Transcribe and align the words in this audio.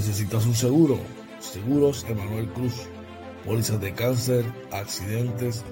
¿Necesitas 0.00 0.46
un 0.46 0.54
seguro? 0.54 0.96
Seguros 1.40 2.06
Emanuel 2.08 2.48
Cruz. 2.54 2.88
Pólizas 3.44 3.78
de 3.82 3.92
cáncer, 3.92 4.46
accidentes, 4.72 5.62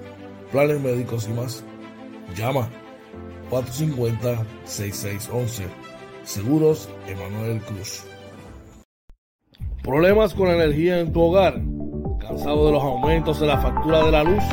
planes 0.51 0.79
médicos 0.79 1.27
y 1.27 1.33
más. 1.33 1.63
Llama 2.37 2.69
450-6611. 3.49 5.63
Seguros 6.25 6.89
Emanuel 7.07 7.59
Cruz. 7.61 8.03
¿Problemas 9.81 10.35
con 10.35 10.49
la 10.49 10.63
energía 10.63 10.99
en 10.99 11.11
tu 11.11 11.21
hogar? 11.21 11.59
¿Cansado 12.19 12.67
de 12.67 12.73
los 12.73 12.83
aumentos 12.83 13.39
de 13.39 13.47
la 13.47 13.59
factura 13.59 14.05
de 14.05 14.11
la 14.11 14.23
luz 14.23 14.43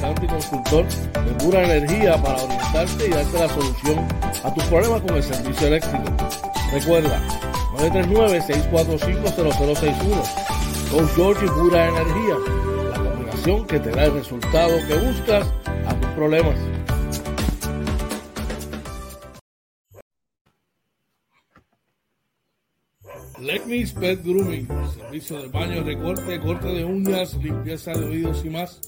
y 0.00 0.26
consultor 0.28 0.86
de 0.86 1.32
pura 1.44 1.64
energía 1.64 2.16
para 2.22 2.40
orientarte 2.40 3.08
y 3.08 3.10
darte 3.10 3.36
la 3.38 3.48
solución 3.48 3.98
a 4.44 4.54
tus 4.54 4.62
problemas 4.64 5.00
con 5.02 5.16
el 5.16 5.22
servicio 5.24 5.66
eléctrico. 5.66 6.04
Recuerda, 6.72 7.20
939-645-0061. 7.78 10.22
Coach 10.90 11.10
George 11.16 11.44
y 11.44 11.48
pura 11.48 11.88
energía, 11.88 12.36
la 12.90 12.98
combinación 12.98 13.66
que 13.66 13.80
te 13.80 13.90
da 13.90 14.04
el 14.04 14.12
resultado 14.14 14.78
que 14.86 14.94
buscas 14.94 15.52
a 15.86 15.94
tus 16.00 16.10
problemas. 16.10 16.54
Lecnis 23.40 23.92
Pet 23.92 24.22
Grooming, 24.24 24.68
servicio 24.94 25.42
de 25.42 25.48
baño, 25.48 25.82
recorte, 25.82 26.38
corte 26.40 26.68
de 26.68 26.84
uñas, 26.84 27.34
limpieza 27.34 27.90
de 27.92 28.04
oídos 28.04 28.44
y 28.44 28.50
más. 28.50 28.80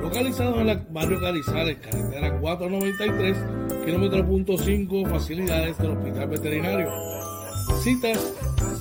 Localizado 0.00 0.60
en 0.60 0.68
el 0.70 0.78
barrio 0.90 1.20
Carizales, 1.20 1.78
carretera 1.78 2.40
493, 2.40 3.36
kilómetro 3.84 4.26
punto 4.26 4.58
5, 4.58 5.06
facilidades 5.06 5.78
del 5.78 5.90
Hospital 5.90 6.28
Veterinario. 6.28 6.90
Citas 7.82 8.18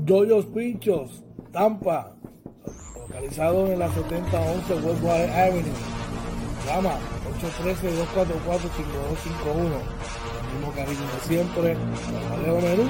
Yoyos 0.05 0.45
Pinchos, 0.47 1.23
Tampa, 1.51 2.15
localizado 2.95 3.71
en 3.71 3.79
la 3.79 3.93
7011 3.93 4.73
Westwater 4.75 5.29
Avenue. 5.29 5.71
Llama 6.65 6.97
813-244-5251. 7.41 10.32
Mismo 10.53 10.71
cariño 10.73 11.01
de 11.01 11.19
siempre, 11.27 11.75
con 11.75 12.33
Alejo 12.33 12.61
Menú 12.61 12.85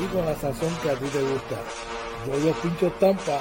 y 0.00 0.06
con 0.12 0.26
la 0.26 0.34
sazón 0.34 0.74
que 0.82 0.90
a 0.90 0.94
ti 0.94 1.06
te 1.06 1.22
gusta. 1.22 1.56
Yoyos 2.26 2.56
Pinchos 2.58 2.92
Tampa, 2.98 3.38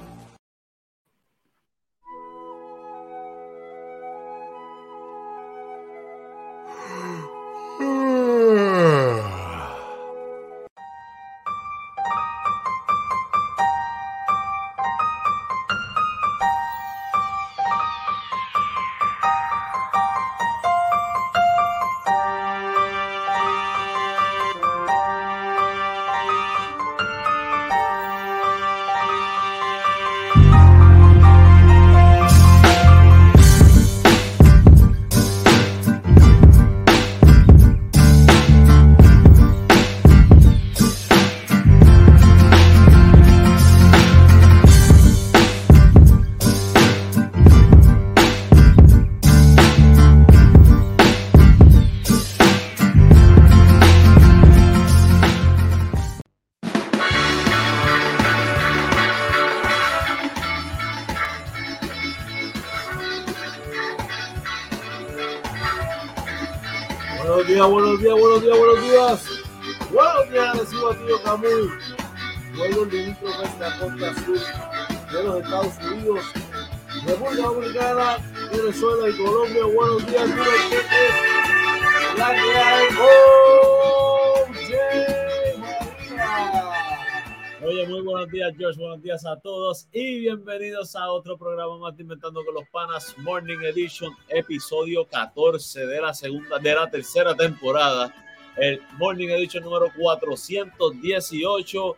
A 90.95 91.11
otro 91.11 91.37
programa 91.37 91.77
más 91.77 91.95
de 91.95 92.01
Inventando 92.03 92.43
con 92.43 92.53
los 92.53 92.67
Panas 92.69 93.15
Morning 93.19 93.59
Edition, 93.63 94.13
episodio 94.27 95.05
14 95.05 95.85
de 95.85 96.01
la 96.01 96.13
segunda, 96.13 96.59
de 96.59 96.75
la 96.75 96.89
tercera 96.89 97.33
temporada. 97.35 98.13
El 98.57 98.81
Morning 98.97 99.29
Edition 99.29 99.63
número 99.63 99.87
418. 99.97 101.95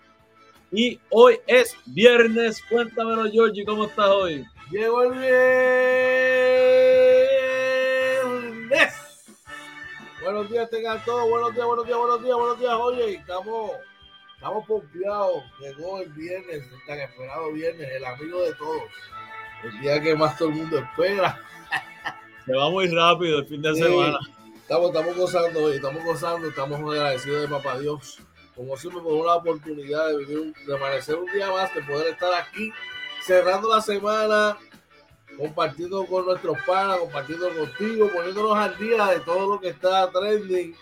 Y 0.74 1.00
hoy 1.10 1.40
es 1.48 1.76
viernes. 1.86 2.62
Cuéntamelo, 2.70 3.32
Georgie, 3.32 3.66
¿cómo 3.66 3.86
estás 3.86 4.10
hoy? 4.10 4.46
Llegó 4.70 5.02
el 5.04 5.14
viernes. 5.14 5.34
Buenos 10.24 10.52
días, 10.52 10.70
tengan 10.70 11.04
todos. 11.04 11.28
Buenos 11.30 11.56
días, 11.56 11.66
buenos 11.66 11.88
días, 11.88 11.98
buenos 11.98 12.22
días, 12.22 12.38
buenos 12.38 12.60
días. 12.60 12.76
Oye, 12.76 13.16
estamos, 13.16 13.72
estamos 14.44 14.66
pompeados. 14.68 15.44
Llegó 15.60 16.02
el 16.02 16.10
viernes, 16.12 16.64
el 16.72 16.86
tan 16.86 17.00
esperado 17.00 17.52
viernes, 17.54 17.90
el 17.96 18.04
amigo 18.06 18.42
de 18.42 18.54
todos. 18.56 18.84
El 19.64 19.80
día 19.80 20.02
que 20.02 20.16
más 20.16 20.38
todo 20.38 20.50
el 20.50 20.56
mundo 20.56 20.78
espera. 20.80 21.40
Se 22.46 22.54
va 22.54 22.70
muy 22.70 22.88
rápido 22.90 23.40
el 23.40 23.46
fin 23.46 23.62
de 23.62 23.74
Sí. 23.74 23.84
semana. 23.84 24.20
Estamos, 24.62 24.88
estamos 24.90 25.16
gozando 25.16 25.64
hoy, 25.64 25.76
estamos 25.76 26.04
gozando, 26.04 26.48
estamos 26.50 26.80
agradecidos 26.94 27.42
de 27.44 27.48
Papá 27.48 27.80
Dios. 27.80 28.20
Como 28.56 28.76
siempre, 28.78 29.02
por 29.02 29.14
una 29.14 29.36
oportunidad 29.36 30.10
de 30.10 30.18
vivir, 30.18 30.40
un- 30.40 30.54
de 30.68 30.76
amanecer 30.76 31.16
un 31.16 31.32
día 31.32 31.50
más, 31.52 31.74
de 31.74 31.82
poder 31.82 32.08
estar 32.08 32.34
aquí, 32.34 32.72
cerrando 33.26 33.70
la 33.74 33.82
semana, 33.82 34.58
compartiendo 35.38 36.06
con 36.06 36.26
nuestros 36.26 36.58
panas, 36.66 36.98
compartiendo 36.98 37.50
contigo, 37.50 38.10
poniéndonos 38.14 38.58
al 38.58 38.78
día 38.78 39.06
de 39.08 39.20
todo 39.22 39.54
lo 39.56 39.60
que 39.62 39.70
está 39.70 40.10
trending, 40.12 40.76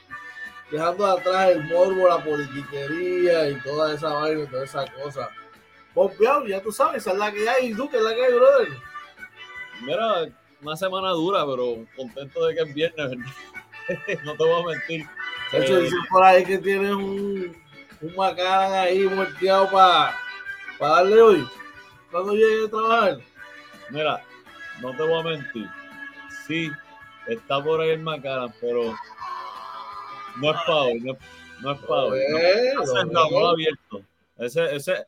dejando 0.72 1.06
atrás 1.06 1.50
el 1.50 1.64
morbo, 1.66 2.08
la 2.08 2.24
politiquería 2.24 3.50
y 3.50 3.56
toda 3.62 3.94
esa 3.94 4.14
vaina 4.14 4.44
y 4.44 4.48
toda 4.48 4.64
esa 4.64 4.86
cosa. 4.94 5.30
Pompeado, 5.94 6.48
ya 6.48 6.62
tú 6.62 6.72
sabes, 6.72 7.02
esa 7.02 7.12
es 7.12 7.18
la 7.18 7.32
que 7.32 7.50
hay, 7.50 7.72
y 7.72 7.74
tú, 7.76 7.90
que 7.90 7.98
es 7.98 8.04
la 8.04 8.16
que 8.16 8.26
hay, 8.26 8.34
brother. 8.34 8.70
Mira, 9.82 10.28
una 10.62 10.78
semana 10.78 11.10
dura, 11.10 11.46
pero 11.46 11.86
contento 11.96 12.46
de 12.46 12.56
que 12.56 12.62
es 12.62 12.74
viernes. 12.74 13.10
¿verdad? 13.10 13.26
no 14.24 14.36
te 14.36 14.44
voy 14.44 14.64
a 14.64 14.68
mentir. 14.68 15.08
De 15.52 15.58
hecho, 15.66 15.78
Eh, 15.78 15.82
dicen 15.82 16.00
por 16.10 16.24
ahí 16.24 16.46
que 16.46 16.58
tienes 16.60 16.92
un, 16.92 17.58
un 18.02 18.16
macán 18.16 18.74
ahí 18.74 19.04
muerteado 19.04 19.70
para 19.70 20.16
darle 20.80 21.22
hoy. 21.22 21.48
Cuando 22.10 22.34
llegue 22.34 22.66
a 22.66 22.70
trabajar. 22.70 23.18
Mira, 23.90 24.24
no 24.82 24.92
te 24.92 25.04
voy 25.04 25.20
a 25.20 25.24
mentir. 25.24 25.70
Sí, 26.46 26.72
está 27.28 27.64
por 27.64 27.82
ahí 27.82 27.92
el 27.92 28.02
Macaran, 28.02 28.54
pero 28.60 28.96
no 30.38 30.52
es 30.52 30.58
hoy, 30.68 31.00
no, 31.02 31.18
no 31.62 31.72
es 31.72 31.80
para 31.80 32.04
hoy. 32.04 32.20
No, 32.30 33.04
no, 33.06 33.30
no, 33.30 33.48
abierto. 33.48 34.02
Ese, 34.38 34.76
ese, 34.76 35.06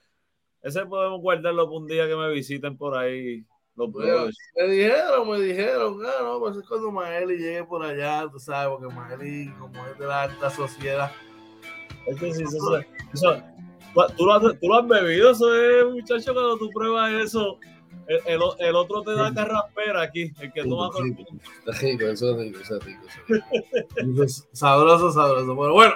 ese 0.61 0.85
podemos 0.85 1.21
guardarlo 1.21 1.65
para 1.65 1.77
un 1.77 1.87
día 1.87 2.07
que 2.07 2.15
me 2.15 2.29
visiten 2.31 2.77
por 2.77 2.97
ahí 2.97 3.45
los 3.75 3.89
Me 3.91 4.67
dijeron, 4.67 5.29
me 5.29 5.39
dijeron, 5.39 5.99
ah, 6.05 6.21
no, 6.21 6.39
pues 6.39 6.57
es 6.57 6.67
cuando 6.67 6.91
Maeli 6.91 7.37
llegue 7.37 7.63
por 7.63 7.83
allá, 7.83 8.27
tú 8.31 8.39
sabes, 8.39 8.77
porque 8.77 8.93
Maeli, 8.93 9.51
como 9.59 9.85
es 9.87 9.97
de 9.97 10.05
la 10.05 10.23
alta 10.23 10.49
sociedad. 10.51 11.11
Es 12.05 12.19
que 12.19 12.33
sí, 12.33 12.43
eso, 12.43 12.77
eso, 13.13 13.41
¿tú, 14.15 14.25
lo 14.25 14.33
has, 14.33 14.59
tú 14.59 14.67
lo 14.67 14.75
has 14.75 14.87
bebido, 14.87 15.31
eso 15.31 15.55
es, 15.55 15.85
muchacho, 15.91 16.33
cuando 16.33 16.57
tú 16.57 16.69
pruebas 16.69 17.13
eso. 17.13 17.57
El, 18.07 18.19
el, 18.25 18.41
el, 18.59 18.75
otro 18.75 19.01
te 19.01 19.13
da 19.13 19.33
carraspera 19.33 20.01
aquí, 20.01 20.31
el 20.39 20.51
que 20.51 20.63
toma 20.63 20.89
con 20.89 21.07
el 21.07 21.15
rico, 21.15 22.05
eso 22.05 22.31
es 22.31 22.37
rico, 22.37 22.59
eso 22.59 22.77
es 22.77 22.83
rico. 22.83 23.01
Eso 23.95 24.23
es 24.23 24.47
sabroso, 24.53 25.11
sabroso. 25.11 25.55
Pero 25.55 25.73
bueno, 25.73 25.93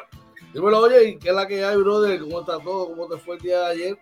dímelo, 0.54 0.80
oye, 0.80 1.18
¿qué 1.20 1.30
es 1.30 1.36
la 1.36 1.48
que 1.48 1.64
hay, 1.66 1.78
brother? 1.78 2.20
¿Cómo 2.22 2.40
está 2.40 2.60
todo? 2.60 2.88
¿Cómo 2.88 3.08
te 3.08 3.18
fue 3.18 3.36
el 3.36 3.42
día 3.42 3.60
de 3.60 3.66
ayer? 3.66 3.98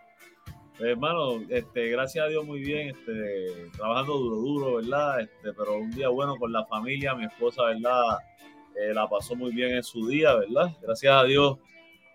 hermano, 0.80 1.42
este, 1.50 1.90
gracias 1.90 2.26
a 2.26 2.28
Dios 2.28 2.46
muy 2.46 2.60
bien, 2.60 2.90
este, 2.90 3.70
trabajando 3.78 4.18
duro, 4.18 4.36
duro, 4.36 4.76
¿verdad? 4.76 5.22
Este, 5.22 5.54
pero 5.54 5.78
un 5.78 5.92
día 5.92 6.10
bueno 6.10 6.36
con 6.36 6.52
la 6.52 6.66
familia, 6.66 7.16
mi 7.16 7.26
esposa, 7.26 7.64
¿verdad? 7.64 8.20
Eh, 8.76 8.94
la 8.94 9.08
pasó 9.08 9.36
muy 9.36 9.54
bien 9.54 9.72
en 9.72 9.84
su 9.84 10.06
día, 10.08 10.36
¿verdad? 10.36 10.76
Gracias 10.82 11.14
a 11.14 11.24
Dios, 11.24 11.58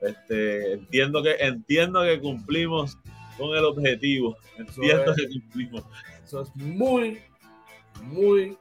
este, 0.02 0.74
entiendo 0.74 1.22
que, 1.22 1.36
entiendo 1.40 2.02
que 2.02 2.20
cumplimos 2.20 2.98
con 3.40 3.56
el 3.56 3.64
objetivo, 3.64 4.36
entiendo 4.58 5.14
que 5.14 5.28
cumplimos. 5.28 5.82
Eso 6.22 6.42
es 6.42 6.54
muy, 6.56 7.22
muy, 8.02 8.56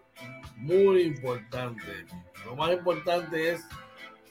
muy 0.55 1.01
importante. 1.01 2.05
Lo 2.45 2.55
más 2.55 2.71
importante 2.71 3.51
es 3.51 3.65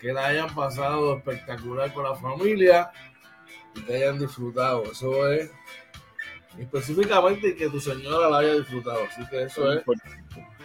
que 0.01 0.13
la 0.13 0.29
hayan 0.29 0.55
pasado 0.55 1.19
espectacular 1.19 1.93
con 1.93 2.05
la 2.05 2.15
familia 2.15 2.91
y 3.75 3.83
que 3.83 3.97
hayan 3.97 4.19
disfrutado. 4.19 4.85
Eso 4.91 5.31
es 5.31 5.51
específicamente 6.59 7.55
que 7.55 7.69
tu 7.69 7.79
señora 7.79 8.31
la 8.31 8.39
haya 8.39 8.55
disfrutado. 8.55 9.01
Así 9.05 9.29
que 9.29 9.43
eso 9.43 9.71
es, 9.71 9.83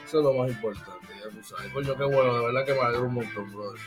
eso 0.05 0.19
es 0.19 0.23
lo 0.23 0.33
más 0.33 0.49
importante. 0.49 1.07
Ya 1.21 1.29
tú 1.29 1.43
sabes. 1.43 1.73
Coño, 1.73 1.95
qué 1.97 2.05
bueno, 2.05 2.39
de 2.39 2.45
verdad 2.45 2.65
que 2.65 2.73
me 2.73 2.79
alegro 2.79 3.07
un 3.07 3.13
montón, 3.15 3.51
brother. 3.51 3.81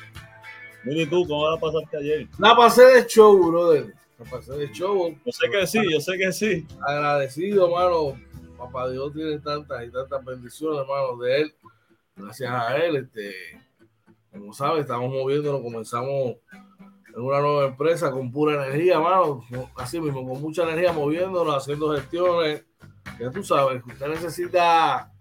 Mira, 0.85 1.11
tú 1.11 1.27
cómo 1.27 1.51
la 1.51 1.59
pasaste 1.59 1.97
ayer? 1.97 2.29
La 2.39 2.55
pasé 2.55 2.85
de 2.85 3.07
show, 3.07 3.51
brother. 3.51 4.06
Pasé 4.25 4.53
de 4.55 4.73
show. 4.73 5.15
Yo 5.25 5.33
sé 5.33 5.51
que 5.51 5.67
sí, 5.67 5.81
yo 5.93 6.01
sé 6.01 6.17
que 6.17 6.33
sí. 6.33 6.67
Agradecido, 6.87 7.67
hermano. 7.67 8.19
Papá 8.57 8.89
Dios 8.89 9.13
tiene 9.13 9.39
tantas 9.39 9.85
y 9.85 9.91
tantas 9.91 10.25
bendiciones, 10.25 10.81
hermano, 10.81 11.17
de 11.19 11.43
él. 11.43 11.55
Gracias 12.17 12.51
a 12.51 12.77
él, 12.79 12.97
este, 12.97 13.35
como 14.31 14.55
sabes, 14.55 14.83
estamos 14.83 15.13
moviéndonos, 15.13 15.61
comenzamos 15.61 16.37
en 17.15 17.23
una 17.23 17.41
nueva 17.41 17.67
empresa 17.67 18.11
con 18.11 18.33
pura 18.33 18.65
energía, 18.65 18.99
mano, 18.99 19.45
así 19.77 20.01
mismo, 20.01 20.27
con 20.27 20.41
mucha 20.41 20.63
energía 20.63 20.93
moviéndonos, 20.93 21.55
haciendo 21.55 21.95
gestiones. 21.95 22.65
Ya 23.21 23.31
tú 23.31 23.45
sabes, 23.45 23.83
usted 23.87 24.09
necesita, 24.09 25.13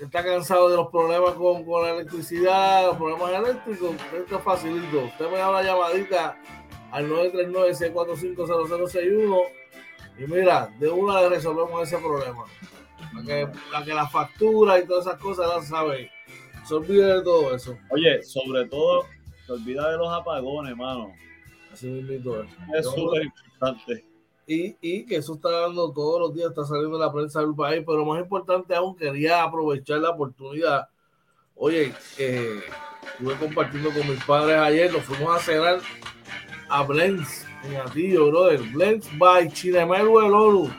está 0.00 0.24
cansado 0.24 0.70
de 0.70 0.76
los 0.76 0.88
problemas 0.88 1.34
con, 1.34 1.64
con 1.66 1.82
la 1.82 1.90
electricidad, 1.90 2.86
los 2.86 2.96
problemas 2.96 3.32
eléctricos, 3.32 3.94
esto 4.14 4.38
es 4.38 4.42
facilito. 4.42 5.04
Usted 5.04 5.30
me 5.30 5.36
da 5.36 5.50
una 5.50 5.62
llamadita 5.62 6.38
al 6.92 7.08
939-645-0061 7.08 9.42
y 10.18 10.26
mira, 10.26 10.70
de 10.78 10.90
una 10.90 11.22
le 11.22 11.30
resolvemos 11.30 11.82
ese 11.82 11.96
problema. 11.98 12.44
La 13.14 13.22
que, 13.22 13.48
la 13.72 13.82
que 13.84 13.94
la 13.94 14.06
factura 14.06 14.78
y 14.78 14.86
todas 14.86 15.06
esas 15.06 15.18
cosas 15.18 15.48
las 15.48 15.66
sabe. 15.68 16.10
Se 16.66 16.74
olvide 16.74 17.14
de 17.14 17.22
todo 17.22 17.54
eso. 17.54 17.78
Oye, 17.90 18.22
sobre 18.22 18.66
todo 18.66 19.06
olvida 19.52 19.90
de 19.90 19.96
los 19.96 20.12
apagones, 20.12 20.76
mano. 20.76 21.12
Así 21.72 21.86
mismo 21.86 22.36
es. 22.74 22.86
súper 22.86 23.24
importante. 23.24 24.04
Y, 24.46 24.76
y, 24.80 25.06
que 25.06 25.16
eso 25.16 25.34
está 25.34 25.50
dando 25.50 25.92
todos 25.92 26.20
los 26.20 26.34
días, 26.34 26.48
está 26.48 26.64
saliendo 26.64 26.96
en 26.96 27.02
la 27.02 27.12
prensa 27.12 27.40
del 27.40 27.54
país, 27.54 27.84
pero 27.86 28.04
más 28.04 28.20
importante 28.20 28.74
aún, 28.74 28.96
quería 28.96 29.44
aprovechar 29.44 29.98
la 29.98 30.10
oportunidad. 30.10 30.88
Oye, 31.54 31.92
eh, 32.18 32.60
estuve 33.12 33.36
compartiendo 33.36 33.90
con 33.90 34.08
mis 34.08 34.24
padres 34.24 34.56
ayer, 34.56 34.92
nos 34.92 35.04
fuimos 35.04 35.36
a 35.36 35.38
cenar 35.38 35.78
a 36.70 36.82
Blends 36.82 37.46
en 37.64 37.76
Atillo, 37.76 38.30
brother. 38.30 38.60
Blends 38.72 39.08
by 39.18 39.50
Chinemelo 39.50 40.24
El 40.24 40.32
Oro. 40.32 40.70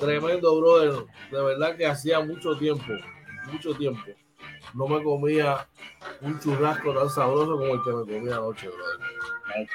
Tremendo, 0.00 0.60
brother. 0.60 1.04
De 1.30 1.42
verdad 1.42 1.76
que 1.76 1.86
hacía 1.86 2.20
mucho 2.20 2.56
tiempo, 2.56 2.92
mucho 3.50 3.74
tiempo 3.74 4.02
no 4.74 4.88
me 4.88 5.02
comía 5.02 5.66
un 6.20 6.38
churrasco 6.40 6.94
tan 6.94 7.10
sabroso 7.10 7.58
como 7.58 7.74
el 7.74 7.82
que 7.82 7.92
me 7.92 8.18
comía 8.18 8.36
anoche, 8.36 8.68
brother. 8.68 9.68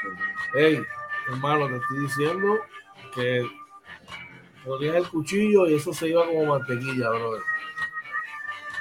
Hey, 0.54 0.82
hermano, 1.28 1.68
te 1.68 1.76
estoy 1.78 2.00
diciendo 2.00 2.58
que 3.14 3.46
ponías 4.66 4.96
el 4.96 5.08
cuchillo 5.08 5.68
y 5.68 5.76
eso 5.76 5.94
se 5.94 6.10
iba 6.10 6.26
como 6.26 6.46
mantequilla, 6.46 7.10
brother. 7.10 7.42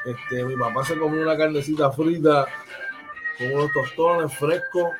Este, 0.06 0.44
mi 0.44 0.56
papá 0.56 0.84
se 0.84 0.96
comió 0.96 1.22
una 1.22 1.36
carnecita 1.36 1.90
frita 1.90 2.46
con 3.38 3.52
unos 3.52 3.72
tostones 3.72 4.38
frescos, 4.38 4.90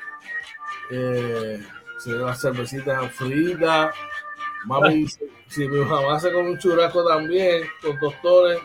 eh, 0.91 1.63
las 2.05 2.41
cervecitas 2.41 3.11
fritas. 3.13 3.95
Mami, 4.65 5.07
si 5.47 5.67
mi 5.67 5.79
mamá 5.79 6.19
se 6.19 6.31
comió 6.31 6.51
un 6.51 6.57
churrasco 6.57 7.05
también 7.07 7.63
con 7.81 7.99
tostones 7.99 8.59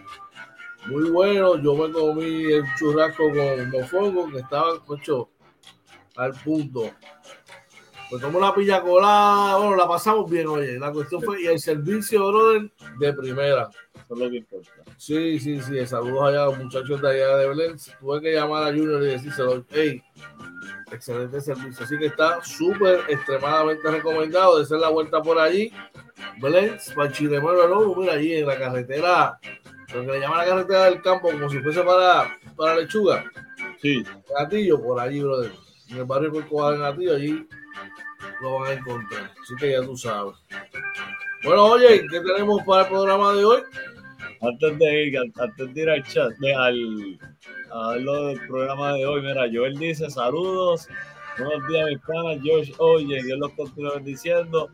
muy 0.86 1.10
bueno. 1.10 1.56
Yo 1.56 1.74
me 1.74 1.92
comí 1.92 2.52
el 2.52 2.64
churrasco 2.76 3.30
con 3.30 3.70
mofongo 3.70 4.30
que 4.30 4.38
estaba 4.38 4.74
hecho 4.96 5.28
al 6.16 6.32
punto. 6.32 6.90
Pues 8.10 8.20
tomó 8.20 8.40
la 8.40 8.54
piña 8.54 8.82
colada, 8.82 9.56
bueno, 9.56 9.76
la 9.76 9.88
pasamos 9.88 10.30
bien, 10.30 10.46
oye. 10.46 10.78
La 10.78 10.92
cuestión 10.92 11.22
fue, 11.22 11.40
y 11.42 11.46
el 11.46 11.58
servicio, 11.58 12.28
brother, 12.28 12.70
de 12.98 13.12
primera. 13.14 13.70
Eso 14.12 14.14
es 14.14 14.24
lo 14.26 14.30
que 14.30 14.36
importa. 14.36 14.70
Sí, 14.98 15.40
sí, 15.40 15.60
sí. 15.62 15.86
Saludos 15.86 16.28
allá 16.28 16.42
a 16.42 16.46
los 16.46 16.58
muchachos 16.58 17.00
de 17.00 17.08
allá 17.08 17.36
de 17.38 17.48
Belén. 17.48 17.76
Tuve 17.98 18.20
que 18.20 18.32
llamar 18.34 18.64
a 18.64 18.66
Junior 18.66 19.02
y 19.02 19.06
decírselo, 19.06 19.64
hey, 19.70 20.02
excelente 20.92 21.40
servicio. 21.40 21.82
Así 21.82 21.98
que 21.98 22.06
está 22.06 22.44
súper, 22.44 23.00
extremadamente 23.08 23.90
recomendado 23.90 24.58
de 24.58 24.64
hacer 24.64 24.80
la 24.80 24.90
vuelta 24.90 25.22
por 25.22 25.38
allí. 25.38 25.72
Belén, 26.42 26.76
para 26.94 27.10
Chilemero, 27.10 27.94
mira, 27.96 28.12
allí 28.12 28.34
en 28.34 28.46
la 28.46 28.58
carretera 28.58 29.38
lo 29.94 30.02
que 30.02 30.12
le 30.12 30.20
llaman 30.20 30.38
la 30.38 30.46
carretera 30.46 30.84
del 30.84 31.02
campo 31.02 31.30
como 31.30 31.48
si 31.48 31.60
fuese 31.60 31.82
para, 31.82 32.38
para 32.54 32.76
lechuga. 32.76 33.24
Sí. 33.80 34.04
Gatillo, 34.38 34.82
por 34.82 35.00
allí, 35.00 35.22
brother. 35.22 35.52
En 35.88 35.98
el 35.98 36.04
barrio 36.04 36.32
Corcovado 36.32 36.74
en 36.74 36.80
Gatillo, 36.82 37.14
allí 37.14 37.48
lo 38.42 38.58
van 38.58 38.70
a 38.70 38.72
encontrar. 38.74 39.32
Así 39.42 39.54
que 39.58 39.72
ya 39.72 39.82
tú 39.82 39.96
sabes. 39.96 40.36
Bueno, 41.44 41.64
oye, 41.64 42.06
¿qué 42.08 42.20
tenemos 42.20 42.62
para 42.62 42.82
el 42.82 42.88
programa 42.88 43.32
de 43.34 43.44
hoy? 43.44 43.62
Antes 44.42 44.78
de 44.78 45.04
ir, 45.04 45.18
antes 45.18 45.74
de 45.74 45.82
ir 45.82 45.88
al 45.88 46.02
chat, 46.02 46.32
de, 46.40 46.52
al, 46.52 47.18
a 47.70 47.96
lo 47.96 48.26
del 48.26 48.46
programa 48.48 48.94
de 48.94 49.06
hoy, 49.06 49.22
mira, 49.22 49.44
Joel 49.52 49.78
dice 49.78 50.10
saludos, 50.10 50.88
buenos 51.38 51.68
días 51.68 51.86
mis 51.88 52.00
panas, 52.00 52.38
George, 52.42 52.72
oye, 52.78 53.22
Dios 53.22 53.38
los 53.38 53.52
continúa 53.52 53.98
diciendo. 54.00 54.68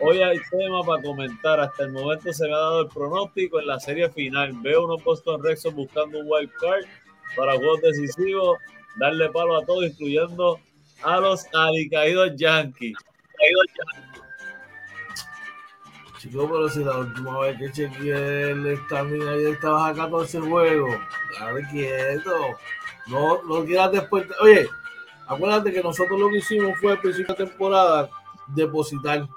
Hoy 0.00 0.22
hay 0.22 0.38
tema 0.50 0.82
para 0.82 1.02
comentar. 1.02 1.60
Hasta 1.60 1.84
el 1.84 1.92
momento 1.92 2.32
se 2.32 2.48
me 2.48 2.54
ha 2.54 2.58
dado 2.58 2.80
el 2.82 2.88
pronóstico 2.88 3.60
en 3.60 3.66
la 3.66 3.78
serie 3.78 4.10
final. 4.10 4.52
Veo 4.62 4.86
unos 4.86 5.04
Boston 5.04 5.42
Red 5.42 5.58
buscando 5.72 6.18
un 6.18 6.26
wild 6.28 6.50
card 6.60 6.84
para 7.36 7.54
juegos 7.56 7.80
decisivos, 7.82 8.58
darle 8.96 9.28
palo 9.30 9.56
a 9.56 9.64
todos, 9.64 9.84
incluyendo 9.84 10.58
a 11.02 11.20
los 11.20 11.46
alicaídos 11.54 12.34
Yankees. 12.36 12.96
Chico, 16.24 16.48
pero 16.50 16.70
si 16.70 16.82
la 16.82 16.96
última 16.96 17.38
vez 17.40 17.58
que 17.58 17.70
chequeé 17.70 18.52
el 18.52 18.78
standing 18.86 19.28
ahí 19.28 19.44
estabas 19.44 19.90
a 19.90 19.94
14 20.04 20.40
juegos, 20.40 20.96
dale 21.38 21.68
quieto. 21.70 22.34
No, 23.08 23.42
no 23.42 23.62
quieras 23.66 23.92
después. 23.92 24.26
Oye, 24.40 24.66
acuérdate 25.26 25.70
que 25.70 25.82
nosotros 25.82 26.18
lo 26.18 26.30
que 26.30 26.38
hicimos 26.38 26.78
fue 26.80 26.92
al 26.92 27.00
principio 27.00 27.34
de 27.34 27.44
temporada 27.44 28.08
depositar 28.46 29.28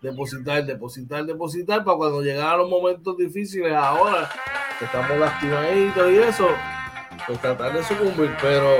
depositar, 0.00 0.64
depositar, 0.64 1.24
depositar 1.24 1.84
para 1.84 1.96
cuando 1.96 2.22
llegaran 2.22 2.58
los 2.58 2.70
momentos 2.70 3.16
difíciles 3.16 3.74
ahora 3.74 4.30
que 4.78 4.84
estamos 4.84 5.18
lastimaditos 5.18 6.10
y 6.12 6.18
eso, 6.18 6.48
pues 7.26 7.40
tratar 7.40 7.72
de 7.72 7.82
sucumbir, 7.82 8.34
pero 8.40 8.76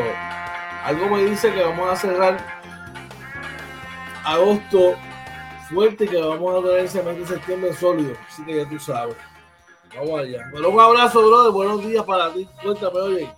algo 0.85 1.09
me 1.09 1.25
dice 1.25 1.53
que 1.53 1.61
vamos 1.61 1.91
a 1.91 1.97
cerrar 1.97 2.39
agosto 4.25 4.95
fuerte 5.71 6.05
y 6.05 6.09
que 6.09 6.21
vamos 6.21 6.59
a 6.59 6.67
tener 6.69 6.85
ese 6.85 7.03
mes 7.03 7.19
de 7.19 7.27
septiembre 7.27 7.73
sólido, 7.75 8.15
así 8.29 8.45
que 8.45 8.57
ya 8.57 8.69
tú 8.69 8.79
sabes. 8.79 9.17
Vamos 9.97 10.21
allá. 10.21 10.49
Pero 10.53 10.71
un 10.71 10.81
abrazo, 10.81 11.27
brother. 11.27 11.53
Buenos 11.53 11.85
días 11.85 12.05
para 12.05 12.33
ti. 12.33 12.49
Cuéntame, 12.63 13.01
oye. 13.01 13.33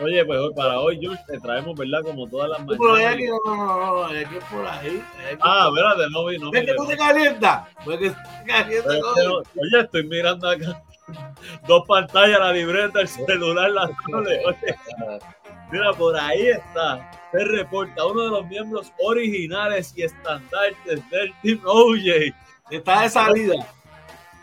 Oye, 0.00 0.24
pues 0.24 0.40
para 0.56 0.80
hoy, 0.80 0.98
George, 1.00 1.22
te 1.28 1.38
traemos, 1.38 1.78
¿verdad? 1.78 2.00
Como 2.02 2.26
todas 2.28 2.48
las 2.48 2.58
mañanas. 2.60 2.78
Pero 2.80 2.94
hay 2.94 3.04
aquí, 3.04 3.26
no, 3.26 3.38
no, 3.44 3.56
no, 3.56 3.76
no, 3.76 4.06
hay 4.06 4.24
aquí 4.24 4.34
por 4.50 4.66
ahí. 4.66 5.04
ah, 5.40 5.70
espérate, 5.70 6.10
no 6.10 6.24
vi, 6.24 6.38
no 6.38 6.50
vi. 6.50 6.58
¿Es 6.58 6.66
que 6.66 6.74
tú 6.74 6.86
te 6.86 6.96
calientas? 6.96 7.68
¿Es 7.86 7.98
que 7.98 8.10
te 8.10 8.16
calientas? 8.46 8.96
Oye, 8.96 9.80
estoy 9.80 10.04
mirando 10.04 10.48
acá 10.48 10.82
dos 11.68 11.84
pantallas, 11.86 12.40
la 12.40 12.52
libreta, 12.52 13.02
el 13.02 13.08
celular, 13.08 13.70
las 13.70 13.90
cosas. 13.90 14.32
Oye. 14.46 14.78
Mira, 15.70 15.92
por 15.92 16.16
ahí 16.16 16.48
está. 16.48 17.10
Se 17.34 17.44
reporta 17.46 18.06
uno 18.06 18.22
de 18.22 18.30
los 18.30 18.46
miembros 18.46 18.92
originales 19.00 19.92
y 19.96 20.04
estandartes 20.04 21.10
del 21.10 21.34
Team 21.42 21.60
OJ. 21.64 22.32
Está 22.70 23.02
de 23.02 23.08
salida. 23.10 23.54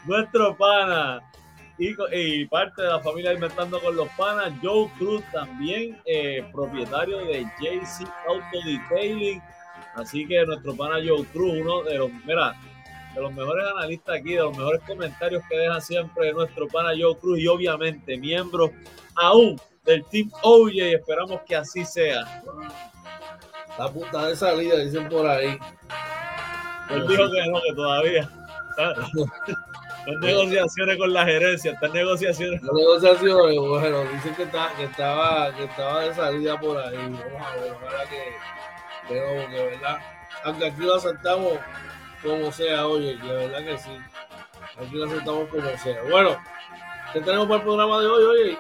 Nuestro 0.04 0.58
pana 0.58 1.22
y, 1.78 2.46
parte 2.48 2.82
de 2.82 2.90
la 2.90 3.00
familia 3.00 3.32
Inventando 3.32 3.80
con 3.80 3.96
los 3.96 4.10
Panas, 4.10 4.52
Joe 4.62 4.90
Cruz 4.98 5.24
también, 5.32 6.02
eh, 6.06 6.46
propietario 6.52 7.20
de 7.20 7.46
JC 7.62 8.06
Auto 8.28 8.60
Detailing. 8.66 9.42
Así 9.96 10.28
que 10.28 10.46
nuestro 10.46 10.76
pana 10.76 10.96
Joe 10.96 11.24
Cruz, 11.28 11.62
uno 11.62 11.84
de 11.84 11.98
los, 11.98 12.12
mira, 12.26 12.60
de 13.16 13.22
los 13.22 13.34
mejores 13.34 13.68
analistas 13.74 14.18
aquí, 14.18 14.34
de 14.34 14.42
los 14.42 14.58
mejores 14.58 14.82
comentarios 14.86 15.42
que 15.50 15.58
deja 15.58 15.80
siempre 15.80 16.34
nuestro 16.34 16.68
pana 16.68 16.90
Joe 16.90 17.16
Cruz 17.16 17.40
y 17.40 17.48
obviamente 17.48 18.18
miembro 18.18 18.70
aún 19.16 19.56
del 19.84 20.06
Team 20.06 20.32
OJ. 20.42 20.72
Esperamos 20.94 21.42
que 21.48 21.56
así 21.56 21.86
sea. 21.86 22.42
La 23.78 23.88
puta 23.92 24.28
de 24.28 24.36
salida, 24.36 24.78
dicen 24.78 25.08
por 25.10 25.28
ahí. 25.28 25.58
Él 26.90 27.08
dijo 27.08 27.32
que 27.32 27.48
no, 27.48 27.62
que 27.62 27.74
todavía. 27.76 28.30
Están 28.70 28.96
negociaciones 30.22 30.98
con 30.98 31.14
la 31.14 31.26
gerencia, 31.26 31.72
están 31.72 31.94
negociaciones. 31.94 32.62
Las 32.62 32.74
negociaciones, 32.74 33.60
bueno, 33.60 34.04
dicen 34.14 34.36
que, 34.36 34.44
está, 34.44 34.72
que, 34.76 34.84
estaba, 34.84 35.56
que 35.56 35.64
estaba 35.66 36.02
de 36.04 36.14
salida 36.14 36.60
por 36.60 36.78
ahí. 36.78 36.98
Vamos 36.98 37.48
a 37.48 37.56
ver, 37.56 37.72
ojalá 37.72 38.10
que, 38.10 38.34
pero 39.08 39.50
que 39.50 39.64
verdad, 39.64 40.00
aunque 40.44 40.66
aquí 40.68 40.82
lo 40.82 40.96
aceptamos 40.96 41.54
como 42.24 42.52
sea, 42.52 42.88
oye, 42.88 43.18
de 43.18 43.34
verdad 43.34 43.64
que 43.64 43.78
sí. 43.78 43.98
Aquí 44.78 44.96
lo 44.96 45.06
aceptamos 45.06 45.50
como 45.50 45.78
sea. 45.78 46.02
Bueno, 46.10 46.38
¿qué 47.14 47.22
tenemos 47.22 47.48
para 47.48 47.58
el 47.58 47.64
programa 47.64 48.00
de 48.00 48.08
hoy, 48.08 48.24
oye? 48.24 48.58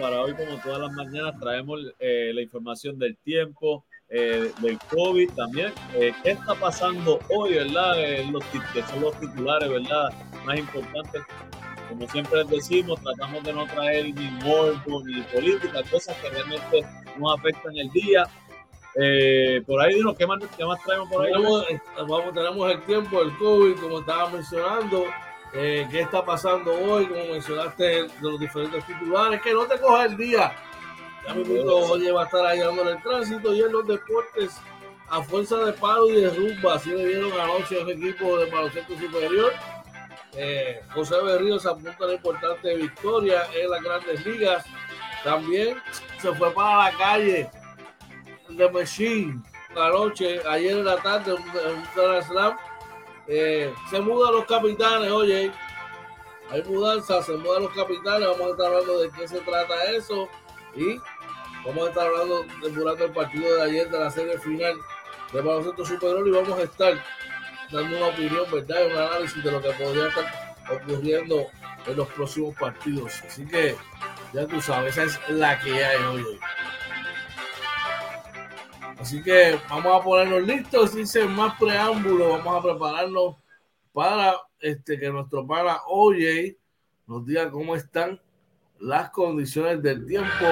para 0.00 0.20
hoy, 0.20 0.34
como 0.34 0.60
todas 0.62 0.80
las 0.80 0.92
mañanas, 0.92 1.38
traemos 1.40 1.80
eh, 1.98 2.32
la 2.34 2.42
información 2.42 2.98
del 2.98 3.16
tiempo, 3.18 3.84
eh, 4.08 4.50
del 4.58 4.78
COVID 4.90 5.30
también. 5.32 5.72
Eh, 5.94 6.12
¿Qué 6.22 6.32
está 6.32 6.54
pasando 6.54 7.18
hoy, 7.30 7.54
verdad? 7.54 7.94
los, 8.30 8.44
que 8.72 8.82
son 8.82 9.02
los 9.02 9.18
titulares, 9.20 9.68
¿verdad? 9.68 10.10
Más 10.44 10.58
importantes. 10.58 11.22
Como 11.88 12.08
siempre 12.08 12.44
decimos, 12.44 13.00
tratamos 13.02 13.44
de 13.44 13.52
no 13.52 13.66
traer 13.66 14.14
ni 14.14 14.30
morbo 14.42 15.02
ni 15.04 15.20
política, 15.22 15.82
cosas 15.90 16.16
que 16.18 16.30
realmente 16.30 16.84
nos 17.18 17.38
afectan 17.38 17.76
el 17.76 17.90
día. 17.90 18.26
Eh, 18.96 19.62
por 19.66 19.80
ahí, 19.80 20.00
¿qué 20.16 20.26
más, 20.26 20.38
¿qué 20.56 20.64
más 20.64 20.82
traemos 20.82 21.08
por 21.08 21.24
ahí? 21.24 21.32
Tenemos, 21.32 21.66
vamos, 22.08 22.34
tenemos 22.34 22.70
el 22.70 22.82
tiempo 22.84 23.20
del 23.20 23.36
COVID, 23.38 23.76
como 23.80 24.00
estaba 24.00 24.30
mencionando. 24.30 25.04
¿Qué 25.54 26.00
está 26.00 26.24
pasando 26.24 26.72
hoy? 26.74 27.06
Como 27.06 27.24
mencionaste, 27.26 27.84
de 27.84 28.10
los 28.20 28.40
diferentes 28.40 28.84
titulares. 28.86 29.40
Que 29.40 29.52
no 29.52 29.64
te 29.66 29.78
coja 29.78 30.06
el 30.06 30.16
día 30.16 30.52
ya 31.26 31.34
mi 31.34 31.58
oye 31.58 32.12
va 32.12 32.22
a 32.22 32.24
estar 32.24 32.44
ahí 32.44 32.60
en 32.60 32.86
el 32.86 33.02
tránsito 33.02 33.54
y 33.54 33.62
en 33.62 33.72
los 33.72 33.86
deportes 33.86 34.60
a 35.08 35.22
fuerza 35.22 35.56
de 35.58 35.72
palo 35.74 36.08
y 36.10 36.20
de 36.22 36.30
rumba. 36.30 36.74
Así 36.74 36.90
le 36.90 37.06
dieron 37.06 37.32
anoche 37.32 37.80
a 37.80 37.84
los 37.84 37.92
equipos 37.92 38.40
de 38.40 38.50
baloncesto 38.50 38.98
superior. 38.98 39.52
Eh, 40.36 40.80
José 40.92 41.14
Berrío 41.22 41.56
apunta 41.56 41.96
a 42.00 42.06
la 42.06 42.14
importante 42.14 42.74
victoria 42.74 43.42
en 43.54 43.70
las 43.70 43.82
grandes 43.82 44.26
ligas. 44.26 44.64
También 45.22 45.78
se 46.20 46.32
fue 46.34 46.52
para 46.52 46.90
la 46.90 46.98
calle 46.98 47.50
de 48.48 48.70
Machine 48.70 49.42
la 49.74 49.88
noche, 49.88 50.40
ayer 50.48 50.78
en 50.78 50.84
la 50.84 50.96
tarde, 50.96 51.34
en 51.34 51.78
un 51.78 52.22
Slam. 52.22 52.56
Eh, 53.26 53.72
se 53.90 54.00
mudan 54.00 54.34
los 54.34 54.44
capitanes, 54.46 55.10
oye. 55.10 55.50
Hay 56.50 56.62
mudanza, 56.64 57.22
se 57.22 57.32
mudan 57.36 57.62
los 57.62 57.72
capitanes. 57.72 58.28
Vamos 58.28 58.46
a 58.46 58.50
estar 58.50 58.66
hablando 58.66 58.98
de 58.98 59.10
qué 59.10 59.28
se 59.28 59.40
trata 59.40 59.84
eso. 59.92 60.28
Y 60.76 61.00
Vamos 61.64 61.86
a 61.86 61.88
estar 61.88 62.06
hablando 62.06 62.44
durante 62.74 63.04
el 63.04 63.12
partido 63.12 63.56
de 63.56 63.62
ayer 63.62 63.90
de 63.90 63.98
la 63.98 64.10
serie 64.10 64.38
final 64.38 64.76
de 65.32 65.40
baloncesto 65.40 65.86
superior 65.86 66.28
y 66.28 66.30
vamos 66.30 66.58
a 66.58 66.62
estar 66.62 67.02
dando 67.72 67.96
una 67.96 68.06
opinión, 68.08 68.44
¿verdad? 68.52 68.86
Un 68.86 68.92
análisis 68.92 69.42
de 69.42 69.50
lo 69.50 69.62
que 69.62 69.70
podría 69.70 70.08
estar 70.08 70.56
ocurriendo 70.70 71.46
en 71.86 71.96
los 71.96 72.08
próximos 72.08 72.54
partidos. 72.56 73.22
Así 73.26 73.46
que 73.46 73.76
ya 74.34 74.46
tú 74.46 74.60
sabes, 74.60 74.98
esa 74.98 75.04
es 75.04 75.30
la 75.30 75.58
que 75.58 75.82
hay 75.82 76.02
hoy. 76.02 76.38
Así 79.04 79.22
que 79.22 79.60
vamos 79.68 80.00
a 80.00 80.02
ponernos 80.02 80.44
listos, 80.44 80.92
sin 80.92 81.30
más 81.36 81.58
preámbulo, 81.60 82.30
vamos 82.38 82.58
a 82.58 82.62
prepararnos 82.62 83.36
para 83.92 84.34
este, 84.58 84.98
que 84.98 85.10
nuestro 85.10 85.46
pana 85.46 85.76
Oye 85.88 86.56
nos 87.06 87.26
diga 87.26 87.50
cómo 87.50 87.76
están 87.76 88.18
las 88.80 89.10
condiciones 89.10 89.82
del 89.82 90.06
tiempo 90.06 90.46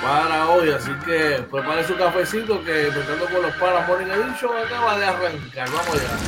para 0.00 0.48
hoy. 0.48 0.70
Así 0.70 0.92
que 1.04 1.44
prepare 1.50 1.86
su 1.86 1.94
cafecito 1.94 2.64
que 2.64 2.86
empezando 2.86 3.26
con 3.26 3.42
los 3.42 3.54
para 3.56 3.86
Morning 3.86 4.06
Edition 4.06 4.56
acaba 4.56 4.98
de 4.98 5.04
arrancar. 5.04 5.68
Vamos 5.68 5.88
allá. 5.88 6.18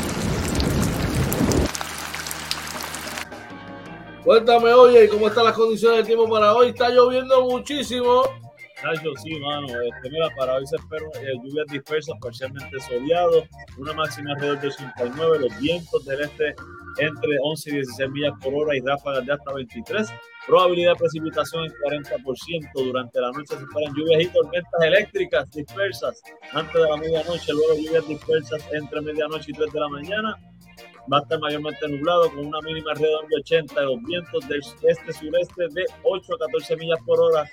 Cuéntame, 4.23 4.75
oye, 4.75 5.09
¿cómo 5.09 5.29
están 5.29 5.45
las 5.47 5.55
condiciones 5.55 5.97
del 6.01 6.07
tiempo 6.07 6.29
para 6.29 6.55
hoy? 6.55 6.69
Está 6.69 6.91
lloviendo 6.91 7.41
muchísimo. 7.49 8.44
Nacho, 8.85 9.11
sí, 9.23 9.31
mano. 9.41 9.67
Este, 9.67 10.11
mira, 10.11 10.29
para 10.37 10.57
hoy 10.57 10.67
se 10.67 10.77
esperan 10.77 11.09
eh, 11.23 11.33
lluvias 11.43 11.67
dispersas, 11.69 12.15
parcialmente 12.21 12.79
soleado, 12.81 13.45
una 13.79 13.95
máxima 13.95 14.33
alrededor 14.33 14.61
de 14.61 14.69
89, 14.69 15.39
los 15.41 15.59
vientos 15.59 16.05
del 16.05 16.21
este 16.21 16.55
entre 16.99 17.39
11 17.43 17.71
y 17.71 17.73
16 17.75 18.11
millas 18.11 18.33
por 18.43 18.55
hora 18.55 18.77
y 18.77 18.81
ráfagas 18.81 19.25
de 19.25 19.33
hasta 19.33 19.53
23. 19.55 20.13
Probabilidad 20.47 20.93
de 20.93 20.99
precipitación 20.99 21.65
en 21.65 21.73
40%. 21.73 22.71
Durante 22.75 23.21
la 23.21 23.31
noche 23.31 23.57
se 23.57 23.63
esperan 23.63 23.95
lluvias 23.95 24.23
y 24.23 24.27
tormentas 24.29 24.83
eléctricas 24.83 25.51
dispersas 25.51 26.23
antes 26.53 26.75
de 26.75 26.89
la 26.89 26.97
medianoche, 26.97 27.53
luego 27.53 27.75
lluvias 27.83 28.07
dispersas 28.07 28.69
entre 28.73 29.01
medianoche 29.01 29.51
y 29.51 29.55
3 29.55 29.73
de 29.73 29.81
la 29.81 29.89
mañana. 29.89 30.37
Va 31.13 31.19
a 31.19 31.21
estar 31.21 31.39
mayormente 31.39 31.89
nublado 31.89 32.31
con 32.31 32.47
una 32.47 32.61
mínima 32.63 32.93
alrededor 32.93 33.29
de 33.29 33.37
80 33.37 33.81
de 33.81 33.87
los 33.87 34.03
vientos 34.03 34.49
del 34.49 34.61
este-sureste 34.89 35.69
de 35.71 35.85
8 36.03 36.35
a 36.35 36.39
14 36.47 36.77
millas 36.77 36.99
por 37.05 37.21
hora. 37.21 37.49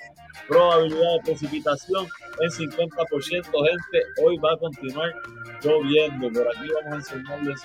Probabilidad 0.48 1.12
de 1.16 1.20
precipitación 1.24 2.06
en 2.40 2.50
50%. 2.50 3.44
Gente, 3.44 4.22
hoy 4.24 4.38
va 4.38 4.52
a 4.52 4.56
continuar 4.56 5.12
lloviendo. 5.62 6.30
Por 6.32 6.48
aquí 6.48 6.68
vamos 6.82 6.92
a 6.92 6.96
enseñarles 6.96 7.60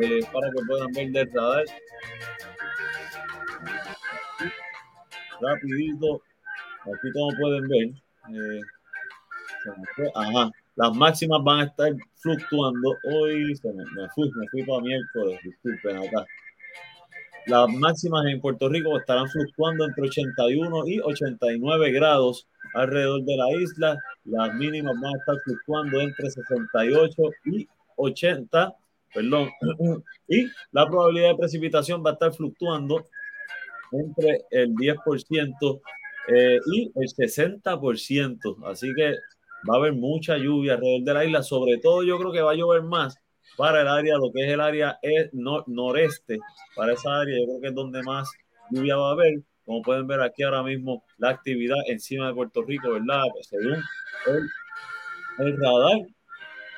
eh, 0.00 0.20
para 0.32 0.50
que 0.50 0.64
puedan 0.66 0.92
ver 0.92 1.10
del 1.10 1.32
radar 1.34 1.64
rapidito. 5.40 6.22
Aquí 6.82 7.12
como 7.12 7.36
pueden 7.36 7.68
ver, 7.68 7.88
eh, 8.34 8.60
ajá, 10.14 10.50
las 10.78 10.94
máximas 10.94 11.42
van 11.42 11.60
a 11.60 11.64
estar 11.64 11.92
fluctuando. 12.14 12.96
Hoy 13.02 13.52
me, 13.64 14.08
fui, 14.14 14.30
me 14.36 14.48
fui 14.48 14.62
para 14.62 14.80
miércoles, 14.80 15.40
disculpen 15.42 15.96
acá. 15.96 16.24
Las 17.46 17.68
máximas 17.68 18.26
en 18.26 18.40
Puerto 18.40 18.68
Rico 18.68 18.96
estarán 18.96 19.28
fluctuando 19.28 19.84
entre 19.86 20.04
81 20.04 20.86
y 20.86 21.00
89 21.00 21.90
grados 21.90 22.46
alrededor 22.74 23.24
de 23.24 23.36
la 23.36 23.50
isla. 23.60 23.98
Las 24.24 24.54
mínimas 24.54 24.94
van 25.00 25.14
a 25.14 25.18
estar 25.18 25.34
fluctuando 25.44 26.00
entre 26.00 26.30
68 26.30 27.22
y 27.46 27.68
80, 27.96 28.74
perdón. 29.12 29.50
Y 30.28 30.46
la 30.70 30.86
probabilidad 30.86 31.30
de 31.30 31.36
precipitación 31.38 32.04
va 32.04 32.10
a 32.10 32.12
estar 32.12 32.32
fluctuando 32.32 33.04
entre 33.90 34.44
el 34.52 34.74
10% 34.74 35.80
eh, 36.28 36.60
y 36.72 36.92
el 36.94 37.08
60%. 37.08 38.70
Así 38.70 38.92
que 38.94 39.14
va 39.68 39.74
a 39.74 39.78
haber 39.78 39.94
mucha 39.94 40.36
lluvia 40.36 40.74
alrededor 40.74 41.02
de 41.02 41.14
la 41.14 41.24
isla. 41.24 41.42
Sobre 41.42 41.78
todo 41.78 42.02
yo 42.02 42.18
creo 42.18 42.32
que 42.32 42.42
va 42.42 42.52
a 42.52 42.56
llover 42.56 42.82
más 42.82 43.16
para 43.56 43.80
el 43.80 43.88
área, 43.88 44.16
lo 44.16 44.30
que 44.32 44.44
es 44.44 44.52
el 44.52 44.60
área 44.60 44.98
noreste. 45.66 46.38
Para 46.76 46.92
esa 46.92 47.20
área 47.20 47.38
yo 47.38 47.44
creo 47.46 47.60
que 47.60 47.68
es 47.68 47.74
donde 47.74 48.02
más 48.02 48.30
lluvia 48.70 48.96
va 48.96 49.10
a 49.10 49.12
haber. 49.12 49.40
Como 49.64 49.82
pueden 49.82 50.06
ver 50.06 50.22
aquí 50.22 50.42
ahora 50.42 50.62
mismo, 50.62 51.04
la 51.18 51.30
actividad 51.30 51.76
encima 51.88 52.28
de 52.28 52.34
Puerto 52.34 52.62
Rico, 52.62 52.90
¿verdad? 52.90 53.22
Según 53.42 53.82
el, 55.38 55.56
radar. 55.58 56.06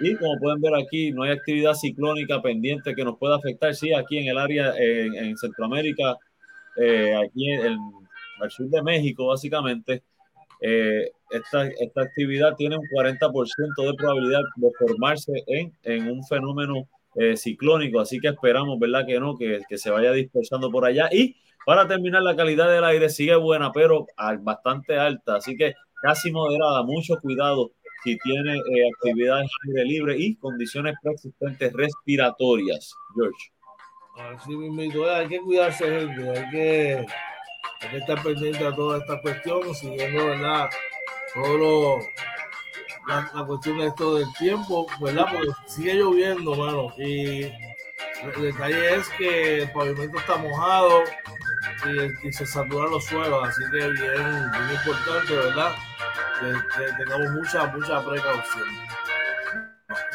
Y 0.00 0.16
como 0.16 0.40
pueden 0.40 0.60
ver 0.60 0.74
aquí, 0.74 1.12
no 1.12 1.22
hay 1.22 1.30
actividad 1.30 1.74
ciclónica 1.74 2.42
pendiente 2.42 2.94
que 2.94 3.04
nos 3.04 3.16
pueda 3.16 3.36
afectar. 3.36 3.74
Sí, 3.74 3.92
aquí 3.92 4.18
en 4.18 4.28
el 4.28 4.38
área, 4.38 4.74
en 4.76 5.36
Centroamérica, 5.36 6.16
eh, 6.76 7.14
aquí 7.14 7.50
en, 7.50 7.78
el 8.42 8.50
sur 8.50 8.68
de 8.68 8.82
México, 8.82 9.26
básicamente, 9.26 10.02
eh, 10.60 11.10
esta, 11.30 11.66
esta, 11.66 12.02
actividad 12.02 12.54
tiene 12.56 12.76
un 12.76 12.84
40% 12.94 13.86
de 13.86 13.94
probabilidad 13.94 14.42
de 14.56 14.68
formarse 14.78 15.32
en, 15.46 15.72
en 15.84 16.10
un 16.10 16.24
fenómeno 16.24 16.88
eh, 17.14 17.36
ciclónico, 17.36 18.00
así 18.00 18.18
que 18.18 18.28
esperamos, 18.28 18.78
¿verdad? 18.78 19.06
Que 19.06 19.18
no, 19.18 19.36
que, 19.36 19.60
que, 19.68 19.78
se 19.78 19.90
vaya 19.90 20.12
dispersando 20.12 20.70
por 20.70 20.84
allá. 20.84 21.08
Y 21.12 21.36
para 21.64 21.86
terminar, 21.86 22.22
la 22.22 22.36
calidad 22.36 22.70
del 22.70 22.84
aire 22.84 23.08
sigue 23.08 23.36
buena, 23.36 23.72
pero 23.72 24.06
bastante 24.40 24.98
alta, 24.98 25.36
así 25.36 25.56
que 25.56 25.74
casi 26.02 26.30
moderada, 26.30 26.82
mucho 26.82 27.16
cuidado 27.20 27.72
si 28.02 28.16
tiene 28.18 28.58
actividad 28.94 29.40
en 29.42 29.48
aire 29.68 29.84
libre 29.84 30.16
y 30.18 30.36
condiciones 30.36 30.94
preexistentes 31.02 31.72
respiratorias, 31.72 32.94
George. 33.14 33.52
Así 34.16 34.56
mismo, 34.56 35.04
hay 35.06 35.28
que 35.28 35.40
cuidarse, 35.40 35.84
hay 35.84 36.50
que, 36.50 37.06
hay 37.80 37.88
que 37.88 37.96
estar 37.98 38.22
pendiente 38.22 38.66
a 38.66 38.74
toda 38.74 38.98
esta 38.98 39.20
cuestión, 39.20 39.74
siguiendo 39.74 40.26
¿verdad? 40.26 40.68
todo 41.34 42.00
la, 43.06 43.30
la, 43.34 43.44
cuestión 43.44 43.78
de 43.78 43.86
esto 43.86 44.16
del 44.16 44.32
tiempo, 44.34 44.86
¿verdad? 45.00 45.26
Porque 45.32 45.48
sigue 45.66 45.94
lloviendo, 45.94 46.54
mano. 46.54 46.92
Y 46.98 47.44
el 48.22 48.42
detalle 48.42 48.96
es 48.96 49.08
que 49.10 49.62
el 49.62 49.72
pavimento 49.72 50.18
está 50.18 50.36
mojado 50.36 51.02
y, 52.22 52.32
se 52.32 52.46
saturan 52.46 52.90
los 52.90 53.04
suelos, 53.04 53.48
así 53.48 53.62
que 53.70 53.78
bien, 53.78 54.50
bien 54.50 54.70
importante, 54.70 55.34
¿verdad? 55.34 55.74
Que, 56.40 57.04
tengamos 57.04 57.30
mucha, 57.32 57.66
mucha 57.66 58.04
precaución. 58.04 58.68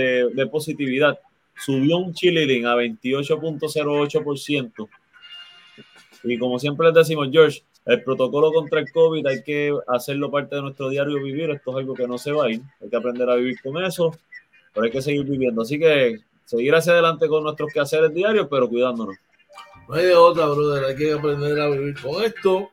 de, 0.00 0.28
de 0.32 0.46
positividad 0.46 1.18
subió 1.56 1.98
un 1.98 2.14
chililín 2.14 2.66
a 2.66 2.76
28.08%. 2.76 4.88
Y 6.22 6.38
como 6.38 6.58
siempre 6.58 6.86
les 6.86 6.94
decimos, 6.94 7.28
George, 7.32 7.62
el 7.86 8.04
protocolo 8.04 8.52
contra 8.52 8.80
el 8.80 8.92
COVID 8.92 9.26
hay 9.26 9.42
que 9.42 9.74
hacerlo 9.88 10.30
parte 10.30 10.56
de 10.56 10.62
nuestro 10.62 10.90
diario 10.90 11.22
vivir. 11.22 11.50
Esto 11.50 11.70
es 11.72 11.78
algo 11.78 11.94
que 11.94 12.06
no 12.06 12.18
se 12.18 12.32
va 12.32 12.44
a 12.44 12.50
ir. 12.50 12.60
Hay 12.80 12.90
que 12.90 12.96
aprender 12.96 13.28
a 13.28 13.34
vivir 13.36 13.60
con 13.62 13.82
eso, 13.82 14.14
pero 14.72 14.84
hay 14.84 14.90
que 14.90 15.02
seguir 15.02 15.24
viviendo. 15.24 15.62
Así 15.62 15.78
que 15.78 16.20
seguir 16.44 16.74
hacia 16.74 16.92
adelante 16.92 17.28
con 17.28 17.44
nuestros 17.44 17.72
quehaceres 17.72 18.12
diarios, 18.12 18.48
pero 18.50 18.68
cuidándonos. 18.68 19.16
No 19.88 19.94
hay 19.94 20.06
de 20.06 20.14
otra, 20.14 20.46
brother. 20.46 20.84
Hay 20.84 20.96
que 20.96 21.12
aprender 21.12 21.60
a 21.60 21.68
vivir 21.68 22.00
con 22.00 22.22
esto. 22.22 22.70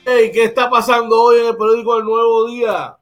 Hey, 0.05 0.31
¿qué 0.33 0.43
está 0.43 0.69
pasando 0.69 1.21
hoy 1.21 1.39
en 1.39 1.47
el 1.47 1.55
periódico 1.55 1.97
El 1.97 2.03
Nuevo 2.03 2.47
Día? 2.49 2.97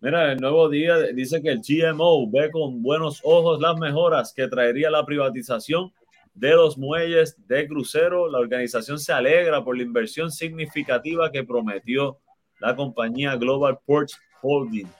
Mira, 0.00 0.32
el 0.32 0.40
Nuevo 0.40 0.68
Día 0.68 0.98
dice 1.14 1.40
que 1.40 1.50
el 1.50 1.60
GMO 1.60 2.28
ve 2.28 2.50
con 2.50 2.82
buenos 2.82 3.20
ojos 3.22 3.60
las 3.60 3.78
mejoras 3.78 4.32
que 4.34 4.48
traería 4.48 4.90
la 4.90 5.06
privatización 5.06 5.92
de 6.34 6.50
los 6.56 6.76
muelles 6.76 7.36
de 7.46 7.68
crucero. 7.68 8.28
La 8.28 8.40
organización 8.40 8.98
se 8.98 9.12
alegra 9.12 9.62
por 9.62 9.76
la 9.76 9.84
inversión 9.84 10.32
significativa 10.32 11.30
que 11.30 11.44
prometió 11.44 12.18
la 12.58 12.74
compañía 12.74 13.36
Global 13.36 13.78
Ports 13.86 14.18
Holding. 14.42 14.90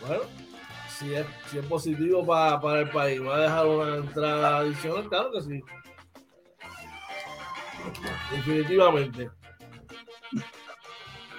Bueno, 0.00 0.22
si 0.98 1.12
es, 1.12 1.26
si 1.50 1.58
es 1.58 1.66
positivo 1.66 2.24
para, 2.24 2.58
para 2.58 2.80
el 2.80 2.88
país, 2.88 3.20
va 3.20 3.36
a 3.36 3.40
dejar 3.40 3.66
una 3.66 3.96
entrada 3.96 4.58
adicional, 4.60 5.08
claro 5.10 5.30
que 5.32 5.42
sí. 5.42 5.60
Definitivamente. 8.30 9.30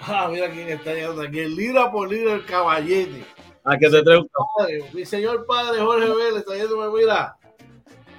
Ah, 0.02 0.28
mira 0.30 0.50
quién 0.50 0.68
está 0.68 0.94
llegando 0.94 1.22
aquí. 1.22 1.40
El 1.40 1.54
libra 1.54 1.90
por 1.90 2.10
libra 2.10 2.34
el 2.34 2.44
caballete. 2.44 3.24
Ah, 3.64 3.76
que 3.76 3.90
te 3.90 4.02
traigo. 4.02 4.26
Mi 4.92 5.04
señor 5.04 5.46
padre 5.46 5.80
Jorge 5.80 6.08
Vélez 6.08 6.36
está 6.36 6.56
yéndome, 6.56 6.98
mira, 6.98 7.36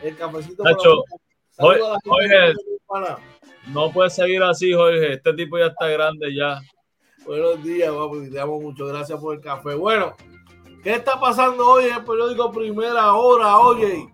el 0.04 0.16
cafecito. 0.16 0.64
Nacho, 0.64 1.04
Jorge, 1.58 1.82
Jorge 2.06 2.54
no 3.68 3.92
puedes 3.92 4.16
seguir 4.16 4.44
así, 4.44 4.74
Jorge. 4.74 5.14
Este 5.14 5.34
tipo 5.34 5.58
ya 5.58 5.68
está 5.68 5.88
grande 5.88 6.34
ya. 6.36 6.62
Buenos 7.26 7.64
días, 7.64 7.92
papi. 7.92 8.30
Te 8.30 8.40
amo 8.40 8.60
mucho. 8.60 8.88
Gracias 8.88 9.20
por 9.20 9.36
el 9.36 9.42
café. 9.42 9.76
Bueno, 9.76 10.16
¿qué 10.84 10.94
está 10.94 11.20
pasando 11.20 11.68
hoy 11.68 11.86
en 11.86 11.96
el 11.96 12.04
periódico 12.04 12.52
Primera 12.52 13.14
Hora? 13.14 13.60
Oye, 13.60 14.08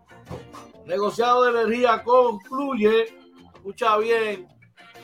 negociado 0.85 1.43
de 1.43 1.61
energía 1.61 2.03
concluye 2.03 3.16
escucha 3.67 3.97
bien, 3.97 4.47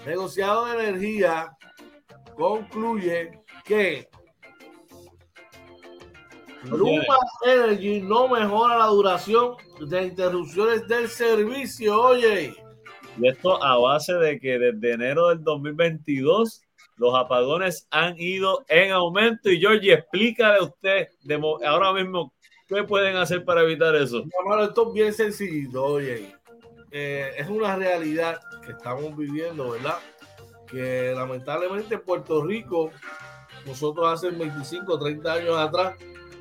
negociado 0.05 0.67
de 0.67 0.87
energía 0.87 1.51
concluye 2.37 3.37
que 3.65 4.07
Luma 6.71 7.17
Energy 7.45 7.99
no 7.99 8.29
mejora 8.29 8.77
la 8.77 8.85
duración 8.85 9.57
de 9.85 10.03
interrupciones 10.05 10.87
del 10.87 11.09
servicio, 11.09 12.01
oye. 12.01 12.55
Y 13.19 13.27
esto 13.27 13.61
a 13.61 13.77
base 13.77 14.13
de 14.13 14.39
que 14.39 14.57
desde 14.57 14.93
enero 14.93 15.27
del 15.27 15.43
2022 15.43 16.61
los 16.95 17.15
apagones 17.15 17.85
han 17.91 18.17
ido 18.17 18.63
en 18.69 18.93
aumento. 18.93 19.51
Y 19.51 19.59
Georgie, 19.59 19.91
explícale 19.91 20.59
a 20.59 20.63
usted 20.63 21.09
de, 21.23 21.35
ahora 21.65 21.91
mismo 21.91 22.31
qué 22.69 22.83
pueden 22.83 23.17
hacer 23.17 23.43
para 23.43 23.63
evitar 23.63 23.93
eso. 23.95 24.23
Bueno, 24.45 24.63
esto 24.63 24.87
es 24.87 24.93
bien 24.93 25.13
sencillo, 25.13 25.83
oye. 25.83 26.33
Eh, 26.95 27.33
es 27.37 27.49
una 27.49 27.75
realidad 27.75 28.39
que 28.63 28.71
estamos 28.71 29.17
viviendo, 29.17 29.71
¿verdad? 29.71 29.97
Que 30.67 31.11
lamentablemente 31.15 31.95
en 31.95 32.01
Puerto 32.01 32.45
Rico, 32.45 32.91
nosotros 33.65 34.07
hace 34.13 34.29
25, 34.29 34.99
30 34.99 35.33
años 35.33 35.57
atrás, 35.57 35.95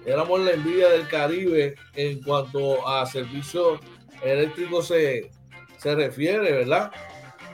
éramos 0.04 0.40
la 0.40 0.50
envidia 0.50 0.90
del 0.90 1.08
Caribe 1.08 1.74
en 1.94 2.22
cuanto 2.22 2.86
a 2.86 3.06
servicios 3.06 3.80
eléctricos 4.22 4.88
se, 4.88 5.30
se 5.78 5.94
refiere, 5.94 6.52
¿verdad? 6.52 6.92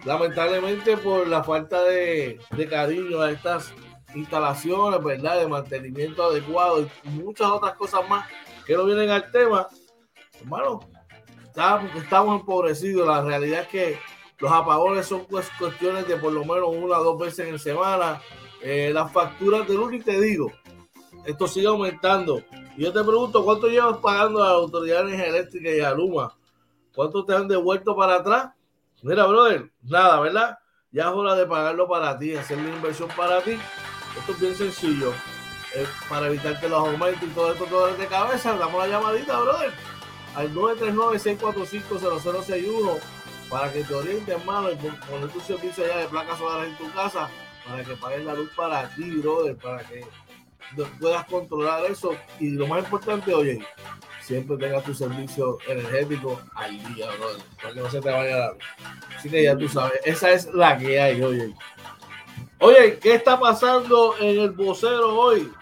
Lamentablemente 0.04 0.96
por 0.96 1.28
la 1.28 1.44
falta 1.44 1.84
de, 1.84 2.40
cariño 2.68 3.20
a 3.20 3.30
estas 3.30 3.72
instalaciones, 4.12 5.04
¿verdad? 5.04 5.38
De 5.38 5.46
mantenimiento 5.46 6.24
adecuado 6.24 6.88
y 7.04 7.08
muchas 7.10 7.46
otras 7.46 7.76
cosas 7.76 8.08
más 8.08 8.28
que 8.66 8.74
no 8.74 8.86
vienen 8.86 9.10
al 9.10 9.30
tema, 9.30 9.68
hermano, 10.40 10.80
estamos, 11.48 12.40
empobrecidos. 12.40 13.06
La 13.06 13.22
realidad 13.22 13.62
es 13.62 13.68
que 13.68 13.98
los 14.38 14.50
apagones 14.50 15.06
son 15.06 15.24
cuestiones 15.24 16.06
de 16.06 16.16
por 16.16 16.32
lo 16.32 16.44
menos 16.44 16.68
una 16.68 16.98
o 16.98 17.04
dos 17.04 17.18
veces 17.18 17.48
en 17.48 17.58
semana. 17.58 18.20
Eh, 18.62 18.90
las 18.92 19.12
facturas 19.12 19.66
de 19.68 19.74
luz, 19.74 19.92
y 19.94 20.00
te 20.00 20.20
digo, 20.20 20.52
esto 21.24 21.46
sigue 21.46 21.66
aumentando. 21.66 22.42
Y 22.76 22.84
yo 22.84 22.92
te 22.92 23.02
pregunto, 23.02 23.44
¿cuánto 23.44 23.68
llevas 23.68 23.98
pagando 23.98 24.42
a 24.42 24.48
las 24.48 24.54
autoridades 24.54 25.20
eléctricas 25.20 25.72
y 25.74 25.80
a 25.80 25.92
Luma? 25.92 26.36
¿Cuánto 26.94 27.24
te 27.24 27.34
han 27.34 27.48
devuelto 27.48 27.94
para 27.96 28.16
atrás? 28.16 28.50
Mira, 29.02 29.26
brother, 29.26 29.70
nada, 29.82 30.20
¿verdad? 30.20 30.58
Ya 30.90 31.04
es 31.04 31.14
hora 31.14 31.34
de 31.34 31.46
pagarlo 31.46 31.86
para 31.86 32.18
ti, 32.18 32.34
hacer 32.34 32.58
la 32.58 32.70
inversión 32.70 33.08
para 33.16 33.40
ti. 33.42 33.58
Esto 34.18 34.32
es 34.32 34.40
bien 34.40 34.54
sencillo. 34.54 35.12
para 36.08 36.26
evitarte 36.26 36.68
los 36.68 36.78
aumentos 36.78 37.22
y 37.22 37.32
todo 37.32 37.52
esto, 37.52 37.66
todo 37.66 37.86
de 37.94 38.06
cabeza, 38.06 38.56
damos 38.56 38.80
la 38.80 38.88
llamadita, 38.88 39.38
brother, 39.38 39.72
al 40.34 40.54
939-645-0061 40.54 42.98
para 43.48 43.72
que 43.72 43.82
te 43.82 43.94
oriente, 43.94 44.32
hermano, 44.32 44.70
y 44.70 44.76
poner 44.76 45.30
tu 45.30 45.40
servicio 45.40 45.84
allá 45.84 45.96
de 45.98 46.08
placas 46.08 46.38
solares 46.38 46.70
en 46.70 46.76
tu 46.76 46.92
casa 46.92 47.30
para 47.66 47.84
que 47.84 47.94
paguen 47.94 48.26
la 48.26 48.34
luz 48.34 48.50
para 48.54 48.94
ti, 48.94 49.10
brother, 49.10 49.56
para 49.56 49.82
que 49.84 50.04
puedas 51.00 51.24
controlar 51.26 51.84
eso. 51.86 52.14
Y 52.40 52.50
lo 52.50 52.66
más 52.66 52.84
importante, 52.84 53.34
oye, 53.34 53.64
siempre 54.22 54.56
tengas 54.56 54.84
tu 54.84 54.94
servicio 54.94 55.58
energético 55.66 56.40
al 56.54 56.94
día, 56.94 57.08
para 57.62 57.74
que 57.74 57.80
no 57.80 57.90
se 57.90 58.00
te 58.00 58.10
vaya 58.10 58.34
a 58.34 58.38
dar. 58.38 58.56
Así 59.16 59.30
que 59.30 59.42
ya 59.42 59.56
tú 59.56 59.68
sabes, 59.68 60.00
esa 60.04 60.30
es 60.30 60.46
la 60.52 60.78
que 60.78 61.00
hay, 61.00 61.22
oye. 61.22 61.54
Oye, 62.60 62.98
¿qué 62.98 63.14
está 63.14 63.38
pasando 63.38 64.16
en 64.18 64.40
el 64.40 64.50
vocero 64.50 65.16
hoy? 65.16 65.52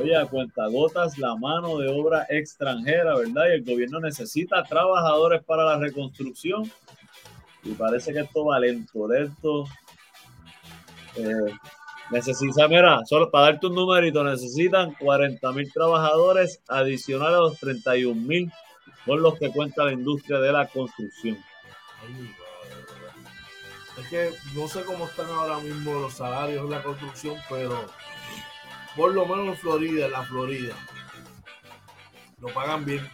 Oye, 0.00 0.16
a 0.16 0.26
cuentagotas 0.26 1.18
la 1.18 1.36
mano 1.36 1.78
de 1.78 1.88
obra 1.88 2.26
extranjera, 2.28 3.16
¿verdad? 3.16 3.44
Y 3.48 3.52
el 3.52 3.64
gobierno 3.64 4.00
necesita 4.00 4.64
trabajadores 4.64 5.42
para 5.44 5.64
la 5.64 5.78
reconstrucción. 5.78 6.70
Y 7.62 7.72
parece 7.72 8.12
que 8.12 8.20
esto 8.20 8.44
va 8.44 8.58
lento, 8.58 9.08
lento. 9.08 9.64
Eh, 11.16 11.54
Necesita, 12.10 12.68
mira, 12.68 13.00
solo 13.06 13.30
para 13.30 13.46
darte 13.46 13.66
un 13.66 13.74
numerito, 13.74 14.22
necesitan 14.22 14.94
40 14.94 15.52
mil 15.52 15.72
trabajadores 15.72 16.60
adicionales 16.68 17.36
a 17.36 17.40
los 17.40 17.58
31 17.58 18.20
mil 18.20 18.52
con 19.06 19.22
los 19.22 19.38
que 19.38 19.50
cuenta 19.50 19.84
la 19.84 19.92
industria 19.92 20.38
de 20.38 20.52
la 20.52 20.66
construcción. 20.66 21.38
Es 23.98 24.08
que 24.08 24.30
no 24.54 24.68
sé 24.68 24.82
cómo 24.84 25.06
están 25.06 25.30
ahora 25.30 25.58
mismo 25.60 25.94
los 25.94 26.14
salarios 26.14 26.64
en 26.64 26.70
la 26.70 26.82
construcción, 26.82 27.36
pero 27.48 27.86
por 28.96 29.12
lo 29.12 29.26
menos 29.26 29.48
en 29.48 29.56
Florida, 29.56 30.06
en 30.06 30.12
la 30.12 30.22
Florida, 30.22 30.74
lo 32.40 32.48
pagan 32.48 32.84
bien. 32.84 33.08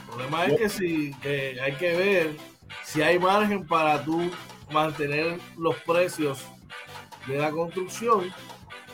El 0.00 0.06
problema 0.06 0.46
es 0.46 0.58
que 0.58 0.68
si 0.68 1.14
hay 1.22 1.74
que 1.74 1.96
ver 1.96 2.36
si 2.88 3.02
hay 3.02 3.18
margen 3.18 3.66
para 3.66 4.02
tú 4.02 4.30
mantener 4.70 5.38
los 5.58 5.76
precios 5.82 6.42
de 7.26 7.36
la 7.36 7.50
construcción 7.50 8.32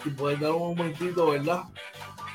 y 0.05 0.11
puedes 0.11 0.41
dar 0.41 0.51
un 0.51 0.77
momentito, 0.77 1.31
¿verdad? 1.31 1.63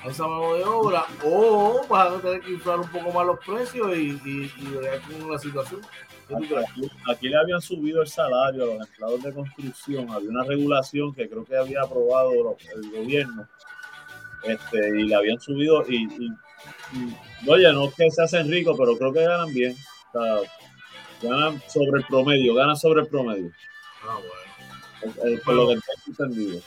A 0.01 0.07
esa 0.07 0.25
mano 0.25 0.53
de 0.53 0.63
obra, 0.63 1.05
o 1.21 1.85
vas 1.89 2.13
a 2.13 2.21
tener 2.21 2.39
que 2.39 2.51
inflar 2.51 2.79
un 2.79 2.87
poco 2.87 3.11
más 3.11 3.25
los 3.25 3.39
precios 3.45 3.97
y, 3.97 4.17
y, 4.23 4.53
y 4.55 5.19
con 5.19 5.31
la 5.31 5.37
situación. 5.37 5.81
Aquí, 7.07 7.27
le 7.27 7.37
habían 7.37 7.61
subido 7.61 8.01
el 8.01 8.07
salario 8.07 8.63
a 8.63 8.67
los 8.67 8.87
empleados 8.87 9.23
de 9.23 9.33
construcción, 9.33 10.09
había 10.11 10.29
una 10.29 10.43
regulación 10.43 11.13
que 11.13 11.27
creo 11.27 11.43
que 11.43 11.57
había 11.57 11.81
aprobado 11.81 12.31
el 12.31 12.91
gobierno, 12.91 13.47
este, 14.43 14.99
y 14.99 15.03
le 15.03 15.15
habían 15.15 15.39
subido, 15.39 15.83
y, 15.89 16.07
oye, 17.47 17.73
no 17.73 17.85
es 17.85 17.95
que 17.95 18.11
se 18.11 18.21
hacen 18.21 18.49
ricos, 18.49 18.77
pero 18.77 18.95
creo 18.97 19.11
que 19.11 19.23
ganan 19.23 19.51
bien, 19.53 19.75
ganan 21.21 21.61
sobre 21.67 21.99
el 21.99 22.05
promedio, 22.05 22.53
ganan 22.53 22.77
sobre 22.77 23.01
el 23.01 23.07
promedio. 23.07 23.51
Ah, 24.03 24.19
bueno. 24.19 25.41
Por 25.43 25.55
lo 25.55 25.67
que 25.69 25.79
entendido. 26.07 26.61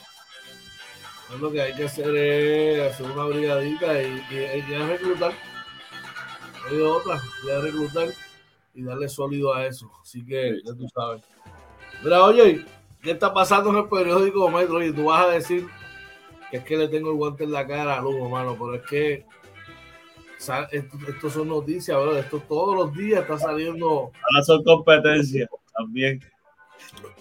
Lo 1.39 1.51
que 1.51 1.61
hay 1.61 1.73
que 1.73 1.85
hacer 1.85 2.15
es 2.15 2.93
hacer 2.93 3.09
una 3.09 3.25
brigadita 3.25 4.01
y, 4.01 4.23
y, 4.31 4.61
reclutar. 4.87 5.33
hay 6.69 6.81
otra, 6.81 7.19
ya 7.47 7.59
reclutar 7.59 8.09
y 8.73 8.83
darle 8.83 9.09
sólido 9.09 9.53
a 9.53 9.65
eso. 9.65 9.91
Así 10.01 10.25
que 10.25 10.61
ya 10.63 10.73
tú 10.73 10.87
sabes. 10.93 11.23
Mira, 12.03 12.23
oye, 12.23 12.65
¿qué 13.01 13.11
está 13.11 13.33
pasando 13.33 13.69
en 13.69 13.77
el 13.77 13.89
periódico 13.89 14.49
Metro? 14.49 14.83
Y 14.83 14.93
tú 14.93 15.05
vas 15.05 15.25
a 15.25 15.29
decir 15.29 15.67
que 16.49 16.57
es 16.57 16.63
que 16.63 16.77
le 16.77 16.87
tengo 16.87 17.11
el 17.11 17.17
guante 17.17 17.43
en 17.43 17.51
la 17.51 17.65
cara 17.65 17.97
a 17.97 18.01
Lugo, 18.01 18.25
hermano, 18.25 18.55
pero 18.59 18.75
es 18.75 18.81
que 18.83 19.25
esto, 20.71 21.29
son 21.29 21.47
noticias, 21.47 21.97
¿verdad? 21.97 22.19
Esto 22.19 22.39
todos 22.47 22.75
los 22.75 22.93
días 22.93 23.21
está 23.21 23.37
saliendo. 23.37 24.11
Ahora 24.11 24.43
son 24.45 24.63
competencias 24.63 25.49
también. 25.75 26.19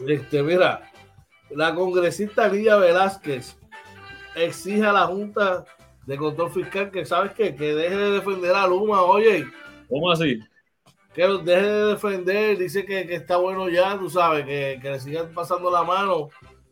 Este, 0.07 0.43
mira, 0.43 0.91
la 1.51 1.75
congresista 1.75 2.49
Lidia 2.49 2.77
Velázquez 2.77 3.57
exige 4.35 4.85
a 4.85 4.93
la 4.93 5.07
Junta 5.07 5.65
de 6.07 6.17
Control 6.17 6.51
Fiscal 6.51 6.91
que, 6.91 7.05
¿sabes 7.05 7.33
qué? 7.33 7.55
Que 7.55 7.75
deje 7.75 7.97
de 7.97 8.11
defender 8.11 8.55
a 8.55 8.67
Luma, 8.67 9.03
oye. 9.03 9.47
¿Cómo 9.89 10.11
así? 10.11 10.41
Que 11.15 11.27
deje 11.27 11.67
de 11.67 11.87
defender, 11.89 12.59
dice 12.59 12.85
que, 12.85 13.01
está 13.15 13.37
bueno 13.37 13.69
ya, 13.69 13.99
tú 13.99 14.09
sabes, 14.09 14.47
que, 14.47 14.79
le 14.83 14.99
sigan 14.99 15.33
pasando 15.35 15.71
la 15.71 15.83
mano 15.83 16.29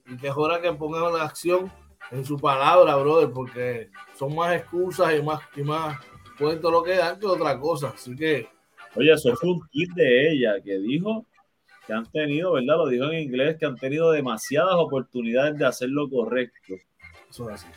y 0.06 0.16
que 0.16 0.28
ahora 0.28 0.60
que 0.60 0.72
pongan 0.72 1.12
la 1.12 1.24
acción 1.24 1.70
en 2.10 2.24
su 2.24 2.38
palabra, 2.38 2.96
brother, 2.96 3.30
porque 3.30 3.90
son 4.16 4.34
más 4.34 4.56
excusas 4.56 5.14
y 5.14 5.22
más, 5.22 5.40
y 5.56 5.62
más 5.62 5.98
cuento 6.38 6.70
lo 6.70 6.82
que 6.82 6.96
dan 6.96 7.20
que 7.20 7.26
otra 7.26 7.58
cosa. 7.58 7.90
Así 7.94 8.16
que. 8.16 8.48
Oye, 8.96 9.12
eso 9.12 9.34
fue 9.36 9.50
un 9.50 9.60
kit 9.70 9.92
de 9.92 10.32
ella 10.32 10.54
que 10.64 10.78
dijo 10.78 11.26
que 11.86 11.92
han 11.92 12.10
tenido, 12.10 12.52
¿verdad? 12.52 12.76
Lo 12.76 12.88
dijo 12.88 13.04
en 13.04 13.20
inglés, 13.20 13.56
que 13.58 13.66
han 13.66 13.76
tenido 13.76 14.10
demasiadas 14.10 14.74
oportunidades 14.76 15.58
de 15.58 15.66
hacer 15.66 15.90
lo 15.90 16.08
correcto. 16.08 16.74
Eso 17.28 17.50
es 17.50 17.56
así. 17.56 17.68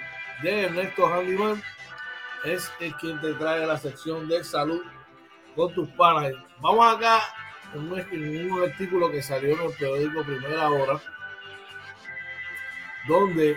de 0.42 0.64
Ernesto 0.64 1.06
Handyman, 1.06 1.62
es 2.44 2.70
el 2.80 2.94
quien 2.96 3.20
te 3.20 3.34
trae 3.34 3.64
la 3.66 3.78
sección 3.78 4.28
de 4.28 4.42
salud 4.42 4.82
con 5.54 5.72
tus 5.72 5.88
panas. 5.90 6.32
Vamos 6.60 6.94
acá 6.94 7.20
en 7.74 7.92
un, 7.92 7.98
en 7.98 8.52
un 8.52 8.62
artículo 8.62 9.10
que 9.10 9.22
salió 9.22 9.54
en 9.54 9.70
el 9.70 9.72
periódico 9.72 10.24
Primera 10.24 10.68
Hora, 10.68 11.00
donde 13.06 13.56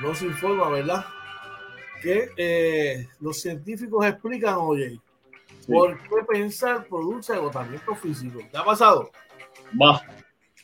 nos 0.00 0.22
informa, 0.22 0.70
¿verdad? 0.70 1.04
Que 2.02 2.30
eh, 2.36 3.08
los 3.20 3.40
científicos 3.40 4.06
explican, 4.06 4.56
oye, 4.58 4.98
Sí. 5.70 5.74
por 5.74 5.98
qué 6.02 6.16
pensar 6.28 6.84
produce 6.86 7.32
agotamiento 7.32 7.94
físico. 7.94 8.40
¿Te 8.50 8.58
ha 8.58 8.64
pasado? 8.64 9.10
Va. 9.80 10.02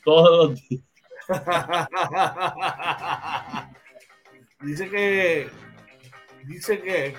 Todos 0.04 0.50
los 0.50 0.68
días. 0.68 0.82
dice 4.60 4.88
que 4.90 5.48
dice 6.44 6.80
que 6.80 7.14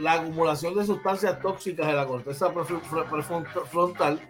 la 0.00 0.12
acumulación 0.14 0.74
de 0.74 0.84
sustancias 0.86 1.40
tóxicas 1.40 1.88
en 1.88 1.96
la 1.96 2.06
corteza 2.06 2.52
pref- 2.52 2.80
fr- 2.82 3.06
prefron- 3.08 3.46
frontal 3.66 4.20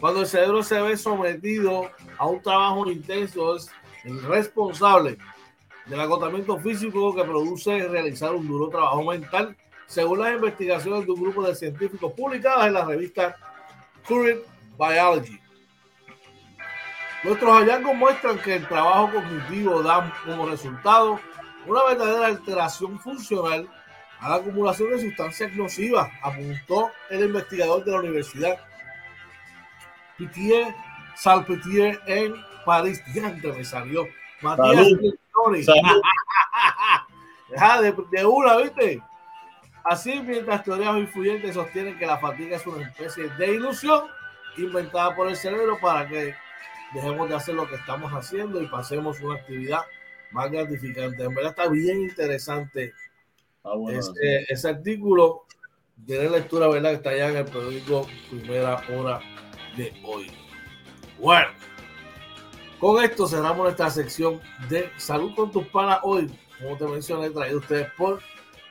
cuando 0.00 0.20
el 0.20 0.26
cerebro 0.26 0.62
se 0.62 0.80
ve 0.80 0.96
sometido 0.96 1.90
a 2.18 2.26
un 2.26 2.42
trabajo 2.42 2.90
intenso 2.90 3.56
es 3.56 3.70
el 4.04 4.22
responsable 4.24 5.16
del 5.86 6.00
agotamiento 6.00 6.58
físico 6.58 7.14
que 7.14 7.24
produce 7.24 7.88
realizar 7.88 8.34
un 8.34 8.46
duro 8.46 8.68
trabajo 8.68 9.02
mental 9.04 9.56
según 9.86 10.20
las 10.20 10.34
investigaciones 10.34 11.06
de 11.06 11.12
un 11.12 11.22
grupo 11.22 11.42
de 11.42 11.54
científicos 11.54 12.12
publicadas 12.12 12.66
en 12.66 12.74
la 12.74 12.84
revista 12.84 13.36
Current 14.06 14.42
Biology 14.78 15.40
Nuestros 17.24 17.50
hallazgos 17.50 17.96
muestran 17.96 18.38
que 18.38 18.56
el 18.56 18.68
trabajo 18.68 19.10
cognitivo 19.12 19.82
da 19.82 20.12
como 20.24 20.46
resultado 20.46 21.18
una 21.66 21.84
verdadera 21.84 22.26
alteración 22.26 23.00
funcional 23.00 23.66
a 24.20 24.28
la 24.28 24.34
acumulación 24.36 24.90
de 24.90 25.00
sustancias 25.00 25.52
nocivas, 25.54 26.08
apuntó 26.22 26.92
el 27.10 27.24
investigador 27.24 27.84
de 27.84 27.90
la 27.90 27.98
Universidad 27.98 28.60
Pitié 30.16 30.72
Salpetier 31.16 32.00
en 32.06 32.34
París. 32.64 33.02
Diante 33.12 33.52
me 33.52 33.64
salió. 33.64 34.06
Matías. 34.40 34.86
Deja 37.50 37.82
de, 37.82 37.94
de 38.10 38.24
una, 38.24 38.56
¿viste? 38.56 39.02
Así, 39.88 40.20
mientras 40.20 40.64
teorías 40.64 40.96
influyentes 40.96 41.54
sostienen 41.54 41.98
que 41.98 42.06
la 42.06 42.18
fatiga 42.18 42.56
es 42.56 42.66
una 42.66 42.86
especie 42.86 43.28
de 43.30 43.54
ilusión 43.54 44.04
inventada 44.56 45.14
por 45.14 45.28
el 45.28 45.36
cerebro 45.36 45.78
para 45.80 46.08
que 46.08 46.34
dejemos 46.94 47.28
de 47.28 47.36
hacer 47.36 47.54
lo 47.54 47.68
que 47.68 47.76
estamos 47.76 48.10
haciendo 48.12 48.60
y 48.62 48.66
pasemos 48.66 49.20
una 49.20 49.36
actividad 49.36 49.80
más 50.32 50.50
gratificante. 50.50 51.22
En 51.22 51.34
verdad 51.34 51.50
está 51.50 51.68
bien 51.68 52.02
interesante 52.02 52.92
Ah, 53.66 53.74
bueno, 53.74 53.98
ese, 53.98 54.46
ese 54.48 54.68
artículo 54.68 55.44
de 55.96 56.30
lectura, 56.30 56.68
¿verdad? 56.68 56.90
Que 56.90 56.96
está 56.96 57.10
allá 57.10 57.30
en 57.30 57.36
el 57.38 57.44
periódico 57.46 58.06
Primera 58.30 58.80
Hora 58.88 59.20
de 59.76 59.92
hoy. 60.04 60.30
Bueno, 61.18 61.48
con 62.78 63.02
esto 63.02 63.26
cerramos 63.26 63.64
nuestra 63.64 63.90
sección 63.90 64.40
de 64.68 64.88
Salud 64.98 65.34
con 65.34 65.50
tus 65.50 65.66
panas 65.66 65.98
hoy. 66.04 66.30
Como 66.62 66.76
te 66.76 66.86
mencioné, 66.86 67.30
traído 67.30 67.58
ustedes 67.58 67.90
por 67.94 68.20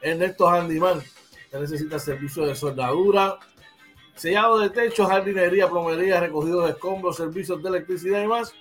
Ernesto 0.05 0.47
Handyman. 0.47 0.99
Usted 0.99 1.59
necesita 1.59 1.97
servicio 1.97 2.45
de 2.45 2.55
soldadura, 2.55 3.39
sellado 4.15 4.59
de 4.59 4.69
techo, 4.69 5.05
jardinería, 5.07 5.67
plomería, 5.67 6.19
recogido 6.19 6.61
de 6.61 6.71
escombros, 6.71 7.17
servicios 7.17 7.61
de 7.63 7.69
electricidad 7.69 8.21
y 8.21 8.27
más. 8.27 8.53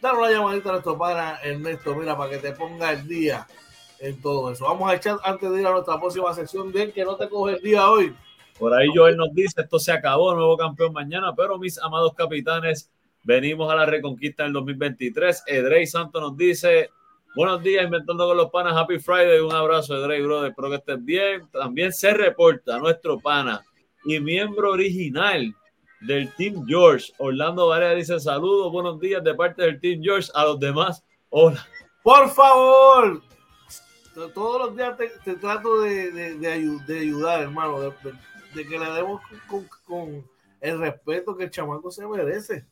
Dale 0.00 0.18
una 0.18 0.30
llamadita 0.30 0.68
a 0.68 0.72
nuestro 0.72 0.96
pana 0.96 1.38
Ernesto, 1.42 1.94
mira, 1.96 2.16
para 2.16 2.30
que 2.30 2.38
te 2.38 2.52
ponga 2.52 2.92
el 2.92 3.08
día 3.08 3.46
en 3.98 4.20
todo 4.20 4.52
eso. 4.52 4.64
Vamos 4.66 4.88
a 4.88 4.94
echar 4.94 5.18
antes 5.24 5.50
de 5.50 5.60
ir 5.60 5.66
a 5.66 5.72
nuestra 5.72 5.98
próxima 5.98 6.32
sección 6.32 6.70
de 6.70 6.92
que 6.92 7.04
no 7.04 7.16
te 7.16 7.28
coge 7.28 7.56
el 7.56 7.62
día 7.62 7.90
hoy. 7.90 8.14
Por 8.56 8.72
ahí 8.72 8.88
Joel 8.94 9.16
nos 9.16 9.34
dice, 9.34 9.62
esto 9.62 9.80
se 9.80 9.90
acabó, 9.90 10.32
nuevo 10.34 10.56
campeón 10.56 10.92
mañana, 10.92 11.34
pero 11.36 11.58
mis 11.58 11.78
amados 11.78 12.12
capitanes, 12.14 12.90
venimos 13.24 13.70
a 13.72 13.74
la 13.74 13.86
reconquista 13.86 14.44
del 14.44 14.52
2023. 14.52 15.42
Edrey 15.46 15.86
Santos 15.88 16.22
nos 16.22 16.36
dice, 16.36 16.90
buenos 17.38 17.62
días, 17.62 17.84
inventando 17.84 18.26
con 18.26 18.36
los 18.36 18.50
panas, 18.50 18.74
Happy 18.76 18.98
Friday, 18.98 19.38
un 19.38 19.52
abrazo 19.54 19.94
Edrey, 19.96 20.20
brother, 20.22 20.50
espero 20.50 20.70
que 20.70 20.74
estés 20.74 21.04
bien. 21.04 21.48
También 21.52 21.92
se 21.92 22.12
reporta 22.12 22.78
nuestro 22.80 23.20
pana 23.20 23.64
y 24.04 24.18
miembro 24.18 24.72
original 24.72 25.54
del 26.00 26.32
Team 26.34 26.64
George, 26.66 27.12
Orlando 27.18 27.68
Varela 27.68 27.94
dice, 27.94 28.18
saludos, 28.18 28.72
buenos 28.72 28.98
días 28.98 29.22
de 29.22 29.34
parte 29.36 29.62
del 29.62 29.78
Team 29.80 30.00
George, 30.02 30.28
a 30.34 30.46
los 30.46 30.58
demás, 30.58 31.04
hola. 31.30 31.64
Por 32.02 32.28
favor, 32.30 33.22
todos 34.34 34.66
los 34.66 34.76
días 34.76 34.96
te, 35.24 35.34
trato 35.36 35.80
de, 35.82 36.10
de- 36.10 36.38
de 36.38 36.48
ayu- 36.56 36.84
de 36.86 36.98
ayudar, 37.00 37.42
hermano, 37.42 37.80
de, 37.80 37.90
de- 38.02 38.18
de 38.54 38.66
que 38.66 38.78
le 38.80 38.90
demos 38.90 39.20
con, 39.48 39.68
con 39.84 40.28
el 40.60 40.78
respeto 40.80 41.36
que 41.36 41.44
el 41.44 41.50
chamaco 41.50 41.88
se 41.88 42.04
merece. 42.04 42.66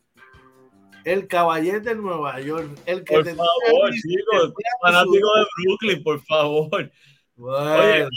El 1.07 1.29
caballete 1.29 1.91
de 1.91 1.95
Nueva 1.95 2.41
York, 2.41 2.69
el 2.85 3.05
que 3.05 3.15
Por 3.15 3.23
te 3.23 3.35
favor, 3.37 3.93
chicos, 3.93 4.53
fanático 4.83 5.37
de 5.37 5.47
Brooklyn, 5.57 6.03
por 6.03 6.21
favor. 6.25 6.91
Bueno, 7.37 7.75
Oye, 7.75 8.09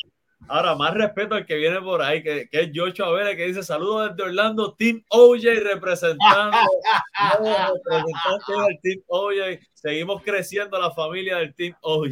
ahora 0.47 0.73
más 0.73 0.95
respeto 0.95 1.35
al 1.35 1.45
que 1.45 1.57
viene 1.57 1.79
por 1.81 2.01
ahí, 2.01 2.23
que, 2.23 2.49
que 2.49 2.61
es 2.61 2.71
Joshua 2.73 3.11
Vélez, 3.11 3.37
que 3.37 3.45
dice 3.45 3.61
saludos 3.61 4.09
desde 4.09 4.27
Orlando, 4.27 4.73
Team 4.73 5.03
OJ 5.07 5.43
representando, 5.61 6.57
no, 6.57 7.73
representante 7.85 8.53
del 8.53 8.79
Team 8.81 9.03
OJ. 9.05 9.59
Seguimos 9.71 10.23
creciendo 10.23 10.79
la 10.79 10.89
familia 10.89 11.37
del 11.37 11.53
Team 11.53 11.75
OJ. 11.81 12.09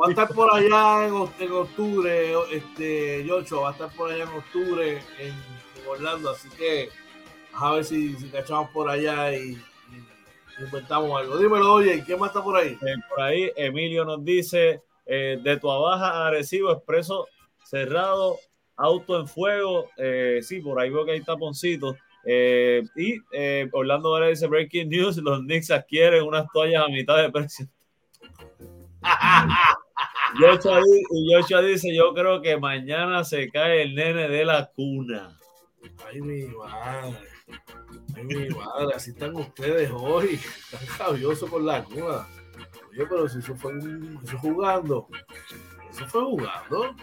va 0.00 0.06
a 0.06 0.10
estar 0.10 0.28
por 0.28 0.54
allá 0.54 1.06
en, 1.06 1.14
en 1.38 1.52
octubre, 1.52 2.32
este, 2.50 3.26
Yocho, 3.26 3.60
va 3.60 3.68
a 3.68 3.72
estar 3.72 3.94
por 3.94 4.10
allá 4.10 4.22
en 4.22 4.30
octubre 4.30 5.02
en, 5.18 5.34
en 5.34 5.86
Orlando, 5.86 6.30
así 6.30 6.48
que 6.56 6.88
a 7.52 7.72
ver 7.72 7.84
si, 7.84 8.16
si 8.16 8.30
cachamos 8.30 8.70
por 8.70 8.88
allá 8.88 9.30
y 9.36 9.62
inventamos 10.58 11.20
algo. 11.20 11.38
Dímelo, 11.38 11.72
oye, 11.72 12.02
¿quién 12.04 12.18
más 12.18 12.28
está 12.30 12.42
por 12.42 12.56
ahí? 12.56 12.78
Eh, 12.82 12.94
por 13.08 13.22
ahí 13.22 13.50
Emilio 13.56 14.04
nos 14.04 14.24
dice 14.24 14.82
eh, 15.06 15.38
de 15.42 15.56
tu 15.58 15.70
abaja 15.70 16.10
a 16.10 16.28
Arecibo, 16.28 16.72
expreso 16.72 17.28
cerrado, 17.64 18.38
auto 18.76 19.18
en 19.20 19.26
fuego. 19.26 19.90
Eh, 19.96 20.40
sí, 20.42 20.60
por 20.60 20.80
ahí 20.80 20.90
veo 20.90 21.04
que 21.04 21.12
hay 21.12 21.22
taponcitos. 21.22 21.96
Y 22.26 23.20
Orlando 23.72 24.12
Vélez 24.12 24.38
dice 24.38 24.46
breaking 24.46 24.88
news, 24.88 25.16
los 25.18 25.40
Knicks 25.40 25.70
adquieren 25.70 26.24
unas 26.24 26.46
toallas 26.52 26.84
a 26.84 26.88
mitad 26.88 27.18
de 27.18 27.30
precio. 27.30 27.66
Y 30.36 31.32
Joshua 31.32 31.62
dice, 31.62 31.94
yo 31.94 32.12
creo 32.12 32.42
que 32.42 32.56
mañana 32.56 33.22
se 33.22 33.50
cae 33.50 33.82
el 33.82 33.94
nene 33.94 34.28
de 34.28 34.44
la 34.44 34.66
cuna. 34.66 35.38
Ay, 36.08 36.20
mi 36.20 36.46
madre. 36.46 37.28
Mi 38.24 38.48
madre, 38.50 38.94
así 38.94 39.10
están 39.10 39.36
ustedes 39.36 39.90
hoy. 39.92 40.40
Están 40.72 40.98
rabiosos 40.98 41.50
con 41.50 41.66
la 41.66 41.84
cuna. 41.84 42.26
Oye, 42.90 43.06
pero 43.08 43.28
si 43.28 43.38
eso 43.38 43.54
fue 43.56 43.72
eso 44.22 44.38
jugando. 44.38 45.08
Eso 45.90 46.06
fue 46.06 46.22
jugando. 46.22 46.94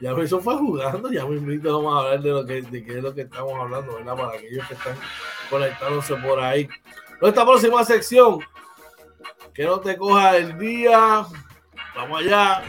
Ya 0.00 0.12
eso 0.12 0.40
fue 0.40 0.56
jugando. 0.56 1.10
Ya 1.10 1.26
me 1.26 1.36
invito, 1.36 1.76
vamos 1.76 1.94
a 1.94 2.06
hablar 2.06 2.22
de 2.22 2.30
lo 2.30 2.46
que, 2.46 2.62
de 2.62 2.84
qué 2.84 2.98
es 2.98 3.02
lo 3.02 3.14
que 3.14 3.22
estamos 3.22 3.52
hablando, 3.54 3.96
¿verdad? 3.96 4.16
Para 4.16 4.38
aquellos 4.38 4.66
que 4.68 4.74
están 4.74 4.96
conectándose 5.50 6.14
por 6.16 6.40
ahí. 6.40 6.68
Nuestra 7.20 7.44
próxima 7.44 7.84
sección. 7.84 8.40
Que 9.52 9.64
no 9.64 9.80
te 9.80 9.96
coja 9.96 10.36
el 10.36 10.56
día. 10.56 11.26
Vamos 11.96 12.20
allá. 12.20 12.62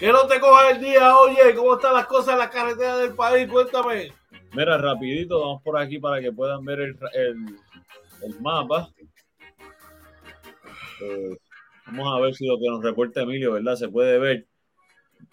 Que 0.00 0.08
no 0.08 0.26
te 0.26 0.40
coja 0.40 0.70
el 0.70 0.80
día, 0.80 1.14
oye, 1.18 1.54
¿cómo 1.54 1.74
están 1.74 1.92
las 1.94 2.06
cosas 2.06 2.32
en 2.32 2.38
la 2.38 2.48
carretera 2.50 2.96
del 2.96 3.14
país? 3.14 3.46
Cuéntame. 3.50 4.12
Mira, 4.54 4.78
rapidito, 4.78 5.38
vamos 5.40 5.62
por 5.62 5.78
aquí 5.78 5.98
para 5.98 6.20
que 6.20 6.32
puedan 6.32 6.64
ver 6.64 6.80
el, 6.80 6.98
el- 7.14 7.56
el 8.22 8.40
mapa. 8.40 8.88
Eh, 11.02 11.36
Vamos 11.86 12.16
a 12.16 12.20
ver 12.20 12.34
si 12.34 12.46
lo 12.46 12.56
que 12.58 12.68
nos 12.68 12.82
reporta 12.84 13.22
Emilio, 13.22 13.52
¿verdad? 13.52 13.74
Se 13.74 13.88
puede 13.88 14.18
ver. 14.18 14.46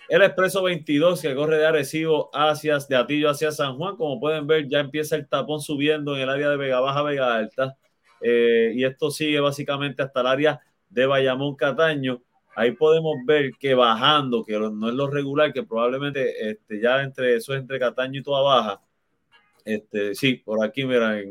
El 0.10 0.24
expreso 0.24 0.64
22 0.64 1.22
que 1.22 1.36
corre 1.36 1.58
de 1.58 1.66
Arecibo 1.68 2.30
hacia 2.34 2.80
de 2.80 2.96
Atillo 2.96 3.30
hacia 3.30 3.52
San 3.52 3.78
Juan, 3.78 3.96
como 3.96 4.20
pueden 4.20 4.48
ver, 4.48 4.68
ya 4.68 4.80
empieza 4.80 5.16
el 5.16 5.28
tapón 5.28 5.62
subiendo 5.62 6.16
en 6.16 6.22
el 6.24 6.30
área 6.30 6.50
de 6.50 6.58
Vega 6.58 6.80
Baja, 6.80 7.04
Vega 7.04 7.36
Alta. 7.36 7.78
Eh, 8.22 8.72
y 8.76 8.84
esto 8.86 9.12
sigue 9.12 9.40
básicamente 9.40 10.02
hasta 10.02 10.22
el 10.22 10.28
área 10.28 10.60
de 10.90 11.06
Bayamón 11.06 11.56
Cataño. 11.56 12.24
Ahí 12.58 12.72
podemos 12.72 13.18
ver 13.24 13.52
que 13.60 13.76
bajando, 13.76 14.44
que 14.44 14.58
no 14.58 14.90
es 14.90 14.96
lo 14.96 15.08
regular, 15.08 15.54
que 15.54 15.62
probablemente 15.62 16.50
este, 16.50 16.82
ya 16.82 17.04
entre 17.04 17.36
eso 17.36 17.54
es 17.54 17.62
entre 17.62 17.78
Cataño 17.78 18.20
y 18.20 18.24
toda 18.24 18.42
baja. 18.42 18.82
Este, 19.64 20.16
sí, 20.16 20.38
por 20.38 20.66
aquí, 20.66 20.84
mira, 20.84 21.22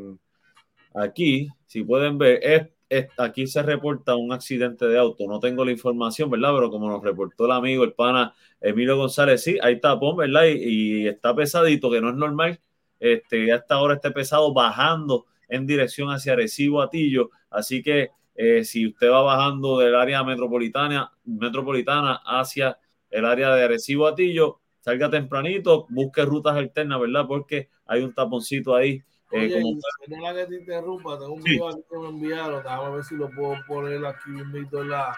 aquí, 0.93 1.49
si 1.65 1.83
pueden 1.83 2.17
ver, 2.17 2.39
es 2.41 3.07
aquí 3.17 3.45
se 3.45 3.61
reporta 3.61 4.15
un 4.15 4.31
accidente 4.31 4.87
de 4.87 4.97
auto. 4.97 5.27
No 5.27 5.41
tengo 5.41 5.65
la 5.65 5.71
información, 5.71 6.29
¿verdad? 6.29 6.53
Pero 6.55 6.69
como 6.69 6.89
nos 6.89 7.03
reportó 7.03 7.43
el 7.45 7.51
amigo, 7.51 7.83
el 7.83 7.91
pana 7.91 8.33
Emilio 8.61 8.95
González, 8.95 9.43
sí, 9.43 9.57
hay 9.61 9.81
tapón, 9.81 10.15
¿verdad? 10.15 10.45
Y, 10.45 11.07
está 11.07 11.35
pesadito, 11.35 11.91
que 11.91 11.99
no 11.99 12.09
es 12.09 12.15
normal. 12.15 12.57
Este, 13.01 13.51
hasta 13.51 13.75
ahora 13.75 13.95
esté 13.95 14.11
pesado 14.11 14.53
bajando 14.53 15.25
en 15.49 15.67
dirección 15.67 16.09
hacia 16.09 16.31
Arecibo 16.31 16.81
Atillo. 16.81 17.31
Así 17.49 17.83
que 17.83 18.11
eh, 18.35 18.63
si 18.63 18.87
usted 18.87 19.09
va 19.09 19.23
bajando 19.23 19.79
del 19.79 19.95
área 19.95 20.23
metropolitana, 20.23 21.11
metropolitana 21.27 22.21
hacia 22.25 22.79
el 23.09 23.25
área 23.25 23.53
de 23.53 23.63
Arecibo 23.63 24.07
Atillo, 24.07 24.59
salga 24.79 25.09
tempranito, 25.09 25.85
busque 25.89 26.23
rutas 26.23 26.55
alternas, 26.55 26.99
¿verdad? 26.99 27.25
Porque 27.27 27.69
hay 27.85 28.01
un 28.01 28.13
taponcito 28.13 28.75
ahí 28.75 29.03
eh, 29.31 29.39
Oye, 29.39 29.61
como... 29.61 30.33
que 30.33 30.45
te 30.45 30.55
interrumpa, 30.55 31.19
tengo 31.19 31.33
un 31.33 31.43
video 31.43 31.67
aquí 31.67 31.81
que 31.89 31.97
me 31.97 32.07
enviaron, 32.07 32.65
a 32.65 32.89
ver 32.89 33.03
si 33.03 33.15
lo 33.15 33.29
puedo 33.29 33.55
poner 33.67 34.05
aquí 34.05 34.29
invito 34.29 34.81
en 34.81 34.89
la 34.89 35.17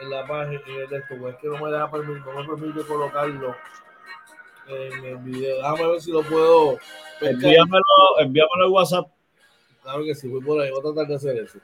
en 0.00 0.10
la 0.10 0.26
página 0.26 0.60
de 0.66 0.96
esto, 0.96 1.14
pues 1.18 1.34
es 1.34 1.40
que 1.40 1.48
no 1.48 1.58
me 1.58 1.70
deja 1.70 1.90
permitir, 1.90 2.22
no 2.26 2.40
me 2.40 2.46
permite 2.46 2.86
colocarlo 2.86 3.54
en 4.68 5.04
el 5.04 5.16
video. 5.18 5.56
Déjame 5.56 5.86
ver 5.86 6.00
si 6.00 6.12
lo 6.12 6.22
puedo. 6.22 6.78
Envíamelo, 7.20 8.20
envíamelo 8.20 8.64
al 8.64 8.70
WhatsApp. 8.70 9.08
Claro 9.82 10.04
que 10.04 10.14
sí, 10.14 10.28
voy 10.28 10.42
por 10.42 10.60
ahí, 10.60 10.70
voy 10.70 10.80
a 10.80 10.82
tratar 10.82 11.06
de 11.06 11.14
hacer 11.14 11.36
eso. 11.38 11.58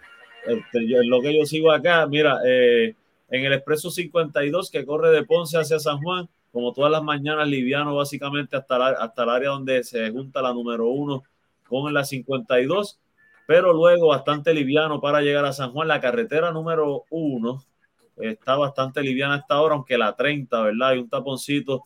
Este, 0.47 0.89
yo, 0.89 1.03
lo 1.03 1.21
que 1.21 1.37
yo 1.37 1.45
sigo 1.45 1.71
acá, 1.71 2.07
mira, 2.07 2.39
eh, 2.47 2.95
en 3.33 3.47
el 3.47 3.55
expreso 3.55 3.91
52 3.91 4.71
que 4.71 4.85
corre 4.85 5.11
de 5.11 5.25
Ponce 5.25 5.59
hacia 5.59 5.79
San 5.79 5.99
Juan, 6.03 6.29
como 6.53 6.75
todas 6.75 6.93
las 6.93 7.03
mañanas, 7.03 7.49
liviano 7.49 7.97
básicamente 7.97 8.57
hasta, 8.57 8.89
hasta 8.89 9.23
el 9.23 9.31
área 9.31 9.51
donde 9.51 9.83
se 9.85 10.11
junta 10.11 10.43
la 10.43 10.53
número 10.53 10.89
uno 10.89 11.23
con 11.67 11.93
la 11.95 12.05
52, 12.05 13.01
pero 13.47 13.73
luego 13.73 14.09
bastante 14.09 14.53
liviano 14.53 15.01
para 15.01 15.23
llegar 15.23 15.47
a 15.47 15.55
San 15.55 15.73
Juan. 15.73 15.89
La 15.89 15.99
carretera 15.99 16.53
número 16.53 17.05
1 17.09 17.65
está 18.19 18.57
bastante 18.57 19.01
liviana 19.01 19.37
hasta 19.37 19.55
ahora, 19.55 19.77
aunque 19.77 19.97
la 19.97 20.15
30, 20.15 20.61
¿verdad? 20.61 20.89
Hay 20.91 20.99
un 20.99 21.09
taponcito 21.09 21.85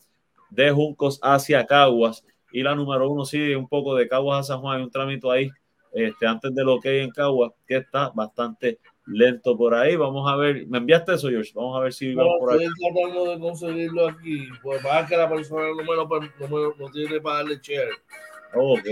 de 0.49 0.69
Juncos 0.71 1.17
hacia 1.23 1.65
Caguas 1.65 2.25
y 2.51 2.61
la 2.61 2.75
número 2.75 3.09
1 3.09 3.23
sigue 3.23 3.55
un 3.55 3.69
poco 3.69 3.95
de 3.95 4.09
Caguas 4.09 4.41
a 4.41 4.53
San 4.53 4.59
Juan. 4.59 4.79
Hay 4.79 4.83
un 4.83 4.91
trámite 4.91 5.31
ahí 5.31 5.49
este, 5.93 6.27
antes 6.27 6.53
de 6.53 6.65
lo 6.65 6.81
que 6.81 6.89
hay 6.89 6.99
en 6.99 7.11
Caguas 7.11 7.53
que 7.65 7.77
está 7.77 8.09
bastante 8.09 8.79
lento 9.07 9.57
por 9.57 9.73
ahí. 9.73 9.95
Vamos 9.95 10.29
a 10.29 10.35
ver, 10.35 10.67
¿me 10.67 10.77
enviaste 10.77 11.15
eso, 11.15 11.29
George? 11.29 11.51
Vamos 11.55 11.77
a 11.77 11.81
ver 11.81 11.93
si 11.93 12.13
no, 12.13 12.25
por 12.39 12.51
ahí. 12.51 12.65
Estoy 12.65 12.93
tratando 12.93 13.31
de 13.31 13.39
conseguirlo 13.39 14.07
aquí, 14.07 14.47
pues 14.61 14.81
para 14.83 15.07
que 15.07 15.17
la 15.17 15.29
persona 15.29 15.69
no 15.69 15.75
me 15.75 15.95
lo, 15.95 16.07
no 16.07 16.75
no 16.77 16.91
tiene 16.91 17.19
para 17.21 17.37
darle 17.37 17.59
share. 17.61 17.89
ok. 18.53 18.85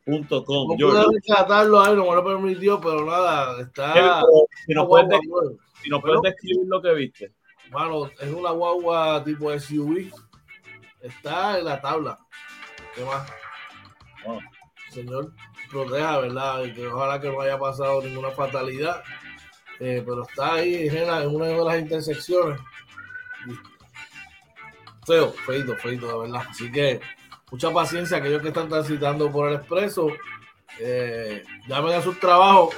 gmail.com. 0.06 0.78
No 0.78 0.90
pude 0.90 1.06
rescatarlo 1.14 1.82
ahí, 1.82 1.96
no 1.96 2.10
me 2.10 2.16
lo 2.16 2.24
permitió, 2.24 2.80
pero 2.80 3.06
nada, 3.06 3.62
está. 3.62 4.24
Si 4.66 4.74
nos 4.74 4.88
puedes, 4.88 5.20
si 5.84 5.90
nos 5.90 6.02
puedes 6.02 6.22
describir 6.22 6.66
lo 6.68 6.82
que 6.82 6.94
viste. 6.94 7.34
Bueno, 7.72 8.10
es 8.20 8.32
una 8.32 8.52
guagua 8.52 9.24
tipo 9.24 9.58
SUV. 9.58 10.12
Está 11.02 11.58
en 11.58 11.66
la 11.66 11.82
tabla. 11.82 12.20
¿Qué 12.96 13.04
más? 13.04 13.32
Señor, 14.92 15.32
proteja, 15.70 16.20
¿verdad? 16.20 16.64
Que 16.76 16.88
ojalá 16.88 17.20
que 17.20 17.30
no 17.30 17.42
haya 17.42 17.58
pasado 17.58 18.02
ninguna 18.02 18.32
fatalidad. 18.32 19.02
Eh, 19.80 20.04
pero 20.06 20.24
está 20.24 20.56
ahí 20.56 20.88
en 20.88 21.36
una 21.36 21.46
de 21.48 21.64
las 21.64 21.80
intersecciones. 21.80 22.60
Feo, 25.08 25.32
feito, 25.32 25.76
feito, 25.78 26.08
de 26.08 26.18
verdad. 26.20 26.46
Así 26.50 26.72
que 26.72 27.02
mucha 27.52 27.72
paciencia 27.72 28.18
aquellos 28.18 28.42
que 28.42 28.48
están 28.48 28.70
transitando 28.70 29.32
por 29.32 29.50
el 29.50 29.56
expreso. 29.56 30.08
Eh, 30.80 31.44
llamen 31.68 31.94
a 31.94 32.02
su 32.02 32.16
trabajo 32.16 32.72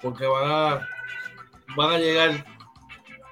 porque 0.00 0.24
van 0.26 0.50
a, 0.50 0.88
van 1.76 1.90
a 1.90 1.98
llegar 1.98 2.44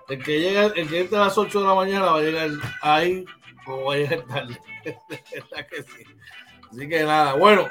el 0.08 0.22
que 0.24 0.40
llega, 0.40 0.66
el 0.66 0.88
que 0.88 1.00
entra 1.00 1.22
a 1.22 1.26
las 1.26 1.38
8 1.38 1.60
de 1.60 1.66
la 1.66 1.74
mañana 1.74 2.10
va 2.10 2.18
a 2.18 2.22
llegar 2.22 2.50
ahí 2.82 3.24
como 3.64 3.84
va 3.84 3.94
a 3.94 3.96
llegar 3.96 4.26
tarde. 4.26 4.58
Así 6.70 6.88
que 6.88 7.04
nada, 7.04 7.34
bueno. 7.34 7.68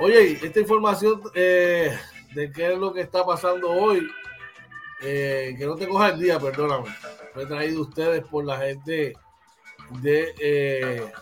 Oye, 0.00 0.38
esta 0.42 0.60
información 0.60 1.22
eh, 1.34 1.96
de 2.34 2.50
qué 2.50 2.72
es 2.72 2.78
lo 2.78 2.92
que 2.92 3.02
está 3.02 3.24
pasando 3.24 3.70
hoy, 3.70 4.08
eh, 5.02 5.54
que 5.56 5.66
no 5.66 5.76
te 5.76 5.86
coja 5.86 6.08
el 6.08 6.20
día, 6.20 6.40
perdóname. 6.40 6.88
Fue 7.32 7.46
traído 7.46 7.82
ustedes 7.82 8.24
por 8.24 8.44
la 8.44 8.58
gente 8.58 9.14
de 10.00 10.34
eh, 10.40 11.12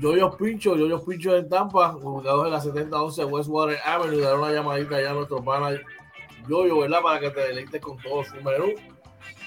Yoyos 0.00 0.34
Pincho, 0.36 0.76
Yoyos 0.76 1.02
Pincho 1.02 1.36
en 1.36 1.48
Tampa, 1.48 1.94
ubicados 1.96 2.46
en 2.46 2.52
la 2.52 2.60
7011 2.60 3.24
Westwater 3.26 3.78
Avenue. 3.84 4.20
Dar 4.20 4.38
una 4.38 4.52
llamadita 4.52 4.96
allá 4.96 5.10
a 5.10 5.14
nuestro 5.14 5.44
pana 5.44 5.78
Yoyo, 6.48 6.80
¿verdad? 6.80 7.02
Para 7.02 7.20
que 7.20 7.30
te 7.30 7.40
deleites 7.40 7.80
con 7.80 7.98
todo 7.98 8.24
su 8.24 8.36
menú. 8.36 8.74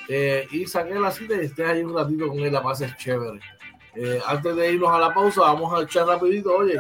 Eh, 0.08 0.48
y 0.52 0.66
saqué 0.66 0.96
la 0.96 1.12
cita 1.12 1.36
y 1.36 1.46
estés 1.46 1.68
ahí 1.68 1.82
un 1.82 1.96
ratito 1.96 2.28
con 2.28 2.40
él, 2.40 2.54
la 2.54 2.62
paz 2.62 2.82
es 2.82 2.96
chévere. 2.98 3.40
Eh, 3.96 4.20
antes 4.26 4.56
de 4.56 4.74
irnos 4.74 4.92
a 4.92 5.00
la 5.00 5.14
pausa, 5.14 5.42
vamos 5.42 5.74
a 5.74 5.84
echar 5.84 6.06
rapidito, 6.06 6.56
oye. 6.56 6.78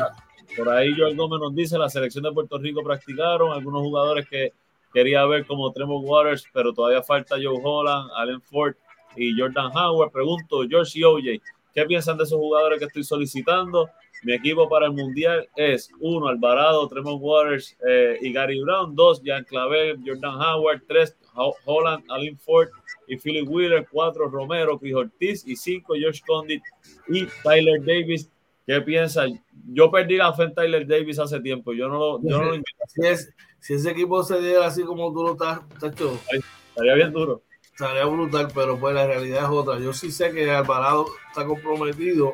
Por 0.55 0.69
ahí 0.69 0.93
Joel 0.95 1.15
Gómez 1.15 1.39
nos 1.39 1.55
dice, 1.55 1.77
la 1.77 1.89
selección 1.89 2.23
de 2.23 2.31
Puerto 2.31 2.59
Rico 2.59 2.83
practicaron, 2.83 3.51
algunos 3.51 3.81
jugadores 3.81 4.27
que 4.27 4.53
quería 4.93 5.25
ver 5.25 5.47
como 5.47 5.71
Tremor 5.71 6.01
Waters, 6.03 6.45
pero 6.53 6.73
todavía 6.73 7.01
falta 7.01 7.37
Joe 7.41 7.59
Holland, 7.63 8.11
Allen 8.15 8.41
Ford 8.41 8.75
y 9.15 9.39
Jordan 9.39 9.71
Howard. 9.75 10.11
Pregunto, 10.11 10.61
George 10.69 10.99
y 10.99 11.03
OJ, 11.03 11.41
¿qué 11.73 11.85
piensan 11.85 12.17
de 12.17 12.23
esos 12.23 12.37
jugadores 12.37 12.79
que 12.79 12.85
estoy 12.85 13.03
solicitando? 13.03 13.89
Mi 14.23 14.33
equipo 14.33 14.69
para 14.69 14.85
el 14.85 14.93
Mundial 14.93 15.49
es 15.55 15.89
uno, 15.99 16.27
Alvarado, 16.27 16.87
Tremont 16.87 17.21
Waters 17.21 17.75
eh, 17.85 18.17
y 18.21 18.31
Gary 18.31 18.61
Brown. 18.61 18.95
Dos, 18.95 19.21
Jan 19.23 19.43
Clavel, 19.43 19.99
Jordan 20.05 20.35
Howard. 20.35 20.83
Tres, 20.87 21.17
Holland, 21.65 22.05
Alin 22.09 22.37
Ford 22.39 22.69
y 23.07 23.17
Philip 23.17 23.49
Wheeler. 23.49 23.85
Cuatro, 23.91 24.29
Romero, 24.29 24.79
Chris 24.79 24.95
Ortiz. 24.95 25.45
Y 25.45 25.57
cinco, 25.57 25.93
Josh 26.01 26.21
Condit 26.25 26.63
y 27.09 27.25
Tyler 27.43 27.83
Davis. 27.83 28.29
¿Qué 28.65 28.79
piensan? 28.79 29.43
Yo 29.67 29.91
perdí 29.91 30.15
la 30.15 30.31
fe 30.31 30.43
en 30.43 30.53
Tyler 30.53 30.87
Davis 30.87 31.19
hace 31.19 31.41
tiempo. 31.41 31.73
Yo 31.73 31.89
no 31.89 31.97
lo, 31.97 32.21
yo 32.21 32.37
no 32.41 32.51
lo 32.51 32.63
si, 32.87 33.05
es, 33.05 33.33
si 33.59 33.73
ese 33.73 33.91
equipo 33.91 34.23
se 34.23 34.39
diera 34.39 34.67
así 34.67 34.83
como 34.83 35.11
tú 35.11 35.23
lo 35.23 35.33
estás. 35.33 35.59
Estaría 35.75 36.93
bien 36.93 37.11
duro. 37.11 37.43
Estaría 37.73 38.05
brutal, 38.05 38.49
pero 38.53 38.79
pues 38.79 38.95
la 38.95 39.05
realidad 39.05 39.43
es 39.43 39.49
otra. 39.49 39.79
Yo 39.79 39.93
sí 39.93 40.11
sé 40.11 40.31
que 40.31 40.49
Alvarado 40.51 41.07
está 41.29 41.45
comprometido 41.45 42.33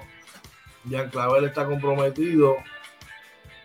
Jan 0.89 1.09
Clavel 1.09 1.45
está 1.45 1.65
comprometido. 1.65 2.57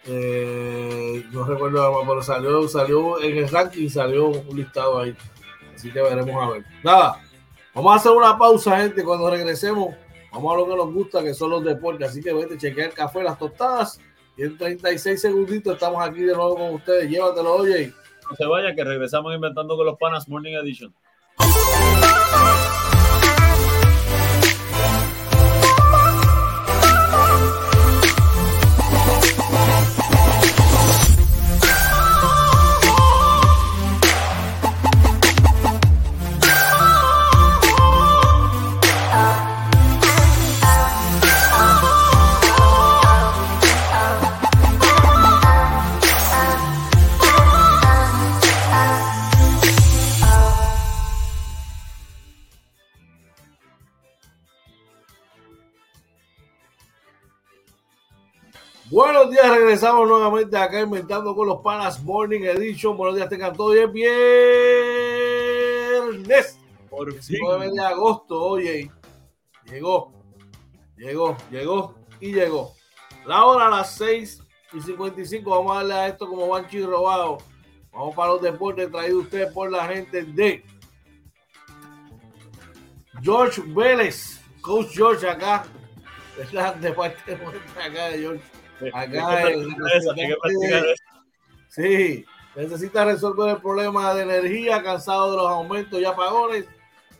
Eh, 0.06 1.24
no 1.32 1.44
recuerdo 1.44 2.02
pero 2.06 2.22
salió, 2.22 2.68
salió 2.68 3.22
en 3.22 3.38
el 3.38 3.48
ranking, 3.48 3.88
salió 3.88 4.28
un 4.28 4.56
listado 4.56 5.00
ahí. 5.00 5.16
Así 5.74 5.90
que 5.90 6.02
veremos 6.02 6.34
a 6.42 6.50
ver. 6.50 6.64
Nada, 6.82 7.20
vamos 7.74 7.92
a 7.92 7.96
hacer 7.96 8.12
una 8.12 8.36
pausa, 8.36 8.78
gente. 8.78 9.04
Cuando 9.04 9.30
regresemos, 9.30 9.94
vamos 10.32 10.54
a 10.54 10.56
lo 10.58 10.68
que 10.68 10.76
nos 10.76 10.92
gusta, 10.92 11.22
que 11.22 11.34
son 11.34 11.50
los 11.50 11.64
deportes. 11.64 12.10
Así 12.10 12.22
que 12.22 12.32
vete, 12.32 12.58
chequear 12.58 12.88
el 12.88 12.94
café, 12.94 13.22
las 13.22 13.38
tostadas. 13.38 14.00
Y 14.36 14.42
en 14.42 14.58
36 14.58 15.20
segunditos 15.20 15.74
estamos 15.74 16.06
aquí 16.06 16.20
de 16.20 16.34
nuevo 16.34 16.56
con 16.56 16.74
ustedes. 16.74 17.08
Llévatelo, 17.08 17.54
oye. 17.54 17.92
No 18.28 18.36
se 18.36 18.46
vaya, 18.46 18.74
que 18.74 18.82
regresamos 18.82 19.34
inventando 19.34 19.76
con 19.76 19.84
los 19.84 19.98
panas 19.98 20.28
Morning 20.28 20.54
Edition. 20.54 20.94
Buenos 58.94 59.28
días, 59.28 59.50
regresamos 59.50 60.08
nuevamente 60.08 60.56
acá 60.56 60.80
inventando 60.80 61.34
con 61.34 61.48
los 61.48 61.60
panas 61.62 62.00
Morning 62.04 62.42
Edition. 62.42 62.96
Buenos 62.96 63.16
días, 63.16 63.28
tengan 63.28 63.52
todo 63.52 63.72
bien. 63.72 63.92
Viernes. 66.12 66.60
Por 66.88 67.12
fin. 67.20 67.40
9 67.42 67.72
de 67.72 67.80
agosto, 67.80 68.40
oye. 68.40 68.88
Llegó, 69.64 70.12
llegó, 70.96 71.36
llegó 71.50 71.96
y 72.20 72.34
llegó. 72.34 72.72
La 73.26 73.44
hora 73.44 73.66
a 73.66 73.70
las 73.70 73.96
6 73.96 74.40
y 74.74 74.80
55. 74.80 75.50
Vamos 75.50 75.72
a 75.72 75.78
darle 75.78 75.94
a 75.94 76.06
esto 76.06 76.28
como 76.28 76.46
Banchi 76.46 76.80
robado. 76.84 77.38
Vamos 77.90 78.14
para 78.14 78.34
los 78.34 78.42
deportes 78.42 78.92
traídos 78.92 79.24
ustedes 79.24 79.52
por 79.52 79.72
la 79.72 79.88
gente 79.88 80.22
de 80.22 80.64
George 83.20 83.60
Vélez. 83.66 84.40
Coach 84.60 84.90
George 84.92 85.28
acá. 85.28 85.64
Es 86.40 86.52
la 86.52 86.74
de 86.74 86.92
parte 86.92 87.34
de 87.34 87.44
acá 87.82 88.10
de 88.10 88.18
George. 88.20 88.63
Acá 88.92 89.00
Hay 89.00 89.10
que 89.10 89.18
el 89.18 89.64
practicar 89.64 89.96
eso, 89.96 90.12
hay 90.12 90.26
que 90.26 90.36
practicar 90.40 90.86
eso. 90.86 91.02
Sí, 91.68 92.24
necesita 92.56 93.04
resolver 93.04 93.56
el 93.56 93.60
problema 93.60 94.14
de 94.14 94.22
energía, 94.22 94.82
cansado 94.82 95.32
de 95.32 95.36
los 95.38 95.48
aumentos 95.48 96.00
y 96.00 96.04
apagones. 96.04 96.66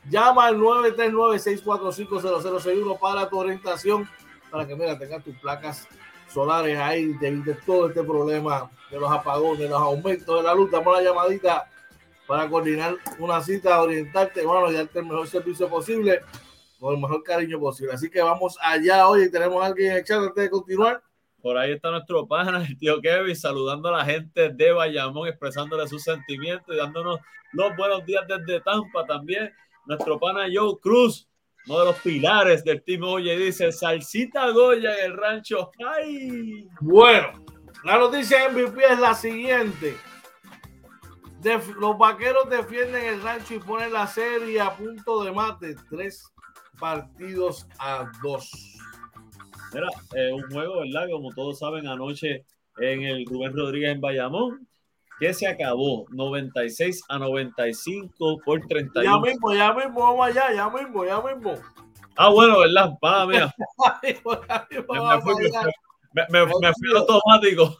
Llama 0.09 0.47
al 0.47 0.57
939-645-0061 0.57 2.99
para 2.99 3.29
tu 3.29 3.39
orientación, 3.39 4.09
para 4.51 4.67
que 4.67 4.75
mira, 4.77 4.99
tengas 4.99 5.23
tus 5.25 5.35
placas 5.37 5.89
solares 6.35 6.77
ahí 6.79 7.17
te 7.19 7.29
evites 7.29 7.65
todo 7.65 7.89
este 7.89 8.03
problema 8.03 8.69
de 8.91 8.99
los 8.99 9.11
apagones, 9.11 9.71
los 9.71 9.81
aumentos 9.81 10.37
de 10.37 10.43
la 10.43 10.55
luz. 10.55 10.71
Damos 10.71 10.97
la 10.97 11.03
llamadita 11.03 11.71
para 12.27 12.49
coordinar 12.49 12.97
una 13.19 13.41
cita, 13.41 13.81
orientarte, 13.81 14.45
bueno, 14.45 14.71
y 14.71 14.75
darte 14.75 14.99
el 14.99 15.07
mejor 15.07 15.29
servicio 15.29 15.69
posible, 15.69 16.21
con 16.81 16.95
el 16.95 17.01
mejor 17.01 17.23
cariño 17.23 17.61
posible. 17.61 17.95
Así 17.95 18.11
que 18.11 18.21
vamos 18.21 18.59
allá 18.61 19.07
hoy. 19.07 19.31
Tenemos 19.31 19.63
a 19.63 19.67
alguien 19.67 19.93
en 19.93 19.99
el 19.99 20.05
chat 20.05 20.19
antes 20.19 20.35
de 20.35 20.51
continuar. 20.51 21.03
Por 21.45 21.59
ahí 21.59 21.73
está 21.73 21.91
nuestro 21.91 22.27
pana, 22.27 22.65
el 22.67 22.79
tío 22.79 23.03
Kevin, 23.03 23.37
saludando 23.37 23.91
a 23.91 23.99
la 23.99 24.05
gente 24.07 24.49
de 24.49 24.73
Bayamón, 24.73 25.29
expresándole 25.29 25.87
sus 25.87 26.03
sentimientos 26.03 26.75
y 26.75 26.79
dándonos 26.79 27.21
los 27.53 27.77
buenos 27.77 28.03
días 28.07 28.25
desde 28.27 28.63
Tampa 28.63 29.05
también. 29.05 29.53
Nuestro 29.85 30.19
pana 30.19 30.47
Joe 30.51 30.79
Cruz, 30.81 31.29
uno 31.67 31.81
de 31.81 31.85
los 31.85 31.97
pilares 31.97 32.65
del 32.65 32.83
Team 32.83 33.03
Oye, 33.03 33.37
dice, 33.37 33.73
salsita 33.73 34.49
Goya 34.53 34.97
en 35.01 35.11
el 35.11 35.19
rancho. 35.19 35.71
¡Ay! 35.87 36.67
Bueno, 36.81 37.45
la 37.85 37.99
noticia 37.99 38.49
MVP 38.49 38.83
es 38.83 38.99
la 38.99 39.13
siguiente. 39.13 39.99
Los 41.79 41.99
vaqueros 41.99 42.49
defienden 42.49 43.05
el 43.05 43.21
rancho 43.21 43.53
y 43.53 43.59
ponen 43.59 43.93
la 43.93 44.07
serie 44.07 44.63
a 44.63 44.75
punto 44.75 45.23
de 45.23 45.31
mate. 45.31 45.77
Tres 45.91 46.25
partidos 46.81 47.69
a 47.79 48.11
dos. 48.23 48.51
Mira, 49.75 49.89
eh, 50.17 50.33
un 50.33 50.43
juego, 50.51 50.81
¿verdad? 50.81 51.09
Como 51.11 51.33
todos 51.35 51.59
saben, 51.59 51.87
anoche 51.89 52.45
en 52.79 53.03
el 53.03 53.27
Rubén 53.27 53.57
Rodríguez 53.57 53.91
en 53.93 54.01
Bayamón, 54.01 54.67
que 55.19 55.33
se 55.35 55.47
acabó 55.47 56.07
96 56.11 57.03
a 57.09 57.19
95 57.19 58.41
por 58.45 58.61
Ya 58.61 58.67
31. 58.69 59.21
mismo, 59.21 59.53
ya 59.55 59.73
mismo, 59.73 60.01
vamos 60.01 60.27
allá, 60.29 60.53
ya 60.53 60.69
mismo, 60.71 61.05
ya 61.05 61.21
mismo. 61.21 61.55
Ah, 62.17 62.29
bueno, 62.31 62.61
¿verdad? 62.61 62.91
Ya 63.03 63.09
ya 63.33 63.47
mismo, 64.03 64.33
Me, 64.89 65.21
fui, 65.21 65.35
me, 66.13 66.23
me- 66.31 66.47
me 66.47 66.73
fui 66.73 66.97
automático. 66.97 67.77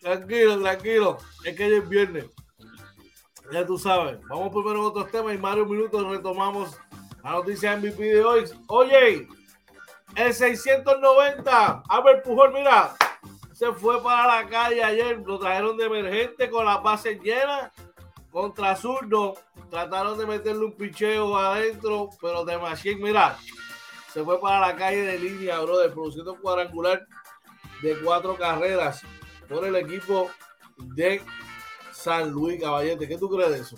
Tranquilo, 0.00 0.60
tranquilo. 0.60 1.16
Es 1.44 1.56
que 1.56 1.70
ya 1.70 1.76
es 1.78 1.88
viernes. 1.88 2.26
Ya 3.50 3.66
tú 3.66 3.78
sabes. 3.78 4.18
Vamos 4.28 4.50
primero 4.52 4.82
a 4.82 4.88
otros 4.88 5.10
temas 5.10 5.32
y 5.32 5.36
en 5.36 5.42
varios 5.42 5.68
minutos 5.68 6.06
retomamos 6.06 6.78
la 7.24 7.32
noticia 7.32 7.72
MVP 7.76 8.02
de 8.02 8.22
hoy. 8.22 8.44
Oye, 8.68 9.26
el 10.16 10.34
690, 10.34 11.82
Albert 11.88 12.24
Pujol, 12.24 12.52
mira, 12.52 12.96
se 13.52 13.72
fue 13.72 14.02
para 14.02 14.26
la 14.26 14.48
calle 14.48 14.82
ayer. 14.82 15.20
Lo 15.26 15.38
trajeron 15.38 15.76
de 15.76 15.86
emergente 15.86 16.48
con 16.48 16.64
las 16.64 16.82
bases 16.82 17.20
llenas 17.20 17.72
contra 18.30 18.76
zurdo. 18.76 19.34
Trataron 19.70 20.16
de 20.16 20.26
meterle 20.26 20.64
un 20.64 20.76
picheo 20.76 21.36
adentro, 21.36 22.10
pero 22.20 22.44
de 22.44 22.56
Machine, 22.56 23.02
mira, 23.02 23.36
se 24.12 24.22
fue 24.24 24.40
para 24.40 24.60
la 24.60 24.76
calle 24.76 25.02
de 25.02 25.18
línea, 25.18 25.60
brother, 25.60 25.92
produciendo 25.92 26.34
un 26.34 26.40
cuadrangular 26.40 27.06
de 27.82 27.98
cuatro 27.98 28.36
carreras 28.36 29.02
por 29.48 29.64
el 29.66 29.76
equipo 29.76 30.30
de 30.78 31.20
San 31.92 32.30
Luis 32.30 32.60
Caballete. 32.60 33.08
¿Qué 33.08 33.18
tú 33.18 33.28
crees 33.28 33.50
de 33.50 33.58
eso? 33.58 33.76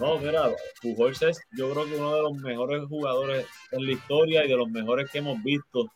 No, 0.00 0.18
mira, 0.18 0.50
Pujols 0.80 1.20
es 1.22 1.40
yo 1.52 1.70
creo 1.72 1.84
que 1.84 1.96
uno 1.96 2.14
de 2.14 2.22
los 2.22 2.32
mejores 2.38 2.82
jugadores 2.88 3.46
en 3.70 3.84
la 3.84 3.92
historia 3.92 4.44
y 4.44 4.48
de 4.48 4.56
los 4.56 4.68
mejores 4.70 5.10
que 5.10 5.18
hemos 5.18 5.42
visto 5.42 5.86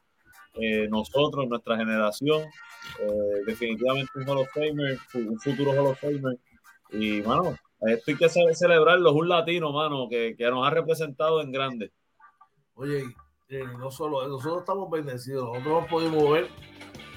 eh, 0.55 0.87
nosotros, 0.89 1.49
nuestra 1.49 1.77
generación. 1.77 2.43
Eh, 3.01 3.43
definitivamente 3.47 4.11
un 4.15 4.29
Hall 4.29 4.39
of 4.39 4.49
Famer, 4.53 4.99
un 5.15 5.41
futuro 5.41 5.71
Hall 5.73 5.87
of 5.87 6.01
Famer. 6.01 6.39
Y, 6.91 7.23
mano, 7.23 7.57
esto 7.81 8.11
hay 8.11 8.17
que 8.17 8.29
ce- 8.29 8.55
celebrarlo. 8.55 9.11
Es 9.11 9.17
un 9.17 9.29
latino, 9.29 9.73
mano, 9.73 10.07
que, 10.09 10.37
nos 10.39 10.67
ha 10.67 10.71
representado 10.71 11.41
en 11.41 11.51
grande. 11.51 11.91
Oye, 12.75 13.05
eh, 13.49 13.65
no 13.79 13.91
solo 13.91 14.29
nosotros 14.29 14.61
estamos 14.61 14.91
bendecidos. 14.91 15.49
Nosotros 15.49 15.81
nos 15.81 15.91
pudimos 15.91 16.31
ver 16.31 16.49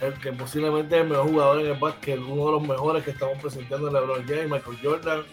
el 0.02 0.14
que 0.20 0.32
posiblemente 0.32 0.96
es 0.96 1.02
el 1.02 1.10
mejor 1.10 1.30
jugador 1.30 1.60
en 1.60 1.68
el 1.68 1.80
básquet, 1.80 2.20
uno 2.20 2.46
de 2.46 2.52
los 2.54 2.62
mejores 2.62 3.04
que 3.04 3.12
estamos 3.12 3.38
presentando 3.42 3.88
en 3.88 3.94
LeBron 3.94 4.24
James, 4.26 4.50
Michael 4.50 4.78
Jordan, 4.82 5.26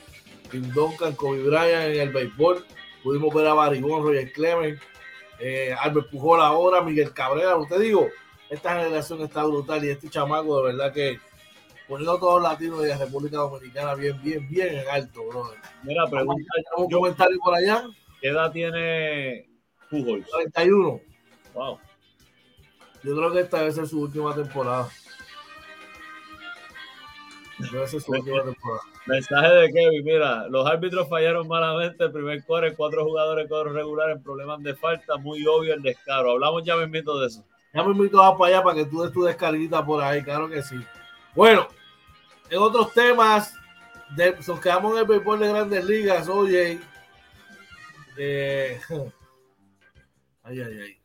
Tim 0.54 0.70
Duncan, 0.72 1.16
Kobe 1.16 1.42
Bryant 1.42 1.92
en 1.92 2.00
el 2.00 2.12
béisbol. 2.12 2.64
Pudimos 3.02 3.34
ver 3.34 3.48
a 3.48 3.54
Baribón, 3.54 4.04
Roger 4.04 4.32
Clemens, 4.32 4.80
eh, 5.40 5.74
Albert 5.76 6.10
Pujol 6.10 6.40
ahora, 6.40 6.80
Miguel 6.80 7.12
Cabrera. 7.12 7.56
Te 7.68 7.76
digo, 7.80 8.08
esta 8.48 8.76
generación 8.76 9.20
está 9.22 9.42
brutal 9.42 9.84
y 9.84 9.90
este 9.90 10.08
chamaco 10.08 10.58
de 10.58 10.72
verdad 10.72 10.92
que 10.92 11.18
poniendo 11.88 12.12
a 12.12 12.20
todos 12.20 12.40
los 12.40 12.52
latinos 12.52 12.82
de 12.82 12.90
la 12.90 12.98
República 12.98 13.38
Dominicana 13.38 13.96
bien, 13.96 14.22
bien, 14.22 14.48
bien 14.48 14.78
en 14.78 14.88
alto, 14.88 15.26
brother. 15.26 15.58
Mira, 15.82 16.06
pregunta, 16.06 16.44
¿Un 16.76 16.88
comentario 16.88 17.36
por 17.42 17.54
allá? 17.56 17.88
¿qué 18.20 18.28
edad 18.28 18.52
tiene 18.52 19.48
Pujols? 19.90 20.24
31. 20.30 21.00
Wow. 21.52 21.80
Yo 23.02 23.16
creo 23.16 23.32
que 23.32 23.40
esta 23.40 23.58
debe 23.58 23.72
ser 23.72 23.88
su 23.88 24.02
última 24.02 24.32
temporada. 24.36 24.88
Mensaje 29.06 29.48
de 29.48 29.72
Kevin, 29.72 30.04
mira, 30.04 30.48
los 30.48 30.66
árbitros 30.66 31.08
fallaron 31.08 31.46
malamente 31.46 32.04
el 32.04 32.12
primer 32.12 32.44
cuarto, 32.44 32.74
cuatro 32.76 33.04
jugadores 33.04 33.48
cuadro 33.48 33.72
regular 33.72 34.10
en 34.10 34.22
problemas 34.22 34.62
de 34.62 34.74
falta, 34.74 35.16
muy 35.16 35.46
obvio 35.46 35.74
el 35.74 35.82
descaro. 35.82 36.32
Hablamos 36.32 36.64
ya 36.64 36.76
mismito 36.76 37.18
de 37.20 37.28
eso. 37.28 37.44
Ya 37.72 37.82
me 37.82 37.92
invito 37.92 38.22
a 38.22 38.36
para 38.36 38.56
allá 38.56 38.64
para 38.64 38.76
que 38.76 38.86
tú 38.86 39.02
des 39.02 39.12
tu 39.12 39.22
descarguita 39.22 39.84
por 39.84 40.02
ahí, 40.02 40.22
claro 40.22 40.48
que 40.48 40.62
sí. 40.62 40.76
Bueno, 41.34 41.68
en 42.50 42.58
otros 42.58 42.92
temas, 42.92 43.54
de, 44.16 44.36
nos 44.46 44.60
quedamos 44.60 44.92
en 44.92 44.98
el 44.98 45.04
béisbol 45.04 45.40
de 45.40 45.48
grandes 45.48 45.84
ligas, 45.84 46.28
oye. 46.28 46.80
Eh, 48.16 48.80
ay, 50.42 50.60
ay, 50.60 50.80
ay. 50.80 50.98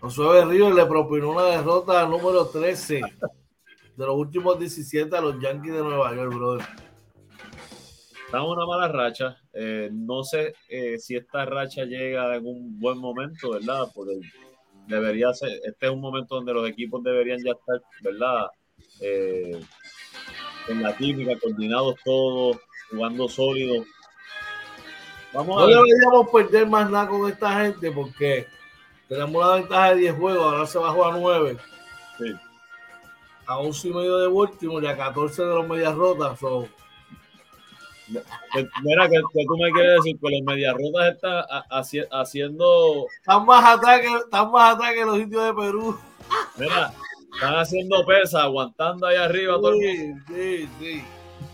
Josué 0.00 0.44
Ríos 0.44 0.74
le 0.74 0.84
propinó 0.84 1.30
una 1.30 1.44
derrota 1.44 2.04
número 2.06 2.46
13 2.46 3.02
de 3.96 4.06
los 4.06 4.16
últimos 4.16 4.58
17 4.58 5.16
a 5.16 5.20
los 5.20 5.40
Yankees 5.40 5.72
de 5.74 5.82
Nueva 5.82 6.14
York, 6.14 6.34
brother. 6.34 6.66
Estamos 8.26 8.46
en 8.48 8.62
una 8.62 8.66
mala 8.66 8.88
racha. 8.88 9.36
Eh, 9.52 9.90
no 9.92 10.24
sé 10.24 10.54
eh, 10.68 10.98
si 10.98 11.16
esta 11.16 11.44
racha 11.44 11.84
llega 11.84 12.34
en 12.34 12.46
un 12.46 12.78
buen 12.80 12.98
momento, 12.98 13.50
¿verdad? 13.50 13.88
Porque 13.94 14.20
debería 14.86 15.32
ser, 15.34 15.50
este 15.64 15.86
es 15.86 15.92
un 15.92 16.00
momento 16.00 16.36
donde 16.36 16.54
los 16.54 16.68
equipos 16.68 17.02
deberían 17.02 17.38
ya 17.44 17.52
estar, 17.52 17.82
¿verdad? 18.00 18.46
Eh, 19.00 19.60
en 20.68 20.82
la 20.82 20.96
química, 20.96 21.38
coordinados 21.38 21.96
todos, 22.04 22.56
jugando 22.90 23.28
sólido. 23.28 23.84
Vamos 25.34 25.56
No 25.56 25.62
a 25.62 25.66
ver. 25.66 25.76
deberíamos 25.76 26.30
perder 26.30 26.66
más 26.66 26.90
nada 26.90 27.08
con 27.08 27.28
esta 27.30 27.62
gente 27.64 27.90
porque 27.90 28.46
tenemos 29.08 29.34
una 29.44 29.56
ventaja 29.56 29.90
de 29.94 30.00
10 30.00 30.14
juegos, 30.14 30.42
ahora 30.42 30.66
se 30.66 30.78
bajó 30.78 31.04
a 31.06 31.18
9. 31.18 31.56
Sí. 32.18 32.32
A 33.46 33.58
11 33.58 33.88
y 33.88 33.92
medio 33.92 34.18
de 34.18 34.28
Baltimore 34.28 34.86
y 34.86 34.88
a 34.88 34.96
14 34.96 35.42
de 35.44 35.54
los 35.54 35.66
medias 35.68 35.94
rotas. 35.94 36.38
so, 36.38 36.68
Que- 38.52 38.68
Mira, 38.82 39.08
que, 39.08 39.16
que 39.16 39.44
tú 39.46 39.56
me 39.56 39.70
quieres 39.72 39.96
decir 39.96 40.18
que 40.20 40.30
los 40.30 40.42
medias 40.42 40.74
rotas 40.74 41.14
están 41.14 41.44
ha- 41.50 41.64
haci- 41.80 42.06
haciendo, 42.10 43.06
están, 43.20 43.46
más 43.46 43.64
atrás 43.64 44.00
que, 44.00 44.06
están 44.14 44.50
más 44.50 44.74
atrás 44.74 44.92
que 44.94 45.04
los 45.04 45.18
indios 45.18 45.44
de 45.44 45.54
Perú. 45.54 45.98
mira, 46.58 46.92
están 47.34 47.54
haciendo 47.56 48.04
pesa, 48.04 48.42
aguantando 48.42 49.06
ahí 49.06 49.16
arriba 49.16 49.54
todo 49.54 49.70
el 49.70 49.76
mundo. 49.76 50.22
Sí, 50.28 50.34
sí, 50.34 50.68
sí. 50.80 51.04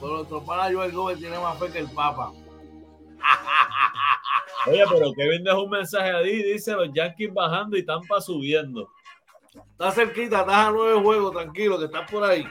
Pero 0.01 0.16
nuestro 0.16 0.45
pana 0.45 0.64
Joel 0.72 0.93
Gómez 0.93 1.18
tiene 1.18 1.39
más 1.39 1.59
fe 1.59 1.70
que 1.70 1.78
el 1.78 1.91
Papa. 1.91 2.32
Oye, 4.66 4.84
pero 4.91 5.12
Kevin 5.14 5.45
dejó 5.45 5.62
un 5.62 5.70
mensaje 5.70 6.11
ahí, 6.11 6.43
dice 6.43 6.72
los 6.72 6.89
Yankees 6.93 7.32
bajando 7.32 7.76
y 7.76 7.84
Tampa 7.84 8.20
subiendo. 8.20 8.91
Está 9.73 9.93
cerquita, 9.93 10.41
estás 10.41 10.69
a 10.69 10.71
9 10.71 11.01
juegos, 11.03 11.33
tranquilo, 11.33 11.79
que 11.79 11.85
estás 11.87 12.11
por 12.11 12.25
ahí. 12.25 12.47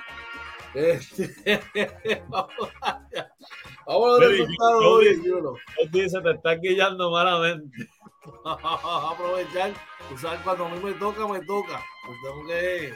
Este, 0.74 2.24
vamos 2.28 2.52
allá. 2.82 3.32
Vamos 3.86 4.16
a 4.16 4.20
Pero, 4.20 4.32
resultados 4.32 4.86
hoy, 4.86 5.22
Juno. 5.24 5.54
Él 5.80 5.92
dice, 5.92 6.22
te 6.22 6.32
está 6.32 6.56
guillando 6.56 7.12
malamente. 7.12 7.88
aprovechar. 8.46 9.72
Tú 10.10 10.18
sabes, 10.18 10.40
cuando 10.42 10.66
a 10.66 10.70
mí 10.70 10.80
me 10.84 10.94
toca, 10.94 11.28
me 11.28 11.40
toca. 11.46 11.82
Pues 12.06 12.18
tengo 12.24 12.48
que 12.48 12.94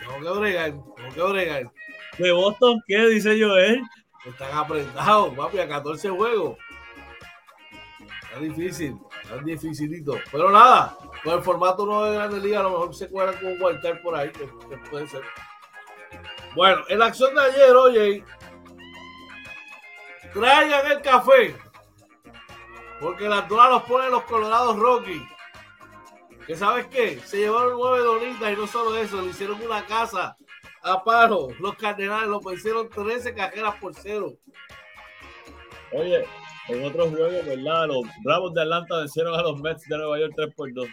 Tengo 0.00 0.34
que 0.34 0.40
bregar, 0.40 0.70
tengo 0.70 1.14
que 1.14 1.32
bregar. 1.32 1.72
¿De 2.18 2.32
Boston 2.32 2.80
qué? 2.86 3.06
Dice 3.08 3.40
Joel. 3.40 3.82
Están 4.24 4.56
apretados, 4.56 5.34
papi, 5.34 5.58
a 5.58 5.68
14 5.68 6.10
juegos. 6.10 6.58
Está 8.22 8.40
difícil, 8.40 8.98
está 9.26 9.44
dificilito. 9.44 10.18
Pero 10.30 10.50
nada, 10.50 10.96
con 11.22 11.34
el 11.34 11.42
formato 11.42 11.84
nuevo 11.84 12.04
de 12.04 12.14
Grandes 12.14 12.42
Ligas, 12.42 12.60
a 12.60 12.62
lo 12.64 12.70
mejor 12.70 12.94
se 12.94 13.08
cuadran 13.08 13.36
con 13.36 13.52
un 13.52 13.62
Walter 13.62 14.00
por 14.02 14.14
ahí, 14.14 14.30
que, 14.30 14.46
puede 14.90 15.08
ser. 15.08 15.22
Bueno, 16.54 16.82
en 16.88 16.98
la 16.98 17.06
acción 17.06 17.34
de 17.34 17.40
ayer, 17.42 17.76
oye, 17.76 18.24
traigan 20.32 20.90
el 20.90 21.02
café. 21.02 21.56
Porque 23.00 23.28
la 23.28 23.38
altura 23.38 23.68
los 23.68 23.82
ponen 23.82 24.10
los 24.10 24.22
Colorados 24.24 24.78
Rockies. 24.78 25.22
Que 26.46 26.56
sabes 26.56 26.86
qué? 26.86 27.20
Se 27.24 27.38
llevaron 27.38 27.76
nueve 27.76 28.04
donitas 28.04 28.52
y 28.52 28.56
no 28.56 28.66
solo 28.66 28.96
eso, 28.96 29.20
le 29.20 29.30
hicieron 29.30 29.60
una 29.60 29.84
casa 29.84 30.36
a 30.82 31.02
paro. 31.02 31.48
Los 31.58 31.74
Cardenales 31.76 32.28
lo 32.28 32.40
vencieron 32.40 32.88
13 32.88 33.34
cajeras 33.34 33.74
por 33.80 33.94
cero. 33.94 34.32
Oye, 35.92 36.24
en 36.68 36.84
otros 36.84 37.10
juegos, 37.10 37.46
¿verdad? 37.46 37.86
Los 37.86 38.02
Bravos 38.24 38.54
de 38.54 38.62
Atlanta 38.62 38.98
vencieron 38.98 39.38
a 39.38 39.42
los 39.42 39.60
Mets 39.60 39.84
de 39.88 39.96
Nueva 39.96 40.18
York 40.18 40.32
3 40.36 40.54
por 40.54 40.72
2. 40.72 40.88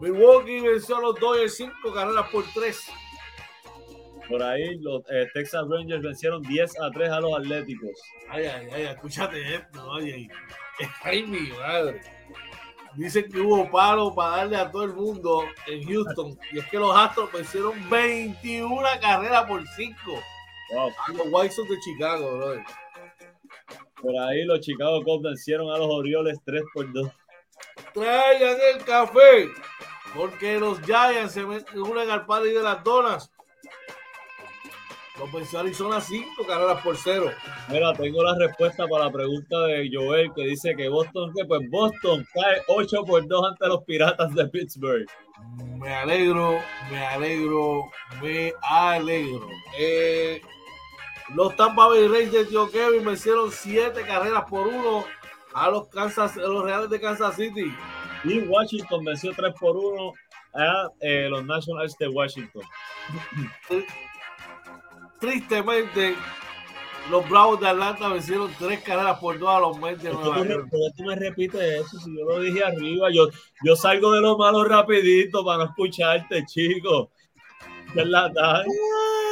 Milwaukee 0.00 0.60
venció 0.60 0.96
a 0.96 1.00
los 1.00 1.20
Dodgers 1.20 1.56
5 1.56 1.92
carreras 1.92 2.26
por 2.30 2.44
3. 2.54 2.90
Por 4.28 4.42
ahí 4.42 4.78
los 4.78 5.02
eh, 5.10 5.28
Texas 5.34 5.64
Rangers 5.68 6.02
vencieron 6.02 6.42
10 6.42 6.80
a 6.80 6.90
3 6.90 7.10
a 7.10 7.20
los 7.20 7.38
Atléticos. 7.38 7.90
Ay, 8.30 8.46
ay, 8.46 8.68
ay, 8.72 8.82
escúchate 8.84 9.54
esto, 9.54 9.86
oye. 9.88 10.28
Ay, 11.02 11.22
mi 11.24 11.48
madre. 11.50 12.00
Dicen 12.96 13.30
que 13.30 13.38
hubo 13.40 13.70
paro 13.70 14.14
para 14.14 14.36
darle 14.38 14.56
a 14.56 14.70
todo 14.70 14.84
el 14.84 14.94
mundo 14.94 15.44
en 15.66 15.84
Houston. 15.86 16.38
Y 16.52 16.58
es 16.58 16.66
que 16.66 16.78
los 16.78 16.96
Astros 16.96 17.30
vencieron 17.32 17.88
21 17.90 18.82
carreras 19.00 19.44
por 19.46 19.66
5 19.66 19.96
Wow. 20.72 20.90
a 21.06 21.12
los 21.12 21.26
White 21.30 21.54
Sox 21.54 21.68
de 21.68 21.78
Chicago, 21.80 22.36
brother. 22.38 22.64
Por 24.04 24.18
ahí 24.18 24.44
los 24.44 24.60
Chicago 24.60 25.02
Cubs 25.02 25.22
vencieron 25.22 25.70
a 25.70 25.78
los 25.78 25.88
Orioles 25.88 26.38
3 26.44 26.62
por 26.74 26.92
2. 26.92 27.10
Traigan 27.94 28.56
el 28.74 28.84
café. 28.84 29.48
Porque 30.14 30.60
los 30.60 30.78
Giants 30.82 31.32
se 31.32 31.42
unen 31.42 32.10
al 32.10 32.26
party 32.26 32.50
de 32.50 32.62
las 32.62 32.84
donas. 32.84 33.30
Los 35.18 35.32
venció 35.32 35.60
Arizona 35.60 36.02
5 36.02 36.46
carreras 36.46 36.82
por 36.82 36.96
0. 36.98 37.30
Mira, 37.70 37.94
tengo 37.94 38.22
la 38.22 38.36
respuesta 38.36 38.86
para 38.86 39.06
la 39.06 39.12
pregunta 39.12 39.58
de 39.62 39.88
Joel 39.90 40.30
que 40.34 40.44
dice 40.44 40.76
que 40.76 40.88
Boston, 40.88 41.32
que 41.34 41.46
pues 41.46 41.62
Boston 41.70 42.26
cae 42.34 42.62
8 42.68 43.04
por 43.06 43.26
2 43.26 43.48
ante 43.48 43.68
los 43.68 43.84
Piratas 43.84 44.34
de 44.34 44.46
Pittsburgh. 44.48 45.06
Me 45.78 45.94
alegro, 45.94 46.58
me 46.90 47.06
alegro, 47.06 47.84
me 48.20 48.52
alegro. 48.60 49.48
Eh, 49.78 50.42
los 51.32 51.56
Tampa 51.56 51.86
Bay 51.86 52.06
Rays 52.06 52.30
de 52.32 52.46
Kevin 52.70 53.04
vencieron 53.04 53.50
7 53.50 54.02
carreras 54.02 54.44
por 54.48 54.66
1 54.66 55.04
a 55.54 55.70
los 55.70 55.88
Kansas, 55.88 56.36
a 56.36 56.40
los 56.40 56.64
Reales 56.64 56.90
de 56.90 57.00
Kansas 57.00 57.36
City. 57.36 57.74
Y 58.24 58.40
Washington 58.40 59.04
venció 59.04 59.32
3 59.34 59.54
por 59.58 59.76
1 59.76 60.12
a 60.54 60.88
eh, 61.00 61.28
los 61.30 61.44
Nationals 61.44 61.96
de 61.98 62.08
Washington. 62.08 62.62
Tristemente, 65.18 66.14
los 67.10 67.28
Bravos 67.28 67.60
de 67.60 67.68
Atlanta 67.68 68.08
vencieron 68.08 68.50
3 68.58 68.80
carreras 68.82 69.18
por 69.18 69.38
2 69.38 69.48
a 69.48 69.60
los 69.60 69.78
Mets 69.78 70.02
de 70.02 70.10
¿Por 70.10 70.24
Nueva 70.24 70.46
York. 70.46 70.68
tú 70.96 71.04
me 71.04 71.16
repites 71.16 71.60
eso? 71.60 71.98
Si 71.98 72.16
yo 72.16 72.24
lo 72.24 72.40
dije 72.40 72.62
arriba, 72.62 73.08
yo, 73.10 73.28
yo 73.64 73.76
salgo 73.76 74.12
de 74.12 74.20
lo 74.20 74.36
malo 74.36 74.64
rapidito 74.64 75.44
para 75.44 75.58
no 75.58 75.64
escucharte, 75.64 76.44
chico. 76.46 77.10
Es 77.94 78.06
la 78.06 78.32
tarde. 78.32 78.66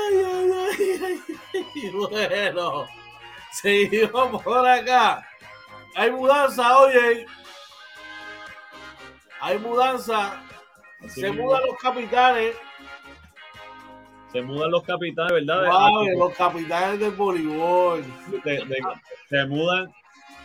Ay, 0.08 0.22
ay, 0.24 0.52
ay, 1.28 1.31
ay. 1.74 1.90
Bueno, 1.90 2.86
seguimos 3.52 4.42
por 4.42 4.66
acá. 4.68 5.26
Hay 5.94 6.10
mudanza, 6.10 6.78
oye. 6.78 7.26
Hay 9.40 9.58
mudanza. 9.58 10.42
Así 11.04 11.20
Se 11.20 11.30
mismo. 11.30 11.44
mudan 11.46 11.62
los 11.66 11.78
capitanes. 11.78 12.56
Se 14.32 14.40
mudan 14.40 14.70
los 14.70 14.82
capitanes, 14.84 15.32
¿verdad? 15.32 15.62
De- 15.62 15.68
Suave, 15.70 16.16
los 16.16 16.34
capitanes 16.34 17.00
del 17.00 17.10
voleibol. 17.10 18.02
de- 18.44 18.64
de- 18.64 18.78
se 19.28 19.44
mudan 19.46 19.92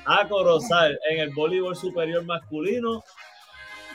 a 0.06 0.28
Corozal 0.28 0.98
en 1.10 1.20
el 1.20 1.30
voleibol 1.34 1.76
superior 1.76 2.26
masculino, 2.26 3.04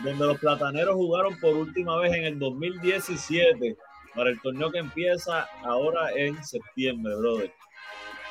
donde 0.03 0.27
los 0.27 0.39
plataneros 0.39 0.95
jugaron 0.95 1.39
por 1.41 1.55
última 1.57 1.97
vez 1.99 2.15
en 2.15 2.25
el 2.25 2.39
2017 2.39 3.77
para 4.15 4.31
el 4.31 4.41
torneo 4.41 4.71
que 4.71 4.79
empieza 4.79 5.49
ahora 5.65 6.13
en 6.13 6.43
septiembre, 6.45 7.15
brother. 7.17 7.53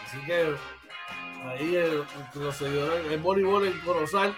Así 0.05 0.17
que 0.25 0.55
ahí 1.45 1.75
el, 1.75 2.03
los 2.35 2.55
seguidores, 2.55 3.11
el 3.11 3.19
voleibol 3.19 3.65
en 3.65 3.79
Corozal 3.81 4.35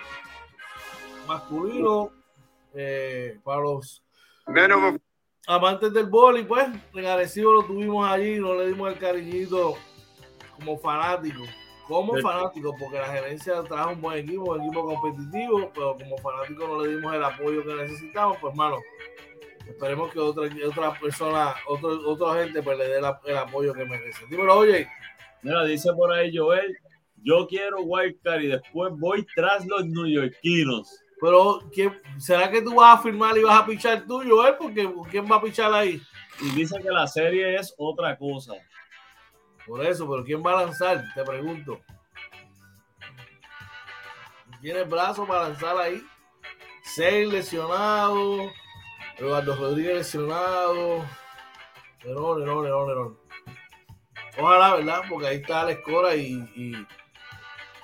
masculino 1.28 2.12
eh, 2.74 3.40
para 3.44 3.62
los 3.62 4.04
amantes 5.48 5.94
del 5.94 6.08
boli, 6.08 6.44
pues, 6.44 6.68
agradecido 6.94 7.54
lo 7.54 7.64
tuvimos 7.64 8.08
allí, 8.08 8.40
no 8.40 8.56
le 8.56 8.68
dimos 8.68 8.92
el 8.92 9.00
cariñito 9.00 9.76
como 10.56 10.78
fanático, 10.78 11.44
como 11.88 12.18
fanático, 12.18 12.76
porque 12.80 12.98
la 12.98 13.08
gerencia 13.08 13.64
trajo 13.64 13.92
un 13.92 14.02
buen 14.02 14.20
equipo, 14.20 14.54
un 14.54 14.62
equipo 14.62 14.86
competitivo, 14.86 15.72
pero 15.74 15.98
como 15.98 16.18
fanático 16.18 16.68
no 16.68 16.84
le 16.84 16.96
dimos 16.96 17.14
el 17.14 17.24
apoyo 17.24 17.64
que 17.64 17.74
necesitamos, 17.74 18.38
pues, 18.40 18.56
mano, 18.56 18.78
esperemos 19.68 20.12
que 20.12 20.20
otra, 20.20 20.50
otra 20.68 21.00
persona, 21.00 21.56
otro, 21.68 22.00
otra 22.10 22.44
gente, 22.44 22.62
pues, 22.64 22.78
le 22.78 22.88
dé 22.88 23.02
la- 23.02 23.20
el 23.26 23.38
apoyo 23.38 23.74
que 23.74 23.86
merece. 23.86 24.26
Dímelo, 24.28 24.58
oye, 24.58 24.88
Mira, 25.42 25.66
dice 25.66 25.92
por 25.94 26.10
ahí 26.14 26.34
Joel, 26.36 26.78
yo 27.18 27.46
quiero 27.48 27.82
wildcard 27.82 28.42
y 28.44 28.48
después 28.48 28.94
voy 28.96 29.26
tras 29.36 29.66
los 29.66 29.86
neoyorquinos. 29.86 30.90
pero 31.20 31.60
¿quién, 31.74 32.02
¿será 32.18 32.50
que 32.50 32.62
tú 32.62 32.76
vas 32.76 33.00
a 33.00 33.02
firmar 33.04 33.38
y 33.38 33.44
vas 33.44 33.62
a 33.62 33.66
pichar 33.66 34.06
tú, 34.06 34.22
Joel? 34.28 34.56
Porque 34.58 34.90
¿quién 35.12 35.30
va 35.30 35.38
a 35.38 35.42
pichar 35.42 35.74
ahí? 35.74 36.02
Y 36.42 36.50
dice 36.52 36.78
que 36.82 36.90
la 36.90 37.08
serie 37.08 37.56
es 37.56 37.74
otra 37.78 38.18
cosa. 38.18 38.54
Por 39.66 39.86
eso, 39.86 40.10
pero 40.10 40.24
¿quién 40.24 40.42
va 40.44 40.60
a 40.60 40.66
lanzar? 40.66 41.04
Te 41.14 41.24
pregunto. 41.24 41.80
¿Tiene 44.62 44.84
brazo 44.84 45.26
para 45.28 45.50
lanzar 45.50 45.78
ahí? 45.78 46.02
Seis 46.84 47.28
lesionados. 47.32 48.52
Eduardo 49.18 49.56
Rodríguez 49.56 49.98
lesionado. 49.98 51.06
Nerón, 52.04 52.40
Nerón, 52.40 52.64
Nerón, 52.64 52.88
Nerón. 52.88 53.18
Ojalá, 54.38 54.76
¿verdad? 54.76 55.02
Porque 55.10 55.28
ahí 55.28 55.38
está 55.38 55.64
la 55.64 55.72
escora 55.72 56.16
y, 56.16 56.34
y, 56.56 56.88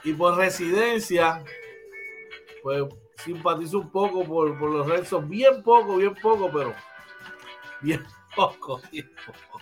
y 0.04 0.14
por 0.14 0.36
residencia, 0.36 1.44
pues 2.64 2.84
simpatizo 3.24 3.80
un 3.80 3.92
poco 3.92 4.24
por, 4.24 4.58
por 4.58 4.72
los 4.72 4.88
Red 4.88 5.06
Sox. 5.06 5.28
Bien 5.28 5.62
poco, 5.62 5.98
bien 5.98 6.16
poco, 6.16 6.50
pero 6.52 6.74
bien 7.82 8.06
poco, 8.36 8.82
bien 8.92 9.10
poco. 9.26 9.62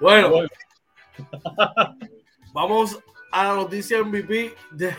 Bueno, 0.00 0.30
Bueno, 0.30 0.48
Vamos 2.52 2.98
a 3.30 3.44
la 3.44 3.54
noticia 3.54 4.02
MVP 4.02 4.54
de. 4.72 4.94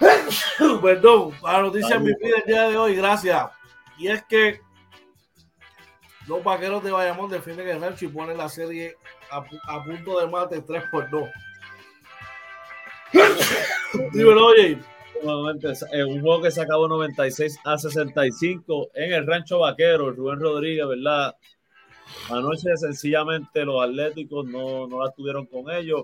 Perdón, 0.82 1.32
a 1.44 1.52
la 1.52 1.62
noticia. 1.62 1.98
MVP 1.98 2.28
del 2.28 2.42
día 2.44 2.68
de 2.68 2.76
hoy, 2.76 2.96
gracias. 2.96 3.50
Y 4.02 4.08
es 4.08 4.24
que 4.24 4.60
los 6.26 6.42
vaqueros 6.42 6.82
de 6.82 6.90
Bayamón 6.90 7.30
defienden 7.30 7.68
el 7.68 7.80
rancho 7.80 8.04
y 8.04 8.08
ponen 8.08 8.36
la 8.36 8.48
serie 8.48 8.96
a, 9.30 9.42
pu- 9.44 9.60
a 9.68 9.84
punto 9.84 10.18
de 10.18 10.26
mate 10.26 10.60
3 10.60 10.84
por 10.90 11.08
2. 11.08 11.28
Dímelo, 14.12 14.46
oye. 14.46 14.78
en 15.92 16.06
un 16.08 16.20
juego 16.20 16.42
que 16.42 16.50
se 16.50 16.62
acabó 16.62 16.88
96 16.88 17.58
a 17.64 17.78
65 17.78 18.90
en 18.94 19.12
el 19.12 19.24
Rancho 19.26 19.60
Vaquero, 19.60 20.10
Rubén 20.10 20.40
Rodríguez, 20.40 20.86
¿verdad? 20.88 21.36
Anoche 22.30 22.76
sencillamente 22.76 23.64
los 23.64 23.82
Atléticos 23.84 24.44
no, 24.46 24.86
no 24.88 25.04
la 25.04 25.12
tuvieron 25.12 25.46
con 25.46 25.70
ellos 25.70 26.02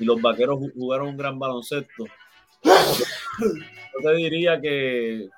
y 0.00 0.04
los 0.04 0.20
Vaqueros 0.20 0.58
ju- 0.58 0.72
jugaron 0.74 1.08
un 1.10 1.16
gran 1.16 1.38
baloncesto. 1.38 2.06
Yo 2.64 4.00
te 4.02 4.14
diría 4.16 4.60
que 4.60 5.28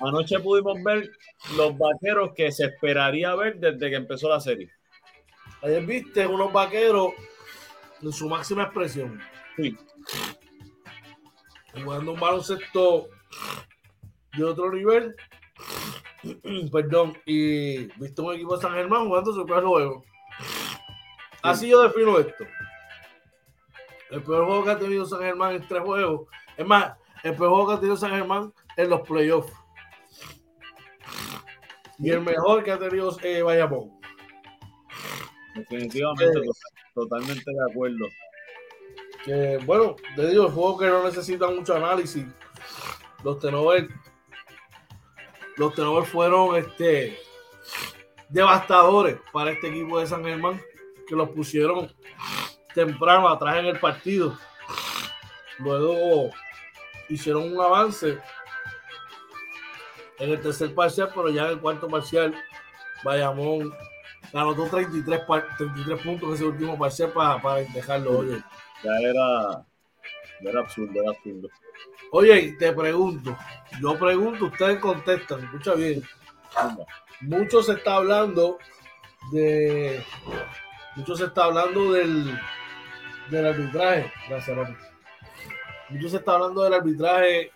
anoche 0.00 0.40
pudimos 0.40 0.82
ver 0.82 1.10
los 1.56 1.76
Vaqueros 1.76 2.32
que 2.34 2.50
se 2.52 2.66
esperaría 2.66 3.34
ver 3.34 3.58
desde 3.58 3.90
que 3.90 3.96
empezó 3.96 4.28
la 4.28 4.40
serie. 4.40 4.70
Ayer 5.62 5.84
viste 5.84 6.26
unos 6.26 6.52
vaqueros 6.52 7.12
en 8.02 8.12
su 8.12 8.28
máxima 8.28 8.64
expresión. 8.64 9.20
Sí. 9.56 9.76
jugando 11.84 12.12
un 12.12 12.20
baloncesto 12.20 13.08
de 14.36 14.44
otro 14.44 14.72
nivel. 14.72 15.14
Perdón, 16.72 17.16
y 17.26 17.84
visto 17.98 18.24
un 18.24 18.34
equipo 18.34 18.56
de 18.56 18.62
San 18.62 18.72
Germán 18.72 19.06
jugando 19.06 19.34
su 19.34 19.44
peor 19.44 19.64
juego. 19.64 20.04
Así 21.42 21.68
yo 21.68 21.82
defino 21.82 22.18
esto. 22.18 22.44
El 24.10 24.22
peor 24.22 24.46
juego 24.46 24.64
que 24.64 24.70
ha 24.70 24.78
tenido 24.78 25.04
San 25.04 25.20
Germán 25.20 25.54
en 25.56 25.68
tres 25.68 25.82
juegos. 25.82 26.28
Es 26.56 26.66
más, 26.66 26.96
el 27.22 27.36
peor 27.36 27.50
juego 27.50 27.68
que 27.68 27.74
ha 27.74 27.80
tenido 27.80 27.96
San 27.96 28.10
Germán 28.10 28.52
en 28.76 28.90
los 28.90 29.00
playoffs. 29.02 29.52
Y 32.00 32.10
el 32.10 32.20
mejor 32.20 32.64
que 32.64 32.72
ha 32.72 32.78
tenido 32.78 33.16
eh, 33.22 33.42
Bayamón. 33.42 33.90
Definitivamente, 35.54 36.38
eh, 36.38 36.50
totalmente 36.94 37.50
de 37.50 37.70
acuerdo. 37.70 38.06
Que 39.24 39.58
bueno, 39.66 39.96
te 40.16 40.28
digo, 40.28 40.46
el 40.46 40.52
juego 40.52 40.78
que 40.78 40.86
no 40.86 41.04
necesita 41.04 41.48
mucho 41.48 41.74
análisis. 41.74 42.24
Los 43.22 43.38
Tenover, 43.38 43.88
los 45.56 45.74
Tenover 45.74 46.04
fueron 46.06 46.56
este 46.56 47.18
devastadores 48.30 49.18
para 49.32 49.50
este 49.50 49.68
equipo 49.68 50.00
de 50.00 50.06
San 50.06 50.24
Germán, 50.24 50.60
que 51.06 51.16
los 51.16 51.28
pusieron 51.30 51.92
temprano 52.74 53.28
atrás 53.28 53.58
en 53.58 53.66
el 53.66 53.78
partido. 53.78 54.38
Luego 55.58 56.30
hicieron 57.10 57.52
un 57.52 57.60
avance 57.60 58.18
en 60.20 60.30
el 60.30 60.40
tercer 60.40 60.74
parcial, 60.74 61.10
pero 61.14 61.30
ya 61.30 61.46
en 61.46 61.52
el 61.52 61.60
cuarto 61.60 61.88
parcial, 61.88 62.34
Bayamón 63.02 63.72
anotó 64.32 64.66
33, 64.68 65.22
33 65.58 66.00
puntos 66.02 66.28
en 66.28 66.34
ese 66.34 66.44
último 66.44 66.78
parcial 66.78 67.10
para, 67.10 67.40
para 67.40 67.62
dejarlo. 67.62 68.18
Oye. 68.18 68.42
Ya 68.84 68.92
era, 69.00 69.66
era 70.40 70.60
absurdo, 70.60 71.00
era 71.00 71.10
absurdo. 71.10 71.48
Oye, 72.12 72.56
te 72.58 72.72
pregunto, 72.72 73.36
yo 73.80 73.98
pregunto, 73.98 74.46
ustedes 74.46 74.78
contestan, 74.78 75.44
escucha 75.44 75.74
bien. 75.74 76.02
Mucho 77.20 77.62
se 77.62 77.72
está 77.74 77.96
hablando 77.96 78.58
de. 79.32 80.04
Mucho 80.96 81.14
se 81.14 81.26
está 81.26 81.44
hablando 81.44 81.92
del, 81.92 82.38
del 83.30 83.46
arbitraje. 83.46 84.12
Gracias. 84.28 84.58
Mucho 85.88 86.08
se 86.08 86.16
está 86.16 86.32
hablando 86.32 86.62
del 86.62 86.74
arbitraje 86.74 87.52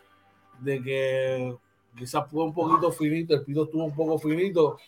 de 0.60 0.82
que 0.82 1.56
quizás 1.96 2.28
fue 2.30 2.44
un 2.44 2.54
poquito 2.54 2.90
finito, 2.92 3.34
el 3.34 3.44
pito 3.44 3.64
estuvo 3.64 3.84
un 3.84 3.94
poco 3.94 4.18
finito. 4.18 4.78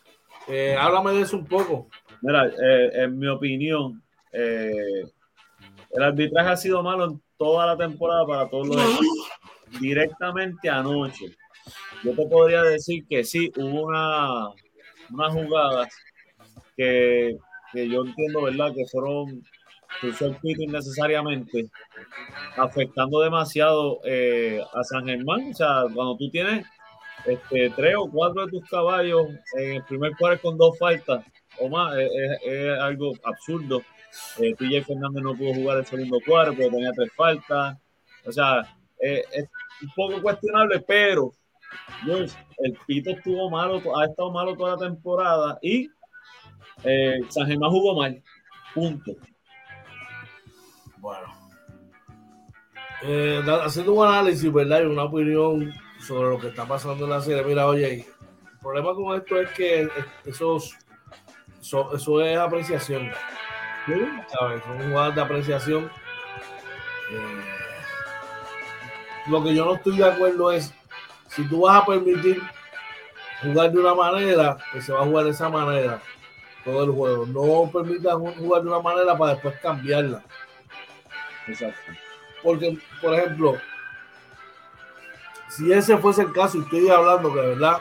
Eh, 0.49 0.77
háblame 0.79 1.13
de 1.13 1.23
eso 1.23 1.37
un 1.37 1.47
poco. 1.47 1.89
Mira, 2.23 2.47
eh, 2.47 2.91
en 2.95 3.19
mi 3.19 3.29
opinión, 3.29 4.03
eh, 4.33 5.05
el 5.91 6.03
arbitraje 6.03 6.51
ha 6.51 6.57
sido 6.57 6.83
malo 6.83 7.07
en 7.07 7.23
toda 7.37 7.67
la 7.67 7.77
temporada 7.77 8.27
para 8.27 8.49
todos 8.49 8.69
los 8.69 8.77
equipos. 8.77 9.31
Directamente 9.81 10.71
anoche, 10.71 11.37
yo 12.05 12.15
te 12.15 12.27
podría 12.27 12.63
decir 12.63 13.05
que 13.09 13.25
sí, 13.25 13.53
hubo 13.57 13.89
una, 13.89 14.49
unas 15.11 15.33
jugadas 15.33 15.89
que, 16.77 17.37
que 17.73 17.89
yo 17.89 18.05
entiendo, 18.05 18.43
¿verdad? 18.43 18.73
Que 18.75 18.87
fueron 18.87 19.43
usó 20.03 20.27
el 20.27 20.37
pito 20.37 20.63
innecesariamente, 20.63 21.71
afectando 22.57 23.21
demasiado 23.21 24.01
a 24.05 24.85
San 24.85 25.07
Germán. 25.07 25.51
O 25.51 25.55
sea, 25.55 25.85
cuando 25.93 26.17
tú 26.17 26.31
tienes 26.31 26.65
este, 27.27 27.71
tres 27.71 27.95
o 27.99 28.11
cuatro 28.11 28.47
de 28.47 28.53
tus 28.53 28.69
caballos 28.69 29.29
en 29.59 29.77
el 29.77 29.85
primer 29.85 30.17
cuarto 30.17 30.43
con 30.43 30.59
dos 30.59 30.79
faltas 30.79 31.25
o 31.59 31.69
más, 31.69 31.97
es, 31.97 32.79
algo 32.81 33.13
absurdo. 33.25 33.83
Eh, 34.39 34.55
TJ 34.55 34.85
Fernández 34.85 35.23
no 35.23 35.35
pudo 35.35 35.55
jugar 35.55 35.79
el 35.79 35.87
segundo 35.87 36.19
cuarto, 36.27 36.57
tenía 36.57 36.93
tres 36.93 37.13
faltas. 37.15 37.79
O 38.27 38.33
sea, 38.33 38.63
eh, 39.01 39.25
es 39.33 39.49
un 39.83 39.91
poco 39.95 40.23
cuestionable, 40.23 40.81
pero 40.81 41.33
el 42.59 42.79
Pito 42.87 43.11
estuvo 43.11 43.51
malo, 43.51 43.81
ha 43.97 44.07
estado 44.07 44.31
malo 44.31 44.57
toda 44.57 44.77
la 44.77 44.89
temporada 44.89 45.59
y 45.63 45.91
eh, 46.85 47.21
San 47.29 47.47
Germán 47.47 47.71
jugó 47.71 47.97
mal. 47.97 48.23
Punto. 48.75 49.13
Bueno. 50.99 51.29
Eh, 53.03 53.43
haciendo 53.63 53.95
un 53.95 54.07
análisis, 54.07 54.53
¿verdad? 54.53 54.83
Y 54.83 54.87
una 54.87 55.05
opinión 55.05 55.73
sobre 56.01 56.31
lo 56.31 56.39
que 56.39 56.49
está 56.49 56.67
pasando 56.67 57.05
en 57.05 57.11
la 57.11 57.21
serie. 57.21 57.43
Mira, 57.45 57.67
oye, 57.67 57.95
el 57.95 58.59
problema 58.61 58.95
con 58.95 59.17
esto 59.17 59.41
es 59.41 59.51
que 59.51 59.89
eso, 60.25 60.59
eso 61.61 62.21
es 62.21 62.39
apreciación. 62.39 63.11
¿Sabes? 64.29 64.63
Son 64.65 64.79
jugadas 64.79 65.15
de 65.15 65.21
apreciación. 65.21 65.85
Eh, 67.11 67.45
lo 69.29 69.43
que 69.43 69.55
yo 69.55 69.65
no 69.65 69.75
estoy 69.75 69.97
de 69.97 70.09
acuerdo 70.09 70.51
es 70.51 70.75
si 71.29 71.47
tú 71.49 71.63
vas 71.63 71.83
a 71.83 71.87
permitir 71.87 72.43
jugar 73.43 73.71
de 73.71 73.79
una 73.79 73.95
manera, 73.95 74.57
que 74.73 74.81
se 74.81 74.93
va 74.93 75.01
a 75.01 75.05
jugar 75.05 75.25
de 75.25 75.31
esa 75.31 75.49
manera 75.49 76.01
todo 76.65 76.85
el 76.85 76.91
juego. 76.91 77.27
No 77.27 77.71
permitas 77.71 78.15
jugar 78.15 78.63
de 78.63 78.69
una 78.69 78.81
manera 78.81 79.17
para 79.17 79.35
después 79.35 79.55
cambiarla. 79.61 80.23
Exacto. 81.47 81.93
Porque, 82.43 82.79
por 83.01 83.15
ejemplo, 83.15 83.57
si 85.49 85.73
ese 85.73 85.97
fuese 85.99 86.23
el 86.23 86.33
caso, 86.33 86.61
estoy 86.61 86.89
hablando 86.89 87.33
que 87.33 87.41
verdad, 87.41 87.79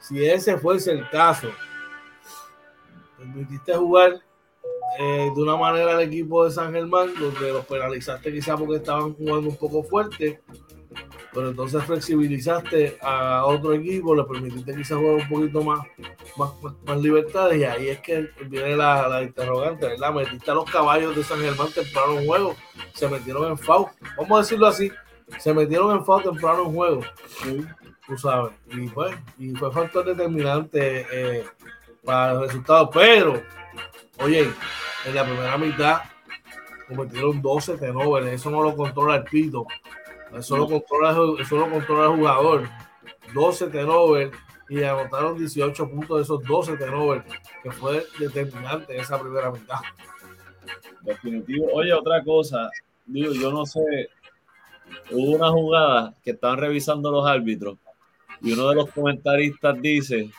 si 0.00 0.24
ese 0.24 0.58
fuese 0.58 0.92
el 0.92 1.08
caso, 1.10 1.48
permitiste 3.18 3.74
jugar 3.74 4.20
eh, 4.98 5.30
de 5.34 5.42
una 5.42 5.56
manera 5.56 5.92
al 5.92 6.02
equipo 6.02 6.44
de 6.44 6.50
San 6.50 6.72
Germán, 6.72 7.12
donde 7.18 7.52
los 7.52 7.66
penalizaste 7.66 8.32
quizás 8.32 8.58
porque 8.58 8.76
estaban 8.76 9.14
jugando 9.14 9.48
un 9.48 9.56
poco 9.56 9.82
fuerte, 9.82 10.40
pero 11.32 11.48
entonces 11.48 11.82
flexibilizaste 11.82 12.98
a 13.02 13.44
otro 13.44 13.72
equipo, 13.72 14.14
le 14.14 14.22
permitiste 14.22 14.76
quizás 14.76 14.98
jugar 14.98 15.14
un 15.16 15.28
poquito 15.28 15.62
más, 15.64 15.80
más, 16.36 16.50
más, 16.84 17.00
libertades, 17.00 17.58
y 17.58 17.64
ahí 17.64 17.88
es 17.88 18.00
que 18.00 18.30
viene 18.46 18.76
la, 18.76 19.08
la, 19.08 19.22
interrogante, 19.22 19.86
¿verdad? 19.86 20.14
Metiste 20.14 20.50
a 20.50 20.54
los 20.54 20.70
caballos 20.70 21.16
de 21.16 21.24
San 21.24 21.40
Germán 21.40 21.72
temprano 21.72 22.20
en 22.20 22.26
juego, 22.26 22.54
se 22.92 23.08
metieron 23.08 23.50
en 23.50 23.58
FAU, 23.58 23.88
vamos 24.16 24.38
a 24.38 24.42
decirlo 24.42 24.68
así, 24.68 24.92
se 25.38 25.54
metieron 25.54 25.96
en 25.96 26.04
FAU 26.04 26.22
temprano 26.22 26.64
en 26.64 26.74
juego, 26.74 27.00
tú 28.06 28.18
sabes, 28.18 28.52
y, 28.70 28.88
pues, 28.88 29.16
y 29.38 29.54
fue 29.54 29.72
factor 29.72 30.04
determinante 30.04 31.06
eh, 31.10 31.44
para 32.04 32.32
el 32.32 32.40
resultado, 32.42 32.90
pero, 32.90 33.42
oye, 34.20 34.50
en 35.06 35.14
la 35.14 35.24
primera 35.24 35.58
mitad 35.58 36.02
cometieron 36.88 37.40
12 37.40 37.78
tenovers, 37.78 38.26
eso 38.26 38.50
no 38.50 38.62
lo 38.62 38.76
controla 38.76 39.16
el 39.16 39.24
pito, 39.24 39.66
eso 40.36 40.56
lo 40.56 40.68
controla, 40.68 41.10
eso 41.40 41.56
lo 41.56 41.70
controla 41.70 42.12
el 42.12 42.18
jugador, 42.18 42.68
12 43.32 43.68
tenovers 43.68 44.36
y 44.68 44.82
anotaron 44.82 45.38
18 45.38 45.88
puntos 45.90 46.16
de 46.16 46.22
esos 46.22 46.42
12 46.42 46.76
tenovers, 46.76 47.24
que 47.62 47.70
fue 47.70 48.06
determinante 48.18 48.94
en 48.94 49.00
esa 49.00 49.20
primera 49.20 49.50
mitad. 49.50 49.80
Definitivo. 51.02 51.68
Oye, 51.72 51.92
otra 51.92 52.22
cosa, 52.24 52.70
digo, 53.04 53.32
yo 53.32 53.52
no 53.52 53.66
sé, 53.66 54.08
hubo 55.10 55.36
una 55.36 55.50
jugada 55.50 56.14
que 56.22 56.32
estaban 56.32 56.58
revisando 56.58 57.10
los 57.10 57.26
árbitros 57.26 57.78
y 58.40 58.52
uno 58.52 58.68
de 58.68 58.74
los 58.74 58.90
comentaristas 58.90 59.80
dice, 59.80 60.30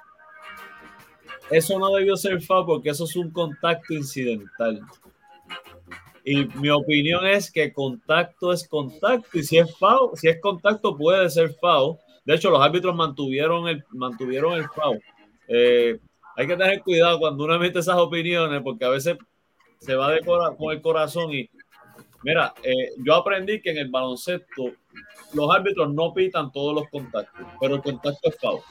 eso 1.50 1.80
no 1.80 1.93
debió 1.96 2.16
ser 2.16 2.41
foul 2.41 2.66
porque 2.66 2.89
eso 2.89 3.06
es 3.06 3.16
un 3.16 3.32
contacto 3.32 3.93
incidental. 3.93 4.82
Y 6.24 6.46
mi 6.56 6.70
opinión 6.70 7.26
es 7.26 7.52
que 7.52 7.72
contacto 7.72 8.52
es 8.52 8.68
contacto 8.68 9.38
y 9.38 9.43
si 9.43 9.58
es 9.58 9.76
foul, 9.78 10.12
si 10.16 10.28
es 10.28 10.39
contacto 10.41 10.98
puede 10.98 11.30
ser 11.30 11.54
foul. 11.54 11.98
De 12.26 12.36
hecho, 12.36 12.50
los 12.50 12.62
árbitros 12.62 12.96
mantuvieron 12.96 13.68
el, 13.68 13.84
mantuvieron 13.89 14.54
el 14.54 14.68
foul. 14.70 15.00
Eh, 15.48 16.00
hay 16.36 16.48
que 16.48 16.58
tener 16.58 16.82
cuidado 16.82 17.20
cuando 17.20 17.43
uno 17.43 17.56
emite 17.56 17.80
esas 17.80 17.98
opiniones 17.98 18.62
porque 18.64 18.86
a 18.86 18.89
veces 18.89 19.18
se 19.80 19.96
va 19.96 20.12
de 20.12 20.22
con 20.22 20.72
el 20.72 20.82
corazón 20.82 21.32
y 21.32 21.50
Mira, 22.26 22.56
eh, 22.64 22.90
yo 22.98 23.14
aprendí 23.14 23.62
que 23.62 23.70
en 23.70 23.78
el 23.78 23.92
baloncesto 23.92 24.72
los 25.34 25.56
árbitros 25.56 25.94
no 25.94 26.12
pitan 26.12 26.52
todos 26.52 26.74
los 26.74 26.90
contactos, 26.90 27.46
pero 27.62 27.76
el 27.76 27.84
contacto 27.84 28.30
es 28.30 28.36
foul. 28.40 28.62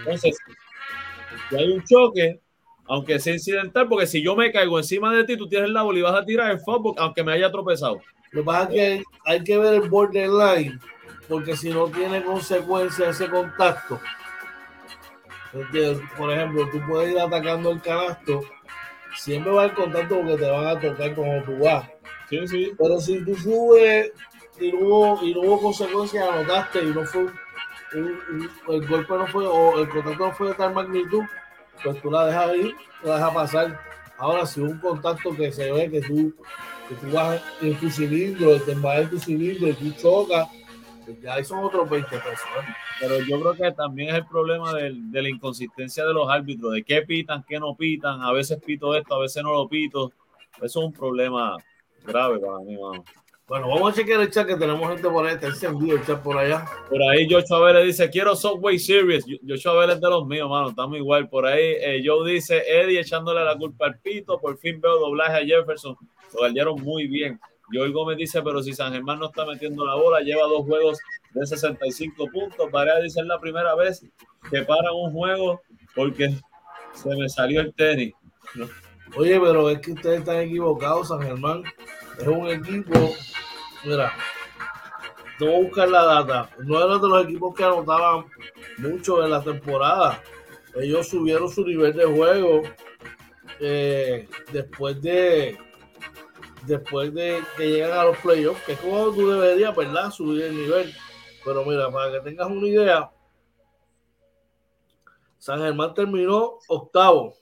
Entonces, 0.00 0.36
si 1.48 1.56
hay 1.56 1.72
un 1.72 1.82
choque, 1.84 2.38
aunque 2.84 3.18
sea 3.18 3.32
incidental, 3.32 3.88
porque 3.88 4.06
si 4.06 4.22
yo 4.22 4.36
me 4.36 4.52
caigo 4.52 4.78
encima 4.78 5.14
de 5.14 5.24
ti, 5.24 5.38
tú 5.38 5.48
tienes 5.48 5.70
la 5.70 5.84
bola 5.84 5.98
y 5.98 6.02
vas 6.02 6.20
a 6.20 6.26
tirar 6.26 6.50
el 6.50 6.60
foul, 6.60 6.92
aunque 6.98 7.24
me 7.24 7.32
haya 7.32 7.50
tropezado. 7.50 8.02
Lo 8.32 8.42
que 8.42 8.44
pasa 8.44 8.64
es 8.64 8.68
que 8.68 9.04
hay, 9.24 9.42
que 9.42 9.56
ver 9.56 9.82
el 9.82 9.88
borderline, 9.88 10.78
porque 11.30 11.56
si 11.56 11.70
no 11.70 11.86
tiene 11.86 12.22
consecuencia 12.22 13.08
ese 13.08 13.30
contacto, 13.30 13.98
por 16.18 16.30
ejemplo, 16.30 16.68
tú 16.70 16.78
puedes 16.86 17.14
ir 17.14 17.20
atacando 17.20 17.70
el 17.70 17.80
canasto, 17.80 18.42
siempre 19.16 19.50
va 19.50 19.64
el 19.64 19.72
contacto 19.72 20.16
porque 20.16 20.36
te 20.36 20.50
van 20.50 20.66
a 20.66 20.78
tocar 20.78 21.14
como 21.14 21.42
tú 21.42 21.56
vas. 21.56 21.95
Sí, 22.28 22.46
sí. 22.48 22.72
Pero 22.78 23.00
si 23.00 23.24
tú 23.24 23.34
subes 23.36 24.12
y 24.60 24.72
no 24.72 24.78
hubo, 24.78 25.24
y 25.24 25.34
no 25.34 25.40
hubo 25.42 25.60
consecuencias, 25.60 26.28
anotaste 26.28 26.82
y 26.82 26.86
no 26.86 27.04
fue 27.04 27.26
el 27.92 28.86
golpe 28.88 29.14
no 29.14 29.26
fue, 29.26 29.46
o 29.46 29.78
el 29.78 29.88
contacto 29.88 30.26
no 30.26 30.32
fue 30.32 30.48
de 30.48 30.54
tal 30.54 30.74
magnitud, 30.74 31.22
pues 31.82 32.00
tú 32.02 32.10
la 32.10 32.26
dejas 32.26 32.56
ir, 32.56 32.74
la 33.02 33.14
dejas 33.16 33.34
pasar. 33.34 33.80
Ahora, 34.18 34.46
si 34.46 34.60
un 34.60 34.78
contacto 34.78 35.34
que 35.34 35.52
se 35.52 35.70
ve 35.70 35.90
que 35.90 36.00
tú, 36.00 36.34
que 36.88 36.94
tú 36.94 37.12
vas 37.12 37.40
en 37.60 37.78
tu 37.78 37.90
cilindro, 37.90 38.60
te 38.60 38.74
vas 38.74 39.00
en 39.00 39.10
tu 39.10 39.18
cilindro 39.18 39.68
y 39.68 39.74
tú 39.74 39.90
chocas, 39.92 40.48
pues 41.04 41.20
ya 41.20 41.34
ahí 41.34 41.44
son 41.44 41.64
otros 41.64 41.88
20 41.88 42.08
pesos. 42.08 42.48
¿eh? 42.58 42.74
Pero 43.00 43.18
yo 43.20 43.40
creo 43.40 43.54
que 43.54 43.72
también 43.72 44.10
es 44.10 44.16
el 44.16 44.26
problema 44.26 44.72
de 44.72 45.22
la 45.22 45.28
inconsistencia 45.28 46.04
de 46.04 46.14
los 46.14 46.28
árbitros, 46.28 46.72
de 46.72 46.82
qué 46.82 47.02
pitan, 47.02 47.44
qué 47.46 47.60
no 47.60 47.76
pitan, 47.76 48.22
a 48.22 48.32
veces 48.32 48.58
pito 48.64 48.94
esto, 48.96 49.14
a 49.14 49.20
veces 49.20 49.42
no 49.42 49.52
lo 49.52 49.68
pito. 49.68 50.12
Eso 50.56 50.64
es 50.64 50.76
un 50.76 50.92
problema 50.92 51.56
grave 52.06 52.38
para 52.38 52.58
mí, 52.60 52.76
Bueno, 53.46 53.68
vamos 53.68 53.92
a 53.92 53.96
chequear 53.96 54.20
el 54.20 54.30
chat 54.30 54.46
que 54.46 54.56
tenemos 54.56 54.88
gente 54.88 55.08
por 55.08 55.26
ahí, 55.26 55.34
está 55.34 55.48
encendido 55.48 55.96
el 55.96 56.04
chat 56.04 56.22
por 56.22 56.36
allá. 56.36 56.64
Por 56.88 57.02
ahí 57.02 57.28
Joshua 57.30 57.66
Vélez 57.66 57.86
dice, 57.86 58.10
quiero 58.10 58.34
Subway 58.34 58.78
Series. 58.78 59.24
Joshua 59.46 59.80
Vélez 59.80 60.00
de 60.00 60.08
los 60.08 60.26
míos, 60.26 60.48
mano, 60.48 60.70
estamos 60.70 60.96
igual. 60.96 61.28
Por 61.28 61.46
ahí 61.46 61.74
eh, 61.80 62.02
Joe 62.04 62.30
dice, 62.30 62.62
Eddie 62.66 63.00
echándole 63.00 63.44
la 63.44 63.56
culpa 63.56 63.86
al 63.86 63.98
pito, 63.98 64.38
por 64.38 64.56
fin 64.58 64.80
veo 64.80 64.98
doblaje 64.98 65.36
a 65.36 65.44
Jefferson. 65.44 65.96
Lo 66.32 66.38
guardaron 66.38 66.82
muy 66.82 67.06
bien. 67.06 67.38
Joel 67.72 67.92
Gómez 67.92 68.16
dice, 68.16 68.42
pero 68.42 68.62
si 68.62 68.72
San 68.72 68.92
Germán 68.92 69.18
no 69.18 69.26
está 69.26 69.44
metiendo 69.44 69.84
la 69.84 69.96
bola, 69.96 70.20
lleva 70.20 70.42
dos 70.42 70.64
juegos 70.64 70.98
de 71.34 71.46
65 71.46 72.26
puntos. 72.32 72.70
Varea 72.70 73.00
dice, 73.00 73.20
es 73.20 73.26
la 73.26 73.40
primera 73.40 73.74
vez 73.74 74.06
que 74.50 74.62
para 74.62 74.92
un 74.92 75.12
juego 75.12 75.60
porque 75.94 76.30
se 76.94 77.16
me 77.16 77.28
salió 77.28 77.60
el 77.60 77.74
tenis. 77.74 78.14
Oye, 79.16 79.40
pero 79.40 79.70
es 79.70 79.80
que 79.80 79.92
ustedes 79.92 80.20
están 80.20 80.36
equivocados, 80.40 81.08
San 81.08 81.22
Germán. 81.22 81.62
Es 82.18 82.26
un 82.26 82.48
equipo 82.48 83.14
Mira, 83.86 84.12
no 85.38 85.62
buscar 85.62 85.88
la 85.88 86.02
data. 86.02 86.50
No 86.58 86.76
era 86.82 86.98
de 86.98 87.08
los 87.08 87.24
equipos 87.24 87.54
que 87.54 87.62
anotaban 87.62 88.26
mucho 88.78 89.22
en 89.22 89.30
la 89.30 89.42
temporada. 89.42 90.20
Ellos 90.74 91.08
subieron 91.08 91.48
su 91.48 91.64
nivel 91.64 91.92
de 91.94 92.04
juego 92.04 92.62
eh, 93.60 94.28
después 94.52 95.00
de 95.00 95.56
después 96.62 97.14
de 97.14 97.44
que 97.56 97.70
llegan 97.70 97.96
a 97.96 98.04
los 98.04 98.18
playoffs, 98.18 98.60
que 98.64 98.72
es 98.72 98.80
como 98.80 99.12
tú 99.12 99.30
deberías, 99.30 99.74
¿verdad? 99.76 100.10
Subir 100.10 100.46
el 100.46 100.56
nivel. 100.56 100.92
Pero 101.44 101.64
mira, 101.64 101.88
para 101.92 102.10
que 102.10 102.20
tengas 102.28 102.48
una 102.48 102.66
idea, 102.66 103.10
San 105.38 105.60
Germán 105.60 105.94
terminó 105.94 106.58
octavo, 106.66 107.36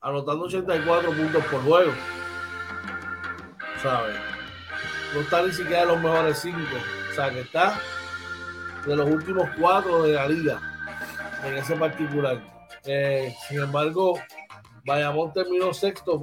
anotando 0.00 0.44
84 0.44 1.12
puntos 1.12 1.44
por 1.46 1.62
juego. 1.62 1.92
¿Sabes? 3.82 4.16
no 5.14 5.20
está 5.20 5.42
ni 5.42 5.52
siquiera 5.52 5.80
de 5.80 5.86
los 5.86 6.00
mejores 6.00 6.38
cinco. 6.38 6.58
O 7.10 7.14
sea, 7.14 7.30
que 7.30 7.40
está 7.40 7.80
de 8.86 8.96
los 8.96 9.08
últimos 9.08 9.48
cuatro 9.58 10.02
de 10.02 10.14
la 10.14 10.28
liga 10.28 10.60
en 11.44 11.56
ese 11.56 11.76
particular. 11.76 12.40
Eh, 12.84 13.34
sin 13.48 13.60
embargo, 13.60 14.18
Bayamón 14.84 15.32
terminó 15.32 15.72
sexto 15.72 16.20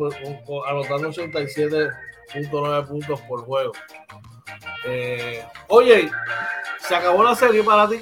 anotando 0.68 1.10
87.9 1.10 2.88
puntos 2.88 3.22
por 3.22 3.42
juego. 3.46 3.74
Eh, 4.86 5.44
oye, 5.68 6.10
¿se 6.80 6.96
acabó 6.96 7.24
la 7.24 7.36
serie 7.36 7.64
para 7.64 7.90
ti? 7.90 7.98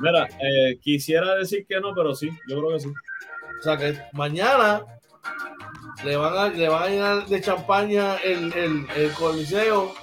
Mira, 0.00 0.28
eh, 0.40 0.78
quisiera 0.80 1.36
decir 1.36 1.64
que 1.66 1.80
no, 1.80 1.94
pero 1.94 2.14
sí, 2.14 2.28
yo 2.48 2.58
creo 2.58 2.72
que 2.72 2.80
sí. 2.80 2.92
O 3.62 3.64
sea 3.64 3.76
que 3.76 3.96
mañana 4.12 4.84
le 6.02 6.16
van 6.16 6.36
a, 6.36 6.48
le 6.48 6.68
van 6.68 6.82
a 6.82 6.88
llenar 6.88 7.26
de 7.26 7.40
champaña 7.40 8.16
el, 8.16 8.52
el, 8.54 8.88
el 8.96 9.12
coliseo 9.12 9.94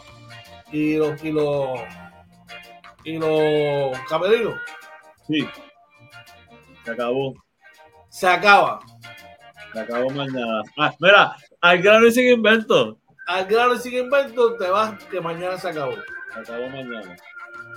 y 0.71 0.95
los 0.95 1.21
y 1.21 1.33
los 1.33 1.77
y 3.03 3.17
los 3.17 3.99
camerinos. 4.07 4.57
Sí. 5.27 5.45
Se 6.85 6.91
acabó. 6.91 7.33
Se 8.07 8.29
acaba. 8.29 8.79
Se 9.73 9.79
acabó 9.81 10.09
mañana. 10.11 10.61
Ah, 10.77 10.93
mira, 10.97 11.35
al 11.59 11.81
grano 11.81 12.07
y 12.07 12.13
sin 12.13 12.29
invento. 12.29 12.97
Al 13.27 13.45
grano 13.45 13.73
y 13.73 13.79
sin 13.79 13.93
invento 13.93 14.55
te 14.55 14.69
vas 14.69 15.03
que 15.03 15.19
mañana 15.19 15.57
se 15.57 15.67
acabó. 15.67 15.95
Se 16.33 16.39
acabó 16.39 16.69
mañana. 16.69 17.13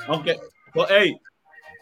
Aunque, 0.06 0.38
pues, 0.72 0.86
hey, 0.90 1.20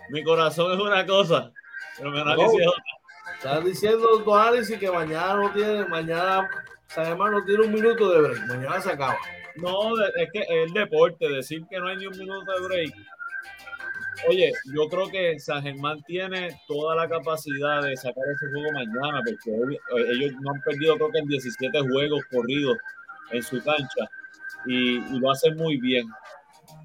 mi 0.08 0.24
corazón 0.24 0.72
es 0.72 0.78
una 0.78 1.04
cosa, 1.04 1.52
pero 1.98 2.10
mi 2.12 2.18
análisis 2.18 2.60
es 2.60 2.66
otra. 2.66 2.99
Estás 3.36 3.64
diciendo 3.64 4.22
tu 4.22 4.34
análisis 4.34 4.78
que 4.78 4.90
mañana 4.90 5.34
no 5.34 5.52
tiene, 5.52 5.84
mañana 5.86 6.48
San 6.88 7.16
no 7.16 7.44
tiene 7.44 7.66
un 7.66 7.72
minuto 7.72 8.10
de 8.10 8.20
break, 8.20 8.46
mañana 8.48 8.80
se 8.80 8.90
acaba. 8.90 9.16
No, 9.56 9.96
es 10.16 10.28
que 10.32 10.44
el 10.48 10.72
deporte, 10.72 11.28
decir 11.28 11.64
que 11.68 11.78
no 11.78 11.88
hay 11.88 11.96
ni 11.96 12.06
un 12.06 12.18
minuto 12.18 12.52
de 12.52 12.66
break. 12.66 12.94
Oye, 14.28 14.52
yo 14.74 14.88
creo 14.88 15.08
que 15.08 15.38
San 15.38 15.62
Germán 15.62 16.02
tiene 16.02 16.60
toda 16.66 16.94
la 16.94 17.08
capacidad 17.08 17.82
de 17.82 17.96
sacar 17.96 18.24
ese 18.34 18.52
juego 18.52 18.72
mañana, 18.72 19.22
porque 19.24 19.78
ellos 20.12 20.32
no 20.40 20.50
han 20.50 20.60
perdido 20.62 20.96
creo 20.96 21.10
que 21.10 21.18
en 21.20 21.28
17 21.28 21.80
juegos 21.80 22.22
corridos 22.30 22.76
en 23.30 23.42
su 23.42 23.62
cancha 23.62 24.10
y, 24.66 24.98
lo 25.18 25.30
hacen 25.30 25.56
muy 25.56 25.80
bien. 25.80 26.08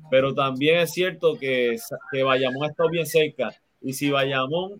Pero 0.10 0.34
también 0.34 0.80
es 0.80 0.93
cierto 0.93 1.36
que, 1.38 1.78
que 2.12 2.24
Bayamón 2.24 2.64
ha 2.64 2.68
estado 2.68 2.89
bien 2.89 3.06
cerca. 3.06 3.50
Y 3.82 3.93
si 3.93 4.12
Bayamón 4.12 4.80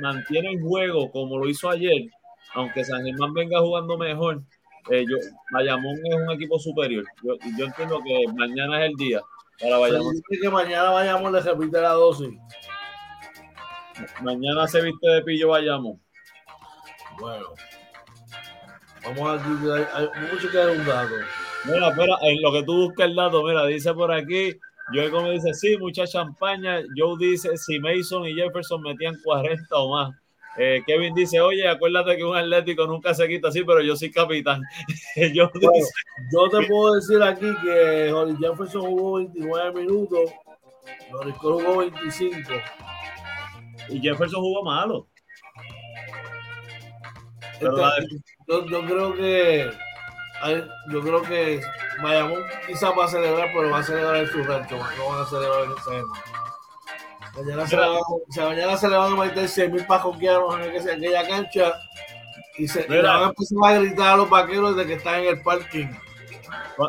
mantiene 0.00 0.52
el 0.52 0.60
juego 0.60 1.10
como 1.10 1.38
lo 1.38 1.48
hizo 1.48 1.70
ayer, 1.70 2.08
aunque 2.54 2.84
San 2.84 3.04
Germán 3.04 3.34
venga 3.34 3.60
jugando 3.60 3.98
mejor, 3.98 4.42
eh, 4.90 5.04
yo, 5.08 5.16
Bayamón 5.50 5.96
es 6.04 6.14
un 6.14 6.30
equipo 6.30 6.58
superior. 6.58 7.04
Yo, 7.22 7.34
yo 7.58 7.66
entiendo 7.66 8.00
que 8.04 8.32
mañana 8.32 8.84
es 8.84 8.90
el 8.90 8.96
día 8.96 9.20
para 9.60 9.78
Bayamón. 9.78 10.14
dice 10.14 10.42
que 10.42 10.50
mañana 10.50 10.90
Bayamón 10.90 11.32
le 11.32 11.40
repite 11.40 11.80
la 11.80 11.90
dosis. 11.90 12.30
Mañana 14.22 14.66
se 14.68 14.82
viste 14.82 15.08
de 15.08 15.22
pillo 15.22 15.48
Bayamón. 15.48 16.00
Bueno. 17.18 17.46
Vamos 19.02 19.40
aquí, 19.40 19.50
hay, 19.70 20.08
hay 20.14 20.32
mucho 20.32 20.50
que 20.50 20.58
dar 20.58 20.70
un 20.70 20.84
dato. 20.84 21.14
Mira, 21.64 21.88
espera, 21.88 22.16
en 22.22 22.42
lo 22.42 22.52
que 22.52 22.62
tú 22.64 22.76
buscas 22.76 23.06
el 23.06 23.16
dato, 23.16 23.42
mira, 23.44 23.66
dice 23.66 23.94
por 23.94 24.12
aquí, 24.12 24.58
yo 24.92 25.10
como 25.10 25.30
dice, 25.30 25.52
sí, 25.54 25.76
mucha 25.78 26.06
champaña. 26.06 26.80
Joe 26.96 27.16
dice, 27.18 27.56
si 27.56 27.78
Mason 27.78 28.26
y 28.26 28.34
Jefferson 28.34 28.82
metían 28.82 29.16
40 29.24 29.76
o 29.76 29.94
más. 29.94 30.14
Eh, 30.58 30.82
Kevin 30.86 31.14
dice, 31.14 31.40
oye, 31.40 31.68
acuérdate 31.68 32.16
que 32.16 32.24
un 32.24 32.36
Atlético 32.36 32.86
nunca 32.86 33.12
se 33.12 33.28
quita 33.28 33.48
así, 33.48 33.62
pero 33.62 33.82
yo 33.82 33.94
soy 33.94 34.10
capitán. 34.10 34.62
yo, 35.34 35.50
yo 36.32 36.48
te 36.48 36.66
puedo 36.66 36.94
decir 36.94 37.22
aquí 37.22 37.54
que 37.62 38.12
Jefferson 38.40 38.82
jugó 38.82 39.16
29 39.16 39.82
minutos, 39.82 40.30
Loris 41.12 41.36
jugó 41.36 41.78
25. 41.78 42.50
Y 43.90 44.00
Jefferson 44.00 44.40
jugó 44.40 44.62
malo. 44.64 45.08
Este, 47.54 47.66
yo, 48.48 48.66
yo 48.66 48.86
creo 48.86 49.14
que 49.14 49.70
yo 50.88 51.00
creo 51.02 51.22
que 51.22 51.60
Bayamón 52.02 52.42
quizás 52.66 52.90
va 52.98 53.04
a 53.04 53.08
celebrar, 53.08 53.48
pero 53.54 53.70
va 53.70 53.78
a 53.78 53.82
celebrar 53.82 54.16
en 54.16 54.26
su 54.28 54.44
rancho, 54.44 54.76
no 54.76 55.08
van 55.08 55.22
a 55.22 55.26
celebrar 55.26 55.64
en 55.64 55.72
ese 55.72 56.02
Mañana 57.36 57.66
se, 57.66 57.76
van, 57.76 57.98
mañana 58.48 58.76
se 58.78 58.88
le 58.88 58.96
van 58.96 59.12
a 59.12 59.16
meter 59.16 59.46
100 59.46 59.72
mil 59.72 59.86
pajoqueanos 59.86 60.54
en, 60.58 60.88
aquella 60.88 61.28
cancha 61.28 61.74
y 62.56 62.66
se 62.66 62.86
y 62.88 63.02
van 63.02 63.24
a 63.24 63.26
empezar 63.26 63.58
a 63.62 63.78
gritar 63.78 64.08
a 64.14 64.16
los 64.16 64.30
vaqueros 64.30 64.74
de 64.74 64.86
que 64.86 64.94
están 64.94 65.20
en 65.20 65.26
el 65.26 65.42
parking. 65.42 65.88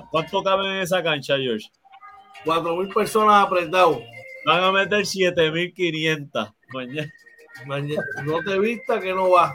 ¿Cuánto 0.10 0.44
caben 0.44 0.68
en 0.68 0.82
esa 0.82 1.04
cancha, 1.04 1.36
George? 1.38 1.70
4 2.46 2.76
mil 2.78 2.88
personas 2.94 3.46
apretados. 3.46 4.00
Van 4.46 4.64
a 4.64 4.72
meter 4.72 5.06
7500 5.06 6.50
mañana. 6.74 7.12
mañana. 7.66 8.02
No 8.24 8.40
te 8.40 8.58
vista 8.58 9.02
que 9.02 9.14
no 9.14 9.32
va. 9.32 9.54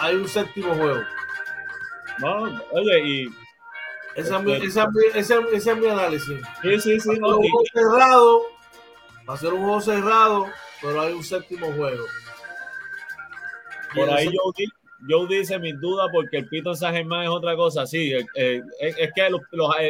Hay 0.00 0.14
un 0.14 0.26
séptimo 0.26 0.74
juego. 0.74 1.02
No, 2.18 2.44
oye, 2.72 3.00
y. 3.04 3.28
Ese 4.14 4.34
es, 4.34 4.42
mi, 4.42 4.52
ese, 4.54 5.74
mi 5.74 5.86
análisis. 5.88 6.40
Sí, 6.62 6.80
sí, 6.80 7.00
sí. 7.00 7.08
Va 7.20 7.28
a 7.28 7.30
ser 7.30 7.34
un 7.34 7.50
juego 7.50 7.62
cerrado. 7.72 8.42
Va 9.28 9.34
a 9.34 9.36
ser 9.36 9.52
un 9.52 9.60
juego 9.60 9.80
cerrado, 9.80 10.46
pero 10.80 11.00
hay 11.02 11.12
un 11.12 11.22
séptimo 11.22 11.70
juego. 11.72 12.04
Por 13.94 14.10
ahí 14.10 14.30
yo, 15.08 15.26
dice 15.26 15.58
mis 15.58 15.78
dudas 15.80 16.08
porque 16.12 16.38
el 16.38 16.48
pito 16.48 16.70
en 16.70 16.76
San 16.76 16.94
Germán 16.94 17.24
es 17.24 17.28
otra 17.28 17.56
cosa. 17.56 17.86
Sí, 17.86 18.12
es, 18.12 18.24
que 18.34 19.26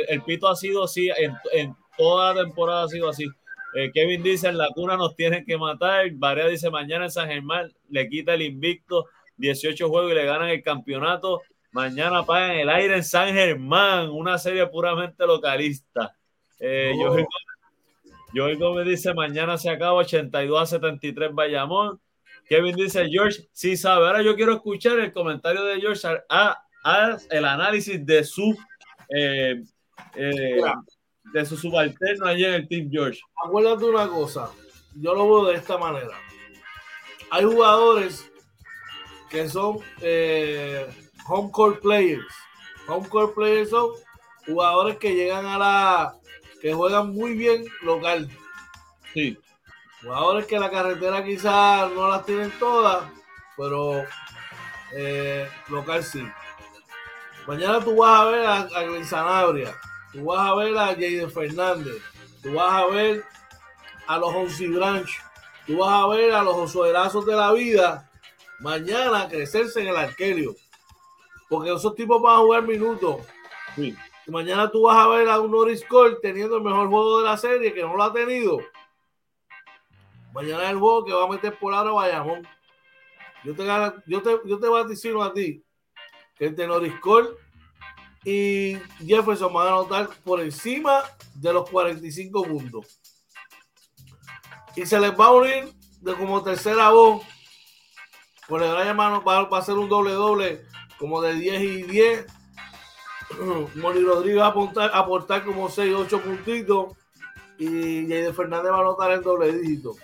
el, 0.08 0.22
pito 0.22 0.48
ha 0.48 0.56
sido 0.56 0.84
así 0.84 1.08
en, 1.52 1.76
toda 1.96 2.34
la 2.34 2.42
temporada 2.42 2.84
ha 2.84 2.88
sido 2.88 3.08
así. 3.08 3.26
Eh, 3.74 3.90
Kevin 3.92 4.22
dice 4.22 4.48
en 4.48 4.58
la 4.58 4.68
cuna 4.74 4.96
nos 4.96 5.14
tienen 5.14 5.44
que 5.44 5.56
matar. 5.56 6.10
Varea 6.14 6.48
dice 6.48 6.70
mañana 6.70 7.04
en 7.04 7.10
San 7.10 7.28
Germán 7.28 7.72
le 7.90 8.08
quita 8.08 8.34
el 8.34 8.42
invicto, 8.42 9.06
18 9.36 9.88
juegos 9.88 10.12
y 10.12 10.14
le 10.14 10.24
ganan 10.24 10.48
el 10.48 10.62
campeonato. 10.62 11.42
Mañana 11.76 12.24
pagan 12.24 12.52
el 12.52 12.70
aire 12.70 12.96
en 12.96 13.04
San 13.04 13.34
Germán, 13.34 14.08
una 14.08 14.38
serie 14.38 14.66
puramente 14.66 15.26
localista. 15.26 16.16
Eh, 16.58 16.94
yo 16.98 17.14
Joel, 18.32 18.58
me 18.74 18.90
dice, 18.90 19.12
mañana 19.12 19.58
se 19.58 19.68
acaba 19.68 19.92
82 19.92 20.58
a 20.58 20.64
73 20.64 21.34
Bayamón. 21.34 22.00
Kevin 22.48 22.74
dice, 22.76 23.06
George, 23.10 23.46
sí 23.52 23.76
sabe. 23.76 24.06
Ahora 24.06 24.22
yo 24.22 24.34
quiero 24.36 24.54
escuchar 24.54 24.98
el 24.98 25.12
comentario 25.12 25.64
de 25.64 25.78
George 25.78 26.08
a, 26.30 26.58
el 27.28 27.44
análisis 27.44 28.06
de 28.06 28.24
su 28.24 28.56
eh, 29.10 29.62
eh, 30.14 30.62
de 31.34 31.44
su 31.44 31.58
subalterno 31.58 32.26
allí 32.26 32.46
en 32.46 32.54
el 32.54 32.68
Team 32.68 32.88
George. 32.90 33.20
Acuérdate 33.44 33.84
una 33.84 34.08
cosa, 34.08 34.50
yo 34.94 35.14
lo 35.14 35.26
veo 35.26 35.44
de 35.52 35.56
esta 35.56 35.76
manera. 35.76 36.16
Hay 37.30 37.44
jugadores 37.44 38.32
que 39.28 39.46
son 39.50 39.80
eh, 40.00 40.86
home 41.28 41.50
court 41.50 41.80
players. 41.80 42.32
Home 42.88 43.08
court 43.08 43.34
players 43.34 43.70
son 43.70 43.90
jugadores 44.46 44.96
que 44.98 45.14
llegan 45.14 45.46
a 45.46 45.58
la 45.58 46.16
que 46.60 46.72
juegan 46.72 47.12
muy 47.12 47.34
bien 47.34 47.64
local. 47.82 48.30
Sí. 49.12 49.38
Jugadores 50.02 50.46
que 50.46 50.58
la 50.58 50.70
carretera 50.70 51.24
quizás 51.24 51.90
no 51.92 52.08
las 52.08 52.24
tienen 52.24 52.52
todas, 52.58 53.04
pero 53.56 54.04
eh, 54.92 55.48
local 55.68 56.04
sí. 56.04 56.26
Mañana 57.46 57.80
tú 57.80 57.96
vas 57.96 58.20
a 58.20 58.24
ver 58.26 58.46
a, 58.46 58.58
a 58.60 59.04
Sanabria, 59.04 59.74
tú 60.12 60.24
vas 60.24 60.40
a 60.40 60.54
ver 60.54 60.76
a 60.76 60.86
Jayden 60.86 61.30
Fernández, 61.30 62.02
tú 62.42 62.54
vas 62.54 62.72
a 62.72 62.86
ver 62.86 63.24
a 64.06 64.18
los 64.18 64.34
Onsi 64.34 64.66
Branch, 64.68 65.08
tú 65.66 65.78
vas 65.78 65.92
a 65.92 66.06
ver 66.08 66.32
a 66.32 66.42
los 66.42 66.56
osoderazos 66.56 67.24
de 67.24 67.36
la 67.36 67.52
vida 67.52 68.10
mañana 68.60 69.28
crecerse 69.28 69.80
en 69.80 69.88
el 69.88 69.96
arquerio. 69.96 70.56
Porque 71.48 71.72
esos 71.72 71.94
tipos 71.94 72.20
van 72.20 72.36
a 72.36 72.38
jugar 72.38 72.62
minutos. 72.66 73.16
Y 73.76 73.94
mañana 74.30 74.70
tú 74.70 74.82
vas 74.82 74.96
a 74.96 75.08
ver 75.08 75.28
a 75.28 75.40
un 75.40 75.50
Norris 75.50 75.84
Cole 75.84 76.16
teniendo 76.20 76.56
el 76.56 76.62
mejor 76.62 76.88
juego 76.88 77.18
de 77.18 77.24
la 77.24 77.36
serie, 77.36 77.72
que 77.72 77.82
no 77.82 77.96
lo 77.96 78.02
ha 78.02 78.12
tenido. 78.12 78.58
Mañana 80.32 80.64
es 80.64 80.70
el 80.70 80.78
juego 80.78 81.04
que 81.04 81.12
va 81.12 81.24
a 81.24 81.28
meter 81.28 81.58
por 81.58 81.72
ahora 81.72 81.92
Bayamón. 81.92 82.46
Yo 83.44 83.54
te, 83.54 83.64
yo 84.06 84.22
te, 84.22 84.40
yo 84.44 84.58
te 84.58 84.68
voy 84.68 84.82
a 84.82 85.32
ti 85.32 85.62
que 86.36 86.46
entre 86.46 86.66
Norris 86.66 86.98
Cole 87.00 87.30
y 88.24 88.76
Jefferson 89.06 89.52
van 89.52 89.68
a 89.68 89.70
anotar 89.70 90.08
por 90.24 90.40
encima 90.40 91.04
de 91.34 91.52
los 91.52 91.70
45 91.70 92.42
puntos. 92.42 93.00
Y 94.74 94.84
se 94.84 94.98
les 94.98 95.12
va 95.18 95.26
a 95.26 95.32
unir 95.32 95.72
de 96.00 96.14
como 96.14 96.42
tercera 96.42 96.90
voz. 96.90 97.24
Por 98.48 98.62
el 98.62 98.70
gran 98.70 98.98
va, 98.98 99.44
va 99.44 99.58
a 99.58 99.62
ser 99.62 99.74
un 99.74 99.88
doble 99.88 100.12
doble 100.12 100.66
como 100.98 101.20
de 101.20 101.34
10 101.34 101.62
y 101.62 101.82
10. 101.82 102.26
Moni 103.76 104.00
Rodríguez 104.00 104.40
va 104.40 104.46
a 104.46 104.50
aportar, 104.50 104.90
aportar 104.94 105.44
como 105.44 105.68
6, 105.68 105.94
8 105.94 106.20
puntitos. 106.20 106.92
Y 107.58 108.06
Jade 108.06 108.32
Fernández 108.34 108.70
va 108.70 108.78
a 108.78 108.80
anotar 108.80 109.10
el 109.12 109.22
doble 109.22 109.52
dígito. 109.52 109.94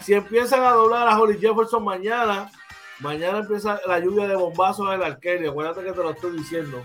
Si 0.00 0.14
empiezan 0.14 0.64
a 0.64 0.72
doblar 0.72 1.06
a 1.06 1.18
Holly 1.20 1.38
Jefferson 1.38 1.84
mañana, 1.84 2.50
mañana 3.00 3.38
empieza 3.38 3.80
la 3.86 4.00
lluvia 4.00 4.26
de 4.26 4.34
bombazos 4.34 4.88
en 4.88 4.94
el 4.94 5.02
arquero. 5.04 5.50
Acuérdate 5.50 5.84
que 5.84 5.92
te 5.92 6.02
lo 6.02 6.10
estoy 6.10 6.36
diciendo. 6.38 6.82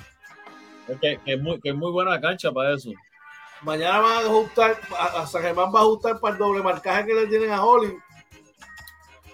Que, 1.02 1.20
es, 1.26 1.42
muy, 1.42 1.60
que 1.60 1.70
es 1.70 1.76
muy 1.76 1.92
buena 1.92 2.22
cancha 2.22 2.52
para 2.52 2.76
eso. 2.76 2.92
Mañana 3.62 4.00
van 4.00 4.18
a 4.18 4.20
ajustar, 4.20 4.80
a 5.00 5.26
San 5.26 5.42
Germán 5.42 5.74
va 5.74 5.80
a 5.80 5.84
ajustar 5.84 6.20
para 6.20 6.34
el 6.34 6.40
doble 6.40 6.62
marcaje 6.62 7.08
que 7.08 7.14
le 7.16 7.28
tienen 7.28 7.52
a 7.52 7.64
Holly. 7.64 7.98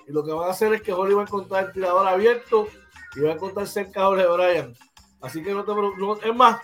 Y 0.08 0.12
lo 0.14 0.24
que 0.24 0.32
van 0.32 0.48
a 0.48 0.52
hacer 0.52 0.74
es 0.74 0.82
que 0.82 0.94
Holly 0.94 1.14
va 1.14 1.22
a 1.22 1.26
encontrar 1.26 1.66
el 1.66 1.74
tirador 1.74 2.08
abierto 2.08 2.68
y 3.16 3.22
va 3.22 3.34
a 3.34 3.66
cerca 3.66 4.02
a 4.02 4.06
Jorge 4.06 4.28
Bryan. 4.28 4.74
Así 5.22 5.44
que 5.44 5.54
no 5.54 5.64
te 5.64 5.74
preocupes. 5.74 6.26
Es 6.26 6.36
más, 6.36 6.62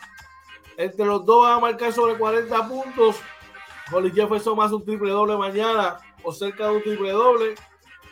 entre 0.77 1.05
los 1.05 1.25
dos 1.25 1.43
van 1.43 1.53
a 1.53 1.59
marcar 1.59 1.93
sobre 1.93 2.17
40 2.17 2.67
puntos. 2.67 3.17
Holly 3.91 4.11
Jefferson 4.11 4.57
más 4.57 4.71
un 4.71 4.83
triple 4.83 5.11
doble 5.11 5.37
mañana 5.37 5.97
o 6.23 6.31
cerca 6.31 6.67
de 6.67 6.75
un 6.77 6.83
triple 6.83 7.11
doble. 7.11 7.55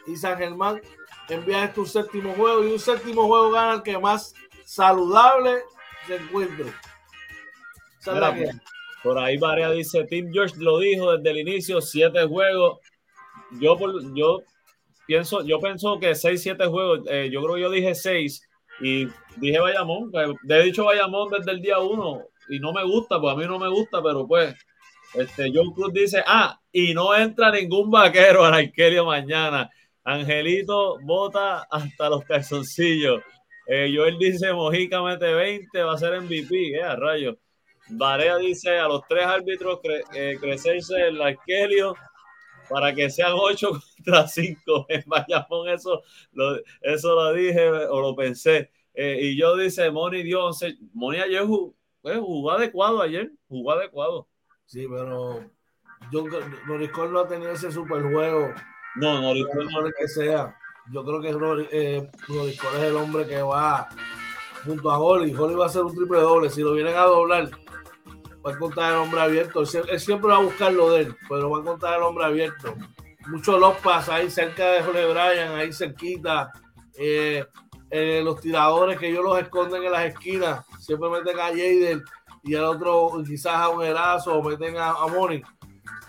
Y 0.08 0.16
San 0.16 0.38
Germán 0.38 0.82
envía 1.30 1.66
este 1.66 1.80
un 1.80 1.88
séptimo 1.88 2.34
juego. 2.34 2.64
Y 2.64 2.74
un 2.74 2.80
séptimo 2.80 3.26
juego 3.28 3.52
gana 3.52 3.76
el 3.76 3.84
que 3.84 3.98
más 3.98 4.34
saludable 4.66 5.64
se 6.08 6.16
encuentre. 6.16 6.74
por, 9.04 9.18
ahí 9.18 9.38
Varea 9.38 9.72
dice, 9.72 10.04
Tim 10.06 10.32
George 10.32 10.56
lo 10.58 10.80
dijo 10.80 11.16
desde 11.18 11.32
el 11.32 11.48
inicio, 11.48 11.82
siete 11.82 12.26
juegos. 12.26 12.80
Yo, 13.60 13.78
yo 14.14 14.42
pienso, 15.08 15.44
yo 15.46 15.60
pienso 15.60 16.00
que 16.00 16.16
seis, 16.16 16.42
siete 16.42 16.66
juegos, 16.66 17.02
eh, 17.10 17.30
yo 17.32 17.42
creo 17.42 17.56
que 17.56 17.62
yo 17.62 17.72
dije 17.72 17.96
seis 17.96 18.48
y 18.82 19.08
dije 19.38 19.60
Bayamón, 19.60 20.12
he 20.50 20.64
dicho 20.64 20.86
Bayamón 20.86 21.30
desde 21.32 21.52
el 21.52 21.62
día 21.62 21.80
uno 21.80 22.24
y 22.50 22.60
no 22.60 22.74
me 22.74 22.84
gusta, 22.84 23.20
pues 23.20 23.34
a 23.34 23.38
mí 23.38 23.46
no 23.46 23.60
me 23.60 23.70
gusta, 23.70 24.02
pero 24.04 24.28
pues 24.28 24.56
este, 25.14 25.52
John 25.54 25.72
Cruz 25.74 25.94
dice, 25.94 26.24
ah, 26.26 26.60
y 26.72 26.94
no 26.94 27.16
entra 27.16 27.52
ningún 27.52 27.90
vaquero 27.90 28.44
a 28.44 28.52
la 28.52 29.04
mañana. 29.04 29.70
Angelito 30.04 31.00
bota 31.02 31.66
hasta 31.72 32.10
los 32.10 32.24
calzoncillos. 32.26 33.22
Eh, 33.68 33.92
Joel 33.96 34.18
dice, 34.20 34.54
Mojica 34.54 35.02
mete 35.02 35.34
20, 35.34 35.82
va 35.82 35.94
a 35.94 35.98
ser 35.98 36.22
MVP, 36.22 36.76
eh, 36.78 36.84
a 36.84 36.96
rayo. 36.96 37.38
Varea 37.90 38.38
dice, 38.38 38.78
a 38.78 38.88
los 38.88 39.02
tres 39.08 39.26
árbitros 39.26 39.80
eh, 40.14 40.38
crecerse 40.40 41.08
el 41.08 41.22
Arquelio 41.22 41.96
para 42.70 42.94
que 42.94 43.10
sean 43.10 43.34
8 43.34 43.72
contra 43.98 44.28
5 44.28 44.86
en 44.90 45.04
Bayamón. 45.06 45.70
Eso 45.70 46.02
lo, 46.32 46.58
eso 46.82 47.16
lo 47.16 47.34
dije 47.34 47.70
o 47.70 48.02
lo 48.02 48.16
pensé. 48.16 48.72
Eh, 48.94 49.20
y 49.22 49.38
yo 49.38 49.56
dice, 49.58 49.92
Moni 49.92 50.24
dio 50.24 50.46
11. 50.46 50.78
Moni 50.94 51.18
ayer 51.20 51.46
jugó, 51.46 51.76
jugó 52.02 52.52
adecuado 52.52 53.02
ayer, 53.02 53.32
jugó 53.48 53.72
adecuado. 53.72 54.28
Sí, 54.66 54.88
pero 54.90 55.44
yo, 56.12 56.24
Noriscol 56.68 57.12
no 57.12 57.20
ha 57.20 57.28
tenido 57.28 57.52
ese 57.52 57.72
super 57.72 58.02
juego. 58.02 58.54
No, 58.96 59.22
Noriscol 59.22 59.66
no. 59.66 59.90
que 59.98 60.08
sea. 60.08 60.58
Yo 60.92 61.04
creo 61.04 61.22
que 61.22 61.68
eh, 61.72 62.10
es 62.30 62.84
el 62.84 62.96
hombre 62.96 63.26
que 63.26 63.42
va 63.42 63.90
junto 64.64 64.92
a 64.92 65.00
Holly. 65.00 65.34
Holly 65.34 65.56
va 65.56 65.66
a 65.66 65.68
hacer 65.68 65.82
un 65.82 65.96
triple 65.96 66.20
doble. 66.20 66.50
Si 66.50 66.62
lo 66.62 66.74
vienen 66.74 66.96
a 66.96 67.04
doblar, 67.04 67.50
va 68.46 68.52
a 68.52 68.54
encontrar 68.54 68.94
el 68.94 69.00
hombre 69.00 69.22
abierto. 69.22 69.62
Él, 69.62 70.00
siempre 70.00 70.30
va 70.30 70.38
a 70.38 70.42
buscar 70.42 70.72
lo 70.72 70.92
de 70.92 71.02
él, 71.02 71.16
pero 71.28 71.50
va 71.50 71.58
a 71.58 71.62
encontrar 71.62 71.98
el 71.98 72.04
hombre 72.04 72.26
abierto. 72.26 72.76
Muchos 73.28 73.60
los 73.60 73.76
pasa 73.78 74.16
ahí 74.16 74.30
cerca 74.30 74.72
de 74.72 74.84
Jorge 74.84 75.06
Bryan, 75.06 75.56
ahí 75.56 75.74
cerquita. 75.74 76.52
Eh, 76.98 77.44
eh, 77.90 78.22
los 78.24 78.40
tiradores 78.40 79.00
que 79.00 79.10
ellos 79.10 79.24
los 79.24 79.40
esconden 79.40 79.84
en 79.84 79.92
las 79.92 80.06
esquinas, 80.06 80.66
siempre 80.80 81.10
meten 81.10 81.40
a 81.40 81.48
Jaden 81.48 82.04
y 82.44 82.56
al 82.56 82.66
otro 82.66 83.12
quizás 83.26 83.56
a 83.56 83.70
un 83.70 83.84
Erazo 83.84 84.38
o 84.38 84.44
meten 84.44 84.78
a, 84.78 84.92
a 84.92 85.08
Moni. 85.08 85.42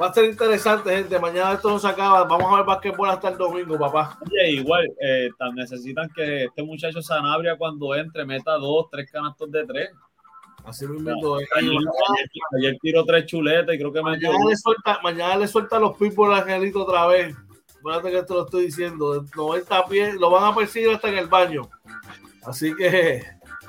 Va 0.01 0.09
a 0.09 0.13
ser 0.13 0.27
interesante, 0.27 0.95
gente. 0.95 1.19
Mañana 1.19 1.55
esto 1.55 1.71
no 1.71 1.79
se 1.79 1.89
acaba. 1.89 2.25
Vamos 2.25 2.53
a 2.53 2.57
ver 2.57 2.67
basquetbol 2.67 3.09
hasta 3.09 3.31
el 3.31 3.39
domingo, 3.39 3.79
papá. 3.79 4.19
Oye, 4.27 4.51
igual, 4.51 4.87
eh, 5.01 5.31
necesitan 5.55 6.11
que 6.15 6.45
este 6.45 6.63
muchacho 6.63 7.01
Sanabria 7.01 7.57
cuando 7.57 7.95
entre 7.95 8.27
meta 8.27 8.59
dos, 8.59 8.89
tres 8.91 9.11
canastos 9.11 9.51
de 9.51 9.65
tres. 9.65 9.91
Así 10.67 10.87
mismo. 10.87 11.37
ayer, 12.57 12.77
tiró 12.83 13.05
tres 13.05 13.27
chuletas 13.27 13.75
y 13.75 13.79
creo 13.79 13.93
que 13.93 14.03
mañana 14.03 14.37
le 14.49 14.57
suelta, 14.57 14.99
mañana 15.03 15.37
le 15.37 15.47
suelta 15.47 15.79
los 15.79 15.97
pitbulls 15.97 16.35
al 16.35 16.43
Angelito 16.43 16.83
otra 16.83 17.07
vez. 17.07 17.37
Fíjate 17.83 18.11
que 18.11 18.23
te 18.25 18.35
lo 18.35 18.45
estoy 18.45 18.65
diciendo. 18.67 19.25
90 19.37 19.87
pies, 19.87 20.15
lo 20.17 20.29
van 20.29 20.45
a 20.45 20.55
perseguir 20.55 20.91
hasta 20.91 21.09
en 21.09 21.19
el 21.19 21.29
baño. 21.29 21.69
Así 22.45 22.75
que 22.75 23.23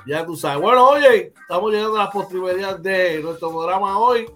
ya 0.06 0.26
tú 0.26 0.34
sabes. 0.34 0.60
Bueno, 0.60 0.88
oye, 0.88 1.32
estamos 1.40 1.70
llegando 1.70 1.96
a 1.96 2.04
las 2.04 2.12
postrimerías 2.12 2.82
de 2.82 3.22
nuestro 3.22 3.50
programa 3.50 3.96
hoy. 3.98 4.26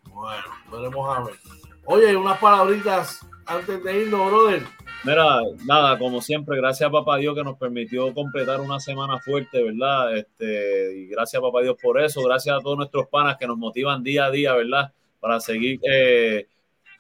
Bueno, 0.06 0.44
veremos 0.72 1.18
a 1.18 1.24
ver. 1.26 1.36
Oye, 1.84 2.16
unas 2.16 2.38
palabritas 2.40 3.20
antes 3.46 3.84
de 3.84 4.04
irnos, 4.04 4.32
brother. 4.32 4.64
Mira, 5.04 5.42
nada, 5.66 6.00
como 6.00 6.22
siempre, 6.22 6.56
gracias 6.56 6.88
a 6.88 6.92
Papá 6.92 7.18
Dios 7.18 7.36
que 7.36 7.44
nos 7.44 7.58
permitió 7.58 8.14
completar 8.14 8.62
una 8.62 8.80
semana 8.80 9.20
fuerte, 9.20 9.62
¿verdad? 9.62 10.18
Este, 10.18 10.98
y 11.00 11.08
gracias 11.08 11.42
a 11.42 11.46
Papá 11.46 11.64
Dios 11.64 11.76
por 11.82 12.02
eso, 12.02 12.24
gracias 12.24 12.58
a 12.58 12.62
todos 12.62 12.78
nuestros 12.78 13.08
panas 13.08 13.36
que 13.38 13.46
nos 13.46 13.58
motivan 13.58 14.04
día 14.04 14.26
a 14.26 14.32
día, 14.32 14.54
¿verdad? 14.54 14.94
Para 15.20 15.42
seguir 15.42 15.80
eh, 15.84 16.48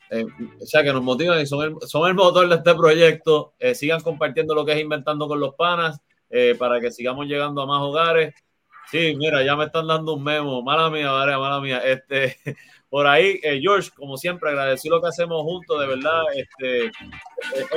eh, 0.10 0.26
o 0.62 0.66
sea, 0.66 0.84
que 0.84 0.94
nos 0.94 1.04
motivan 1.04 1.42
y 1.42 1.46
son 1.46 1.66
el, 1.66 1.88
son 1.88 2.08
el 2.08 2.16
motor 2.16 2.48
de 2.48 2.56
este 2.56 2.74
proyecto. 2.76 3.54
Eh, 3.60 3.76
sigan 3.76 4.02
compartiendo 4.02 4.56
lo 4.56 4.66
que 4.66 4.74
es 4.74 4.80
Inventando 4.80 5.28
con 5.28 5.40
los 5.40 5.56
Panas 5.56 6.00
eh, 6.30 6.56
para 6.58 6.80
que 6.80 6.92
sigamos 6.92 7.28
llegando 7.28 7.62
a 7.62 7.66
más 7.66 7.82
hogares. 7.82 8.34
Sí, 8.90 9.16
mira, 9.18 9.44
ya 9.44 9.56
me 9.56 9.66
están 9.66 9.88
dando 9.88 10.14
un 10.14 10.24
memo. 10.24 10.62
Mala 10.62 10.90
mía, 10.90 11.12
mala 11.12 11.60
mía. 11.60 11.80
Este, 11.80 12.38
por 12.90 13.06
ahí, 13.06 13.38
eh, 13.44 13.60
George, 13.62 13.90
como 13.96 14.16
siempre, 14.16 14.50
agradecer 14.50 14.90
lo 14.90 15.02
que 15.02 15.10
hacemos 15.10 15.42
juntos, 15.44 15.78
de 15.78 15.88
verdad, 15.88 16.24
este, 16.36 16.86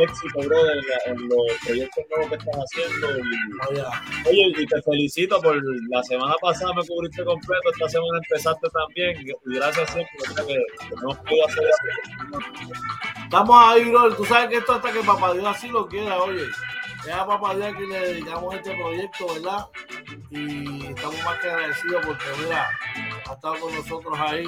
éxito, 0.00 0.38
brother, 0.46 0.78
en, 1.06 1.28
los 1.28 1.46
proyectos 1.66 2.04
nuevos 2.10 2.28
que 2.28 2.36
estás 2.36 2.56
haciendo. 2.56 3.18
Y, 3.18 4.28
oye, 4.28 4.62
y 4.62 4.66
te 4.66 4.82
felicito 4.82 5.40
por 5.40 5.60
la 5.90 6.02
semana 6.04 6.34
pasada 6.40 6.74
me 6.74 6.86
cubriste 6.86 7.24
completo, 7.24 7.70
esta 7.72 7.88
semana 7.88 8.18
empezaste 8.18 8.68
también, 8.70 9.20
y 9.20 9.54
gracias 9.56 9.90
siempre, 9.90 10.16
que, 10.46 10.54
que 10.54 10.94
no 11.02 11.22
puedo 11.24 11.46
hacer 11.46 11.64
eso. 11.64 12.70
Estamos 13.24 13.56
ahí, 13.64 13.90
brother, 13.90 14.16
tú 14.16 14.24
sabes 14.24 14.48
que 14.48 14.56
esto 14.58 14.74
hasta 14.74 14.92
que 14.92 15.00
papá 15.00 15.34
Dios 15.34 15.46
así 15.46 15.68
lo 15.68 15.88
quiera, 15.88 16.22
oye. 16.22 16.44
Es 17.04 17.12
a 17.12 17.26
papá 17.26 17.56
Dios 17.56 17.74
que 17.76 17.86
le 17.86 18.00
dedicamos 18.00 18.54
este 18.54 18.76
proyecto, 18.76 19.26
¿verdad? 19.34 19.66
Y 20.30 20.86
estamos 20.86 21.24
más 21.24 21.38
que 21.38 21.48
agradecidos 21.48 22.06
porque, 22.06 22.24
mira, 22.44 22.68
ha 23.26 23.32
estado 23.32 23.58
con 23.58 23.74
nosotros 23.74 24.18
ahí 24.20 24.44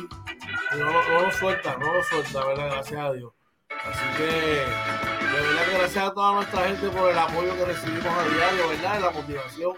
no, 0.77 1.23
lo 1.23 1.33
suelta, 1.33 1.77
no 1.79 1.93
lo 1.93 2.03
suelta, 2.05 2.45
¿verdad? 2.47 2.67
Gracias 2.67 3.01
a 3.01 3.13
Dios. 3.13 3.33
Así 3.71 4.17
que, 4.17 4.25
de 4.25 5.43
verdad 5.43 5.65
que 5.67 5.79
gracias 5.79 6.05
a 6.05 6.15
toda 6.15 6.35
nuestra 6.35 6.69
gente 6.69 6.89
por 6.89 7.11
el 7.11 7.19
apoyo 7.19 7.57
que 7.57 7.65
recibimos 7.65 8.07
a 8.07 8.25
diario, 8.25 8.69
¿verdad? 8.69 8.99
Y 8.99 9.03
la 9.03 9.11
motivación 9.11 9.77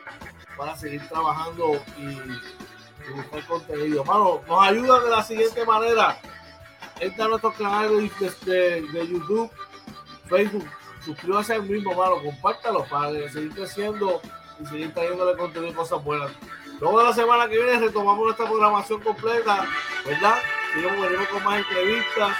para 0.56 0.76
seguir 0.76 1.06
trabajando 1.08 1.80
y, 1.98 2.04
y 2.04 3.12
buscar 3.14 3.46
contenido. 3.46 4.02
Hermano, 4.02 4.40
nos 4.46 4.62
ayudan 4.62 5.04
de 5.04 5.10
la 5.10 5.22
siguiente 5.22 5.64
manera. 5.64 6.18
Entra 7.00 7.24
a 7.24 7.28
nuestros 7.28 7.54
canales 7.54 8.10
de, 8.20 8.52
de, 8.52 8.80
de 8.82 9.08
YouTube, 9.08 9.50
Facebook, 10.28 10.68
suscríbase 11.04 11.54
al 11.54 11.64
mismo, 11.64 11.94
mano, 11.94 12.22
compártalo 12.22 12.84
para 12.84 13.10
seguir 13.30 13.52
creciendo 13.52 14.20
y 14.60 14.66
seguir 14.66 14.94
trayéndole 14.94 15.36
contenido 15.36 15.72
y 15.72 15.74
cosas 15.74 16.02
buenas. 16.04 16.30
Luego 16.80 16.98
de 16.98 17.04
la 17.04 17.12
semana 17.12 17.48
que 17.48 17.56
viene 17.56 17.78
retomamos 17.78 18.24
nuestra 18.24 18.46
programación 18.46 19.00
completa, 19.00 19.66
¿verdad? 20.04 20.38
Seguimos 20.74 21.00
venimos 21.02 21.28
con 21.28 21.44
más 21.44 21.58
entrevistas, 21.58 22.36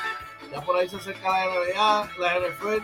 ya 0.51 0.61
por 0.61 0.77
ahí 0.77 0.89
se 0.89 0.97
acerca 0.97 1.31
la 1.31 1.45
NBA, 1.47 2.11
la 2.19 2.39
NFL 2.41 2.83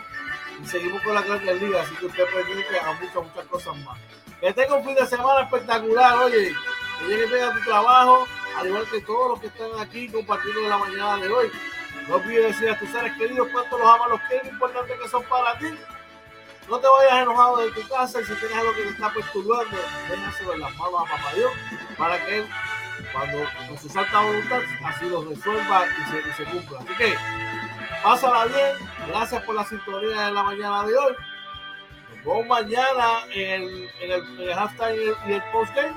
y 0.63 0.67
seguimos 0.67 1.03
con 1.03 1.13
la 1.13 1.23
Grandes 1.23 1.61
Ligas, 1.61 1.87
así 1.87 1.97
que 1.97 2.07
usted 2.07 2.25
pendiente 2.33 2.79
a 2.79 2.93
muchas, 2.93 3.15
muchas 3.15 3.45
cosas 3.47 3.77
más. 3.79 3.99
Que 4.41 4.53
tenga 4.53 4.77
un 4.77 4.85
fin 4.85 4.95
de 4.95 5.07
semana 5.07 5.43
espectacular, 5.43 6.19
oye, 6.19 6.55
que 7.01 7.07
llegue 7.09 7.27
bien 7.27 7.43
a 7.43 7.53
tu 7.53 7.61
trabajo, 7.65 8.29
al 8.57 8.69
igual 8.69 8.87
que 8.93 9.01
todos 9.01 9.31
los 9.31 9.41
que 9.41 9.49
están 9.49 9.71
aquí 9.81 10.09
compartiendo 10.09 10.61
la 10.69 10.79
mañana 10.79 11.17
de 11.17 11.29
hoy. 11.29 11.51
No 12.09 12.15
olvides 12.15 12.47
decir 12.47 12.71
a 12.71 12.79
tus 12.79 12.89
seres 12.91 13.13
queridos 13.17 13.49
cuánto 13.53 13.77
los 13.77 13.89
amas, 13.89 14.09
los 14.09 14.21
quieres, 14.29 14.53
importante 14.53 14.93
que 15.03 15.09
son 15.09 15.25
para 15.25 15.59
ti. 15.59 15.75
No 16.69 16.79
te 16.79 16.87
vayas 16.87 17.23
enojado 17.23 17.57
de 17.57 17.73
tu 17.73 17.89
casa 17.89 18.21
y 18.21 18.25
si 18.25 18.35
tienes 18.37 18.57
algo 18.57 18.73
que 18.75 18.83
te 18.83 18.89
está 18.91 19.13
perturbando, 19.13 19.77
déjaselo 20.09 20.55
en 20.55 20.61
las 20.61 20.77
manos 20.77 21.01
a 21.01 21.11
Papá 21.11 21.35
Dios 21.35 21.53
para 21.99 22.25
que 22.25 22.39
Él, 22.39 22.47
cuando 23.13 23.39
con 23.69 23.79
su 23.79 23.89
santa 23.89 24.21
voluntad, 24.21 24.61
así 24.85 25.09
lo 25.09 25.25
resuelva 25.25 25.85
y 25.87 26.11
se, 26.11 26.29
y 26.29 26.33
se 26.33 26.45
cumpla. 26.45 26.79
Así 26.81 26.95
que, 26.99 27.15
pásala 28.03 28.45
bien. 28.47 28.89
Gracias 29.09 29.43
por 29.43 29.55
la 29.55 29.65
sintonía 29.65 30.29
en 30.29 30.35
la 30.35 30.43
mañana 30.43 30.85
de 30.85 30.97
hoy. 30.97 31.15
Nos 32.17 32.25
vemos 32.25 32.47
mañana 32.47 33.25
en 33.35 33.63
el, 33.63 33.91
en 34.03 34.11
el, 34.13 34.41
en 34.41 34.51
el 34.51 34.59
halftime 34.59 34.97
y 34.97 35.09
el, 35.09 35.15
y 35.29 35.33
el 35.35 35.43
postgame. 35.53 35.95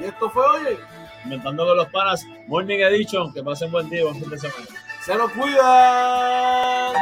Y 0.00 0.04
esto 0.04 0.30
fue, 0.30 0.44
oye, 0.44 0.78
Inventando 1.24 1.64
con 1.64 1.76
los 1.78 1.88
panas, 1.88 2.26
Morning 2.48 2.80
Edition, 2.80 3.32
que 3.32 3.42
pasen 3.42 3.70
buen 3.70 3.88
día, 3.88 4.04
buen 4.04 4.16
fin 4.16 4.28
de 4.28 4.38
semana. 4.38 4.66
se 5.02 5.14
nos 5.16 5.30
cuida. 5.32 6.92